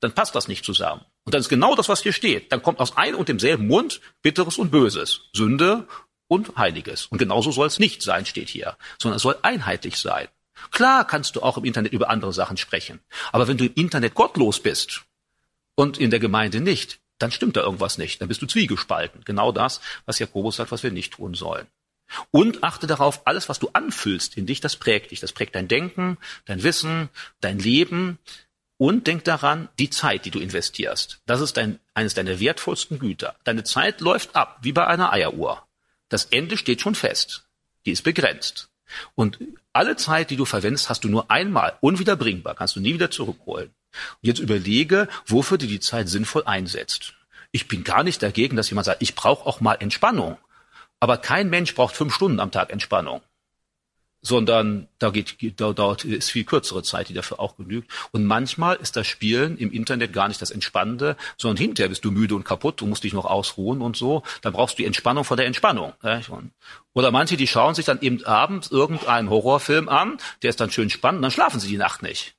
Dann 0.01 0.11
passt 0.11 0.35
das 0.35 0.49
nicht 0.49 0.65
zusammen. 0.65 1.05
Und 1.23 1.33
dann 1.33 1.39
ist 1.39 1.47
genau 1.47 1.73
das, 1.73 1.87
was 1.87 2.03
hier 2.03 2.11
steht. 2.11 2.51
Dann 2.51 2.61
kommt 2.61 2.81
aus 2.81 2.97
einem 2.97 3.17
und 3.17 3.29
demselben 3.29 3.65
Mund 3.65 4.01
Bitteres 4.21 4.57
und 4.57 4.71
Böses, 4.71 5.21
Sünde 5.31 5.87
und 6.27 6.57
Heiliges. 6.57 7.05
Und 7.05 7.17
genauso 7.17 7.51
soll 7.51 7.67
es 7.67 7.79
nicht 7.79 8.01
sein, 8.01 8.25
steht 8.25 8.49
hier, 8.49 8.75
sondern 9.01 9.15
es 9.15 9.21
soll 9.21 9.37
einheitlich 9.41 9.95
sein. 9.95 10.27
Klar 10.71 11.07
kannst 11.07 11.37
du 11.37 11.41
auch 11.41 11.57
im 11.57 11.63
Internet 11.63 11.93
über 11.93 12.09
andere 12.09 12.33
Sachen 12.33 12.57
sprechen. 12.57 12.99
Aber 13.31 13.47
wenn 13.47 13.55
du 13.55 13.67
im 13.67 13.73
Internet 13.75 14.15
gottlos 14.15 14.59
bist 14.59 15.05
und 15.75 15.97
in 15.97 16.11
der 16.11 16.19
Gemeinde 16.19 16.59
nicht, 16.59 16.99
dann 17.19 17.31
stimmt 17.31 17.55
da 17.55 17.61
irgendwas 17.61 17.97
nicht. 17.97 18.19
Dann 18.19 18.27
bist 18.27 18.41
du 18.41 18.47
zwiegespalten. 18.47 19.21
Genau 19.23 19.53
das, 19.53 19.79
was 20.05 20.19
Jakobus 20.19 20.57
sagt, 20.57 20.73
was 20.73 20.83
wir 20.83 20.91
nicht 20.91 21.13
tun 21.13 21.35
sollen. 21.35 21.67
Und 22.31 22.63
achte 22.63 22.87
darauf, 22.87 23.25
alles, 23.25 23.49
was 23.49 23.59
du 23.59 23.69
anfüllst 23.73 24.37
in 24.37 24.45
dich, 24.45 24.61
das 24.61 24.75
prägt 24.75 25.11
dich. 25.11 25.19
Das 25.19 25.33
prägt 25.33 25.55
dein 25.55 25.67
Denken, 25.67 26.17
dein 26.45 26.63
Wissen, 26.63 27.09
dein 27.41 27.59
Leben. 27.59 28.19
Und 28.77 29.07
denk 29.07 29.23
daran, 29.23 29.69
die 29.79 29.89
Zeit, 29.89 30.25
die 30.25 30.31
du 30.31 30.39
investierst. 30.39 31.19
Das 31.25 31.41
ist 31.41 31.57
dein, 31.57 31.79
eines 31.95 32.13
deiner 32.13 32.39
wertvollsten 32.39 32.99
Güter. 32.99 33.35
Deine 33.43 33.63
Zeit 33.63 34.01
läuft 34.01 34.35
ab, 34.35 34.59
wie 34.61 34.71
bei 34.71 34.85
einer 34.85 35.11
Eieruhr. 35.11 35.67
Das 36.09 36.25
Ende 36.25 36.57
steht 36.57 36.81
schon 36.81 36.95
fest. 36.95 37.47
Die 37.85 37.91
ist 37.91 38.03
begrenzt. 38.03 38.69
Und 39.15 39.39
alle 39.73 39.95
Zeit, 39.95 40.29
die 40.29 40.35
du 40.35 40.45
verwendest, 40.45 40.89
hast 40.89 41.03
du 41.03 41.09
nur 41.09 41.29
einmal 41.29 41.77
unwiederbringbar, 41.81 42.55
kannst 42.55 42.75
du 42.75 42.79
nie 42.79 42.93
wieder 42.93 43.11
zurückholen. 43.11 43.67
Und 43.93 44.27
jetzt 44.27 44.39
überlege, 44.39 45.07
wofür 45.25 45.57
du 45.57 45.67
die 45.67 45.79
Zeit 45.79 46.07
sinnvoll 46.07 46.43
einsetzt. 46.45 47.13
Ich 47.51 47.67
bin 47.67 47.83
gar 47.83 48.03
nicht 48.03 48.21
dagegen, 48.21 48.55
dass 48.55 48.69
jemand 48.69 48.85
sagt, 48.85 49.01
ich 49.01 49.15
brauche 49.15 49.45
auch 49.45 49.59
mal 49.59 49.75
Entspannung. 49.75 50.37
Aber 50.99 51.17
kein 51.17 51.49
Mensch 51.49 51.75
braucht 51.75 51.95
fünf 51.95 52.13
Stunden 52.13 52.39
am 52.39 52.51
Tag 52.51 52.71
Entspannung 52.71 53.21
sondern 54.21 54.87
da 54.99 55.09
geht, 55.09 55.35
da 55.59 55.73
dauert 55.73 56.03
ist 56.03 56.31
viel 56.31 56.43
kürzere 56.43 56.83
Zeit, 56.83 57.09
die 57.09 57.13
dafür 57.13 57.39
auch 57.39 57.55
genügt. 57.55 57.91
Und 58.11 58.25
manchmal 58.25 58.75
ist 58.75 58.95
das 58.95 59.07
Spielen 59.07 59.57
im 59.57 59.71
Internet 59.71 60.11
gar 60.11 60.27
nicht 60.27 60.41
das 60.41 60.51
Entspannende, 60.51 61.15
sondern 61.37 61.57
hinterher 61.57 61.89
bist 61.89 62.03
du 62.03 62.11
müde 62.11 62.35
und 62.35 62.43
kaputt, 62.43 62.81
du 62.81 62.87
musst 62.87 63.03
dich 63.03 63.13
noch 63.13 63.25
ausruhen 63.25 63.81
und 63.81 63.95
so. 63.95 64.23
Dann 64.41 64.53
brauchst 64.53 64.77
du 64.77 64.81
die 64.81 64.85
Entspannung 64.85 65.23
vor 65.23 65.37
der 65.37 65.45
Entspannung. 65.45 65.93
Oder 66.93 67.11
manche, 67.11 67.37
die 67.37 67.47
schauen 67.47 67.75
sich 67.75 67.85
dann 67.85 68.01
eben 68.01 68.23
abends 68.25 68.69
irgendeinen 68.69 69.29
Horrorfilm 69.29 69.87
an, 69.87 70.17
der 70.41 70.49
ist 70.49 70.59
dann 70.59 70.71
schön 70.71 70.89
spannend, 70.89 71.23
dann 71.23 71.31
schlafen 71.31 71.59
sie 71.59 71.69
die 71.69 71.77
Nacht 71.77 72.01
nicht. 72.01 72.35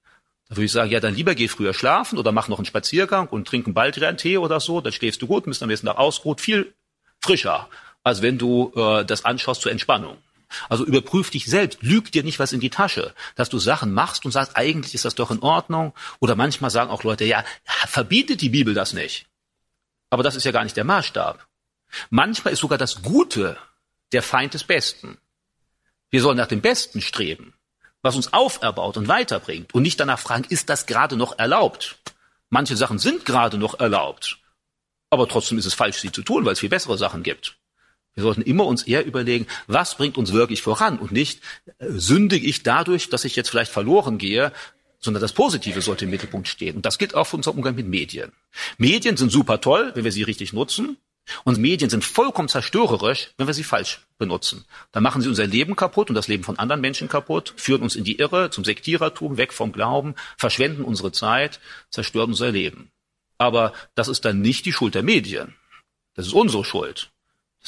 Da 0.49 0.57
würde 0.57 0.65
ich 0.65 0.73
sagen, 0.73 0.91
ja, 0.91 1.01
dann 1.01 1.15
lieber 1.15 1.35
geh 1.35 1.47
früher 1.47 1.75
schlafen 1.75 2.19
oder 2.19 2.33
mach 2.33 2.49
noch 2.49 2.59
einen 2.59 2.67
Spaziergang 2.67 3.29
und 3.29 3.47
trink 3.47 3.67
einen 3.67 3.75
Baldrian-Tee 3.75 4.39
oder 4.39 4.61
so, 4.61 4.81
dann 4.81 4.93
schläfst 4.93 5.23
du 5.23 5.27
gut, 5.27 5.45
bist 5.45 5.63
am 5.63 5.69
nächsten 5.69 5.87
Tag 5.87 5.99
ausgeruht, 5.99 6.41
viel 6.41 6.75
frischer, 7.21 7.69
als 8.05 8.23
wenn 8.23 8.39
du 8.39 8.73
äh, 8.75 9.05
das 9.05 9.25
anschaust 9.25 9.63
zur 9.63 9.73
Entspannung. 9.73 10.19
Also 10.69 10.85
überprüf 10.85 11.31
dich 11.31 11.47
selbst, 11.47 11.83
lüg 11.83 12.11
dir 12.11 12.23
nicht 12.23 12.39
was 12.39 12.53
in 12.53 12.61
die 12.61 12.71
Tasche, 12.71 13.15
dass 13.35 13.51
du 13.51 13.59
Sachen 13.59 13.93
machst 13.93 14.25
und 14.25 14.33
sagst, 14.33 14.57
eigentlich 14.57 14.95
ist 14.95 15.05
das 15.05 15.15
doch 15.15 15.31
in 15.31 15.41
Ordnung. 15.41 15.93
Oder 16.21 16.37
manchmal 16.37 16.71
sagen 16.71 16.91
auch 16.91 17.03
Leute, 17.03 17.25
ja, 17.25 17.45
verbietet 17.65 18.41
die 18.41 18.49
Bibel 18.49 18.75
das 18.75 18.93
nicht. 18.93 19.27
Aber 20.11 20.23
das 20.23 20.37
ist 20.37 20.45
ja 20.45 20.53
gar 20.53 20.65
nicht 20.65 20.77
der 20.77 20.85
Maßstab. 20.85 21.47
Manchmal 22.11 22.55
ist 22.55 22.61
sogar 22.61 22.79
das 22.79 23.03
Gute 23.03 23.59
der 24.13 24.23
Feind 24.23 24.55
des 24.55 24.65
Besten. 24.65 25.19
Wir 26.11 26.23
sollen 26.23 26.39
nach 26.39 26.47
dem 26.47 26.63
Besten 26.63 27.03
streben, 27.03 27.55
was 28.01 28.17
uns 28.17 28.33
auferbaut 28.33 28.97
und 28.97 29.09
weiterbringt 29.09 29.75
und 29.75 29.83
nicht 29.83 30.01
danach 30.01 30.19
fragen, 30.19 30.45
ist 30.49 30.71
das 30.71 30.87
gerade 30.87 31.17
noch 31.17 31.39
erlaubt? 31.39 31.99
Manche 32.49 32.77
Sachen 32.77 32.99
sind 32.99 33.27
gerade 33.27 33.59
noch 33.59 33.79
erlaubt, 33.79 34.39
aber 35.11 35.29
trotzdem 35.29 35.59
ist 35.59 35.67
es 35.67 35.75
falsch, 35.75 35.99
sie 35.99 36.13
zu 36.13 36.23
tun, 36.23 36.47
weil 36.47 36.55
es 36.55 36.61
viel 36.61 36.71
bessere 36.71 36.97
Sachen 36.97 37.23
gibt. 37.23 37.58
Wir 38.19 38.25
sollten 38.25 38.43
immer 38.43 38.67
uns 38.67 38.83
eher 38.83 39.07
überlegen, 39.07 39.47
was 39.69 39.95
bringt 39.95 40.19
uns 40.19 40.33
wirklich 40.33 40.61
voran 40.61 40.99
und 40.99 41.13
nicht 41.13 41.41
äh, 41.79 41.87
sündige 41.89 42.49
ich 42.49 42.65
dadurch, 42.65 43.11
dass 43.11 43.25
ich 43.25 43.37
jetzt 43.37 43.49
vielleicht 43.49 43.71
verloren 43.71 44.19
gehe, 44.19 44.51
sondern 44.99 45.21
das 45.21 45.33
Positive 45.33 45.81
sollte 45.83 46.05
im 46.05 46.11
Mittelpunkt 46.11 46.49
stehen. 46.49 46.75
Und 46.75 46.85
das 46.85 46.99
gilt 46.99 47.15
auch 47.15 47.29
für 47.29 47.37
unseren 47.37 47.55
Umgang 47.55 47.77
mit 47.77 47.87
Medien. 47.87 48.33
Medien 48.77 49.17
sind 49.17 49.31
super 49.31 49.61
toll, 49.61 49.93
wenn 49.95 50.03
wir 50.03 50.11
sie 50.11 50.25
richtig 50.25 50.53
nutzen. 50.53 50.97
Und 51.45 51.59
Medien 51.59 51.91
sind 51.91 52.05
vollkommen 52.05 52.49
zerstörerisch, 52.49 53.31
wenn 53.37 53.47
wir 53.47 53.55
sie 53.55 53.63
falsch 53.63 54.01
benutzen. 54.19 54.65
Dann 54.91 55.05
machen 55.05 55.23
sie 55.23 55.29
unser 55.29 55.47
Leben 55.47 55.77
kaputt 55.77 56.09
und 56.09 56.17
das 56.17 56.27
Leben 56.27 56.43
von 56.43 56.59
anderen 56.59 56.81
Menschen 56.81 57.07
kaputt, 57.07 57.55
führen 57.57 57.83
uns 57.83 57.95
in 57.95 58.03
die 58.03 58.19
Irre, 58.19 58.51
zum 58.51 58.65
Sektierertum, 58.65 59.37
weg 59.37 59.53
vom 59.53 59.71
Glauben, 59.71 60.17
verschwenden 60.37 60.83
unsere 60.83 61.13
Zeit, 61.13 61.61
zerstören 61.91 62.31
unser 62.31 62.51
Leben. 62.51 62.91
Aber 63.37 63.75
das 63.95 64.09
ist 64.09 64.25
dann 64.25 64.41
nicht 64.41 64.67
die 64.67 64.73
Schuld 64.73 64.97
der 64.97 65.05
Medien. 65.05 65.55
Das 66.15 66.27
ist 66.27 66.33
unsere 66.33 66.65
Schuld. 66.65 67.13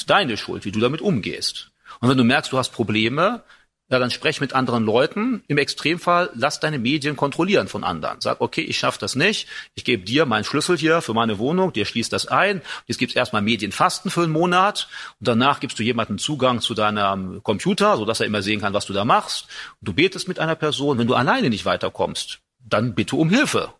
Ist 0.00 0.08
deine 0.08 0.38
Schuld, 0.38 0.64
wie 0.64 0.72
du 0.72 0.80
damit 0.80 1.02
umgehst. 1.02 1.72
Und 2.00 2.08
wenn 2.08 2.16
du 2.16 2.24
merkst, 2.24 2.50
du 2.50 2.56
hast 2.56 2.70
Probleme, 2.70 3.42
ja, 3.90 3.98
dann 3.98 4.10
sprech 4.10 4.40
mit 4.40 4.54
anderen 4.54 4.86
Leuten. 4.86 5.44
Im 5.46 5.58
Extremfall 5.58 6.30
lass 6.32 6.58
deine 6.58 6.78
Medien 6.78 7.16
kontrollieren 7.16 7.68
von 7.68 7.84
anderen. 7.84 8.18
Sag, 8.22 8.40
okay, 8.40 8.62
ich 8.62 8.78
schaffe 8.78 8.98
das 8.98 9.14
nicht. 9.14 9.46
Ich 9.74 9.84
gebe 9.84 10.02
dir 10.02 10.24
meinen 10.24 10.44
Schlüssel 10.44 10.78
hier 10.78 11.02
für 11.02 11.12
meine 11.12 11.38
Wohnung. 11.38 11.74
Dir 11.74 11.84
schließt 11.84 12.14
das 12.14 12.28
ein. 12.28 12.62
Jetzt 12.86 12.96
gibt's 12.96 13.14
erstmal 13.14 13.42
Medienfasten 13.42 14.10
für 14.10 14.22
einen 14.22 14.32
Monat. 14.32 14.88
Und 15.18 15.28
danach 15.28 15.60
gibst 15.60 15.78
du 15.78 15.82
jemanden 15.82 16.16
Zugang 16.16 16.62
zu 16.62 16.72
deinem 16.72 17.42
Computer, 17.42 17.98
sodass 17.98 18.20
er 18.20 18.26
immer 18.26 18.40
sehen 18.40 18.62
kann, 18.62 18.72
was 18.72 18.86
du 18.86 18.94
da 18.94 19.04
machst. 19.04 19.48
Du 19.82 19.92
betest 19.92 20.28
mit 20.28 20.38
einer 20.38 20.56
Person. 20.56 20.96
Wenn 20.96 21.08
du 21.08 21.14
alleine 21.14 21.50
nicht 21.50 21.66
weiterkommst, 21.66 22.38
dann 22.58 22.94
bitte 22.94 23.16
um 23.16 23.28
Hilfe. 23.28 23.74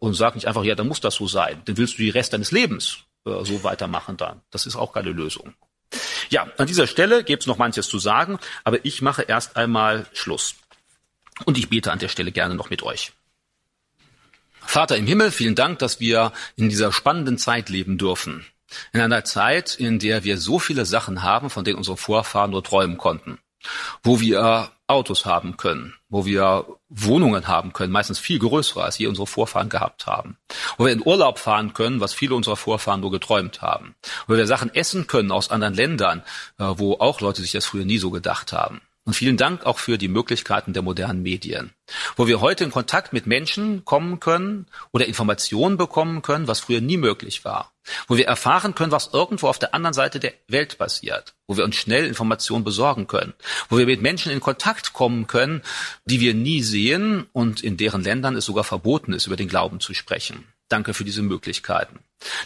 Und 0.00 0.14
sag 0.14 0.34
nicht 0.34 0.48
einfach, 0.48 0.64
ja, 0.64 0.74
dann 0.74 0.88
muss 0.88 1.00
das 1.00 1.14
so 1.14 1.28
sein. 1.28 1.62
Dann 1.66 1.76
willst 1.76 1.98
du 1.98 2.02
die 2.02 2.10
Rest 2.10 2.32
deines 2.32 2.50
Lebens 2.50 3.04
äh, 3.26 3.44
so 3.44 3.64
weitermachen 3.64 4.16
dann. 4.16 4.40
Das 4.50 4.66
ist 4.66 4.76
auch 4.76 4.92
keine 4.92 5.10
Lösung. 5.10 5.54
Ja, 6.30 6.48
an 6.56 6.66
dieser 6.66 6.86
Stelle 6.86 7.24
gibt 7.24 7.42
es 7.42 7.46
noch 7.46 7.58
manches 7.58 7.88
zu 7.88 7.98
sagen, 7.98 8.38
aber 8.64 8.84
ich 8.84 9.02
mache 9.02 9.22
erst 9.22 9.56
einmal 9.56 10.06
Schluss. 10.12 10.54
Und 11.44 11.58
ich 11.58 11.68
bete 11.68 11.92
an 11.92 11.98
der 11.98 12.08
Stelle 12.08 12.32
gerne 12.32 12.54
noch 12.54 12.70
mit 12.70 12.82
euch. 12.82 13.12
Vater 14.60 14.96
im 14.96 15.06
Himmel, 15.06 15.30
vielen 15.30 15.54
Dank, 15.54 15.78
dass 15.80 16.00
wir 16.00 16.32
in 16.56 16.68
dieser 16.68 16.92
spannenden 16.92 17.36
Zeit 17.36 17.68
leben 17.68 17.98
dürfen. 17.98 18.46
In 18.92 19.00
einer 19.00 19.24
Zeit, 19.24 19.74
in 19.74 19.98
der 19.98 20.24
wir 20.24 20.38
so 20.38 20.58
viele 20.58 20.86
Sachen 20.86 21.22
haben, 21.22 21.50
von 21.50 21.64
denen 21.64 21.76
unsere 21.76 21.96
Vorfahren 21.96 22.52
nur 22.52 22.64
träumen 22.64 22.96
konnten. 22.96 23.38
Wo 24.02 24.20
wir 24.20 24.70
Autos 24.92 25.24
haben 25.24 25.56
können, 25.56 25.94
wo 26.08 26.24
wir 26.24 26.66
Wohnungen 26.88 27.48
haben 27.48 27.72
können, 27.72 27.92
meistens 27.92 28.18
viel 28.18 28.38
größere, 28.38 28.84
als 28.84 28.98
je 28.98 29.06
unsere 29.06 29.26
Vorfahren 29.26 29.68
gehabt 29.68 30.06
haben. 30.06 30.36
Wo 30.76 30.84
wir 30.84 30.92
in 30.92 31.04
Urlaub 31.04 31.38
fahren 31.38 31.74
können, 31.74 32.00
was 32.00 32.14
viele 32.14 32.34
unserer 32.34 32.56
Vorfahren 32.56 33.00
nur 33.00 33.10
geträumt 33.10 33.62
haben. 33.62 33.94
Wo 34.26 34.36
wir 34.36 34.46
Sachen 34.46 34.74
essen 34.74 35.06
können 35.06 35.32
aus 35.32 35.50
anderen 35.50 35.74
Ländern, 35.74 36.22
äh, 36.58 36.64
wo 36.76 36.94
auch 36.94 37.20
Leute 37.20 37.42
sich 37.42 37.52
das 37.52 37.66
früher 37.66 37.84
nie 37.84 37.98
so 37.98 38.10
gedacht 38.10 38.52
haben. 38.52 38.82
Und 39.04 39.14
vielen 39.14 39.36
Dank 39.36 39.66
auch 39.66 39.80
für 39.80 39.98
die 39.98 40.06
Möglichkeiten 40.06 40.74
der 40.74 40.82
modernen 40.82 41.22
Medien, 41.22 41.72
wo 42.14 42.28
wir 42.28 42.40
heute 42.40 42.62
in 42.62 42.70
Kontakt 42.70 43.12
mit 43.12 43.26
Menschen 43.26 43.84
kommen 43.84 44.20
können 44.20 44.66
oder 44.92 45.06
Informationen 45.06 45.76
bekommen 45.76 46.22
können, 46.22 46.46
was 46.46 46.60
früher 46.60 46.80
nie 46.80 46.98
möglich 46.98 47.44
war, 47.44 47.72
wo 48.06 48.16
wir 48.16 48.28
erfahren 48.28 48.76
können, 48.76 48.92
was 48.92 49.10
irgendwo 49.12 49.48
auf 49.48 49.58
der 49.58 49.74
anderen 49.74 49.92
Seite 49.92 50.20
der 50.20 50.34
Welt 50.46 50.78
passiert, 50.78 51.34
wo 51.48 51.56
wir 51.56 51.64
uns 51.64 51.74
schnell 51.74 52.06
Informationen 52.06 52.62
besorgen 52.62 53.08
können, 53.08 53.34
wo 53.68 53.76
wir 53.76 53.86
mit 53.86 54.02
Menschen 54.02 54.30
in 54.30 54.38
Kontakt 54.38 54.92
kommen 54.92 55.26
können, 55.26 55.62
die 56.04 56.20
wir 56.20 56.34
nie 56.34 56.62
sehen 56.62 57.26
und 57.32 57.60
in 57.60 57.76
deren 57.76 58.04
Ländern 58.04 58.36
es 58.36 58.44
sogar 58.44 58.62
verboten 58.62 59.14
ist, 59.14 59.26
über 59.26 59.36
den 59.36 59.48
Glauben 59.48 59.80
zu 59.80 59.94
sprechen. 59.94 60.46
Danke 60.68 60.94
für 60.94 61.04
diese 61.04 61.22
Möglichkeiten. 61.22 61.98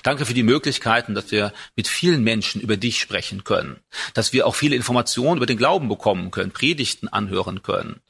Danke 0.03 0.27
für 0.27 0.35
die 0.35 0.43
Möglichkeiten, 0.43 1.15
dass 1.15 1.31
wir 1.31 1.53
mit 1.75 1.89
vielen 1.89 2.23
Menschen 2.23 2.61
über 2.61 2.77
dich 2.77 3.01
sprechen 3.01 3.45
können, 3.45 3.81
dass 4.15 4.33
wir 4.33 4.47
auch 4.47 4.55
viele 4.55 4.77
Informationen 4.77 5.37
über 5.39 5.47
den 5.47 5.59
Glauben 5.59 5.89
bekommen 5.89 6.31
können, 6.31 6.53
Predigten 6.53 7.09
anhören 7.09 7.63
können. 7.63 8.01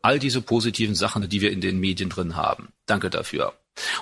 All 0.00 0.18
diese 0.18 0.42
positiven 0.42 0.94
Sachen, 0.94 1.28
die 1.28 1.40
wir 1.40 1.52
in 1.52 1.60
den 1.60 1.78
Medien 1.78 2.10
drin 2.10 2.36
haben. 2.36 2.68
Danke 2.86 3.08
dafür. 3.08 3.54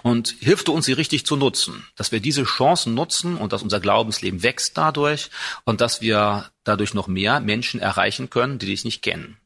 Und 0.03 0.35
hilf 0.41 0.65
du 0.65 0.73
uns, 0.73 0.87
sie 0.87 0.93
richtig 0.93 1.27
zu 1.27 1.37
nutzen, 1.37 1.87
dass 1.95 2.11
wir 2.11 2.21
diese 2.21 2.45
Chancen 2.45 2.95
nutzen 2.95 3.37
und 3.37 3.53
dass 3.53 3.63
unser 3.63 3.81
Glaubensleben 3.81 4.43
wächst 4.43 4.77
dadurch 4.77 5.31
und 5.65 5.81
dass 5.81 6.01
wir 6.01 6.51
dadurch 6.65 6.95
noch 6.95 7.07
mehr 7.07 7.41
Menschen 7.41 7.81
erreichen 7.81 8.31
können, 8.31 8.59
die 8.59 8.67
dich 8.67 8.85
nicht 8.85 9.03
kennen. 9.03 9.37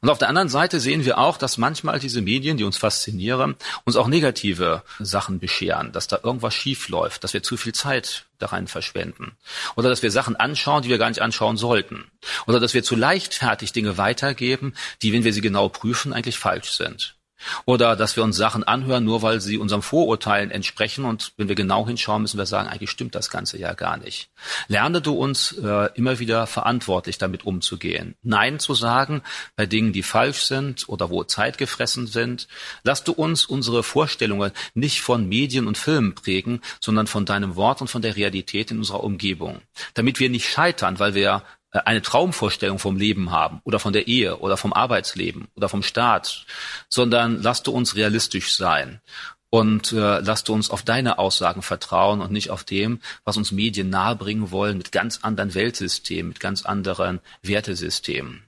Und 0.00 0.10
auf 0.10 0.18
der 0.18 0.28
anderen 0.28 0.48
Seite 0.48 0.80
sehen 0.80 1.04
wir 1.04 1.18
auch, 1.18 1.36
dass 1.36 1.58
manchmal 1.58 1.98
diese 1.98 2.20
Medien, 2.20 2.56
die 2.56 2.64
uns 2.64 2.76
faszinieren, 2.76 3.56
uns 3.84 3.96
auch 3.96 4.08
negative 4.08 4.82
Sachen 4.98 5.38
bescheren, 5.38 5.92
dass 5.92 6.08
da 6.08 6.20
irgendwas 6.22 6.54
schief 6.54 6.88
läuft, 6.88 7.24
dass 7.24 7.34
wir 7.34 7.42
zu 7.42 7.56
viel 7.56 7.72
Zeit 7.72 8.26
darein 8.38 8.66
verschwenden. 8.66 9.32
Oder 9.76 9.88
dass 9.88 10.02
wir 10.02 10.10
Sachen 10.10 10.36
anschauen, 10.36 10.82
die 10.82 10.88
wir 10.88 10.98
gar 10.98 11.08
nicht 11.08 11.22
anschauen 11.22 11.56
sollten. 11.56 12.10
Oder 12.46 12.60
dass 12.60 12.74
wir 12.74 12.82
zu 12.82 12.96
leichtfertig 12.96 13.72
Dinge 13.72 13.98
weitergeben, 13.98 14.74
die, 15.02 15.12
wenn 15.12 15.24
wir 15.24 15.32
sie 15.32 15.40
genau 15.40 15.68
prüfen, 15.68 16.12
eigentlich 16.12 16.38
falsch 16.38 16.72
sind. 16.72 17.14
Oder 17.64 17.96
dass 17.96 18.16
wir 18.16 18.22
uns 18.22 18.36
Sachen 18.36 18.64
anhören, 18.64 19.04
nur 19.04 19.22
weil 19.22 19.40
sie 19.40 19.58
unserem 19.58 19.82
Vorurteilen 19.82 20.50
entsprechen. 20.50 21.04
Und 21.04 21.32
wenn 21.36 21.48
wir 21.48 21.54
genau 21.54 21.86
hinschauen, 21.86 22.22
müssen 22.22 22.38
wir 22.38 22.46
sagen, 22.46 22.68
eigentlich 22.68 22.90
stimmt 22.90 23.14
das 23.14 23.30
Ganze 23.30 23.58
ja 23.58 23.74
gar 23.74 23.96
nicht. 23.96 24.30
Lerne 24.68 25.00
du 25.00 25.14
uns 25.14 25.52
äh, 25.52 25.88
immer 25.94 26.18
wieder 26.18 26.46
verantwortlich 26.46 27.18
damit 27.18 27.44
umzugehen. 27.44 28.14
Nein 28.22 28.58
zu 28.58 28.74
sagen 28.74 29.22
bei 29.56 29.66
Dingen, 29.66 29.92
die 29.92 30.02
falsch 30.02 30.42
sind 30.42 30.88
oder 30.88 31.10
wo 31.10 31.24
Zeit 31.24 31.58
gefressen 31.58 32.06
sind. 32.06 32.48
Lass 32.82 33.04
du 33.04 33.12
uns 33.12 33.44
unsere 33.44 33.82
Vorstellungen 33.82 34.52
nicht 34.74 35.00
von 35.00 35.28
Medien 35.28 35.66
und 35.66 35.78
Filmen 35.78 36.14
prägen, 36.14 36.60
sondern 36.80 37.06
von 37.06 37.26
deinem 37.26 37.56
Wort 37.56 37.80
und 37.80 37.88
von 37.88 38.02
der 38.02 38.16
Realität 38.16 38.70
in 38.70 38.78
unserer 38.78 39.04
Umgebung. 39.04 39.60
Damit 39.94 40.20
wir 40.20 40.30
nicht 40.30 40.48
scheitern, 40.48 40.98
weil 40.98 41.14
wir 41.14 41.42
eine 41.72 42.02
Traumvorstellung 42.02 42.78
vom 42.78 42.96
Leben 42.96 43.30
haben 43.30 43.60
oder 43.64 43.78
von 43.78 43.92
der 43.92 44.06
Ehe 44.06 44.38
oder 44.38 44.56
vom 44.56 44.72
Arbeitsleben 44.72 45.48
oder 45.54 45.68
vom 45.68 45.82
Staat, 45.82 46.44
sondern 46.88 47.42
lass 47.42 47.62
du 47.62 47.72
uns 47.72 47.96
realistisch 47.96 48.54
sein 48.54 49.00
und 49.48 49.92
äh, 49.92 50.20
lass 50.20 50.44
du 50.44 50.54
uns 50.54 50.70
auf 50.70 50.82
deine 50.82 51.18
Aussagen 51.18 51.62
vertrauen 51.62 52.20
und 52.20 52.32
nicht 52.32 52.50
auf 52.50 52.64
dem, 52.64 53.00
was 53.24 53.36
uns 53.36 53.52
Medien 53.52 53.90
nahebringen 53.90 54.50
wollen 54.50 54.78
mit 54.78 54.92
ganz 54.92 55.20
anderen 55.22 55.54
Weltsystemen, 55.54 56.30
mit 56.30 56.40
ganz 56.40 56.64
anderen 56.64 57.20
Wertesystemen. 57.42 58.44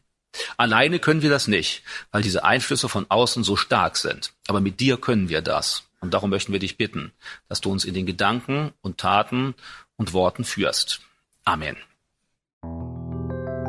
Alleine 0.56 0.98
können 0.98 1.22
wir 1.22 1.30
das 1.30 1.46
nicht, 1.46 1.82
weil 2.10 2.22
diese 2.22 2.44
Einflüsse 2.44 2.88
von 2.88 3.06
außen 3.08 3.44
so 3.44 3.54
stark 3.56 3.96
sind. 3.96 4.32
Aber 4.48 4.60
mit 4.60 4.80
dir 4.80 4.96
können 4.96 5.28
wir 5.28 5.42
das. 5.42 5.84
Und 6.00 6.12
darum 6.12 6.30
möchten 6.30 6.52
wir 6.52 6.58
dich 6.58 6.76
bitten, 6.76 7.12
dass 7.48 7.60
du 7.60 7.70
uns 7.70 7.84
in 7.84 7.94
den 7.94 8.06
Gedanken 8.06 8.72
und 8.82 8.98
Taten 8.98 9.54
und 9.96 10.12
Worten 10.12 10.44
führst. 10.44 11.00
Amen. 11.44 11.76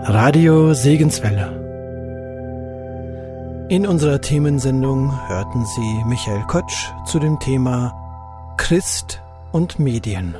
Radio 0.07 0.75
Segenswelle. 0.75 1.47
In 3.69 3.87
unserer 3.87 4.21
Themensendung 4.21 5.11
hörten 5.27 5.65
Sie 5.65 6.03
Michael 6.05 6.43
Kotsch 6.43 6.91
zu 7.07 7.17
dem 7.17 7.39
Thema 7.39 7.91
Christ 8.57 9.19
und 9.51 9.79
Medien. 9.79 10.35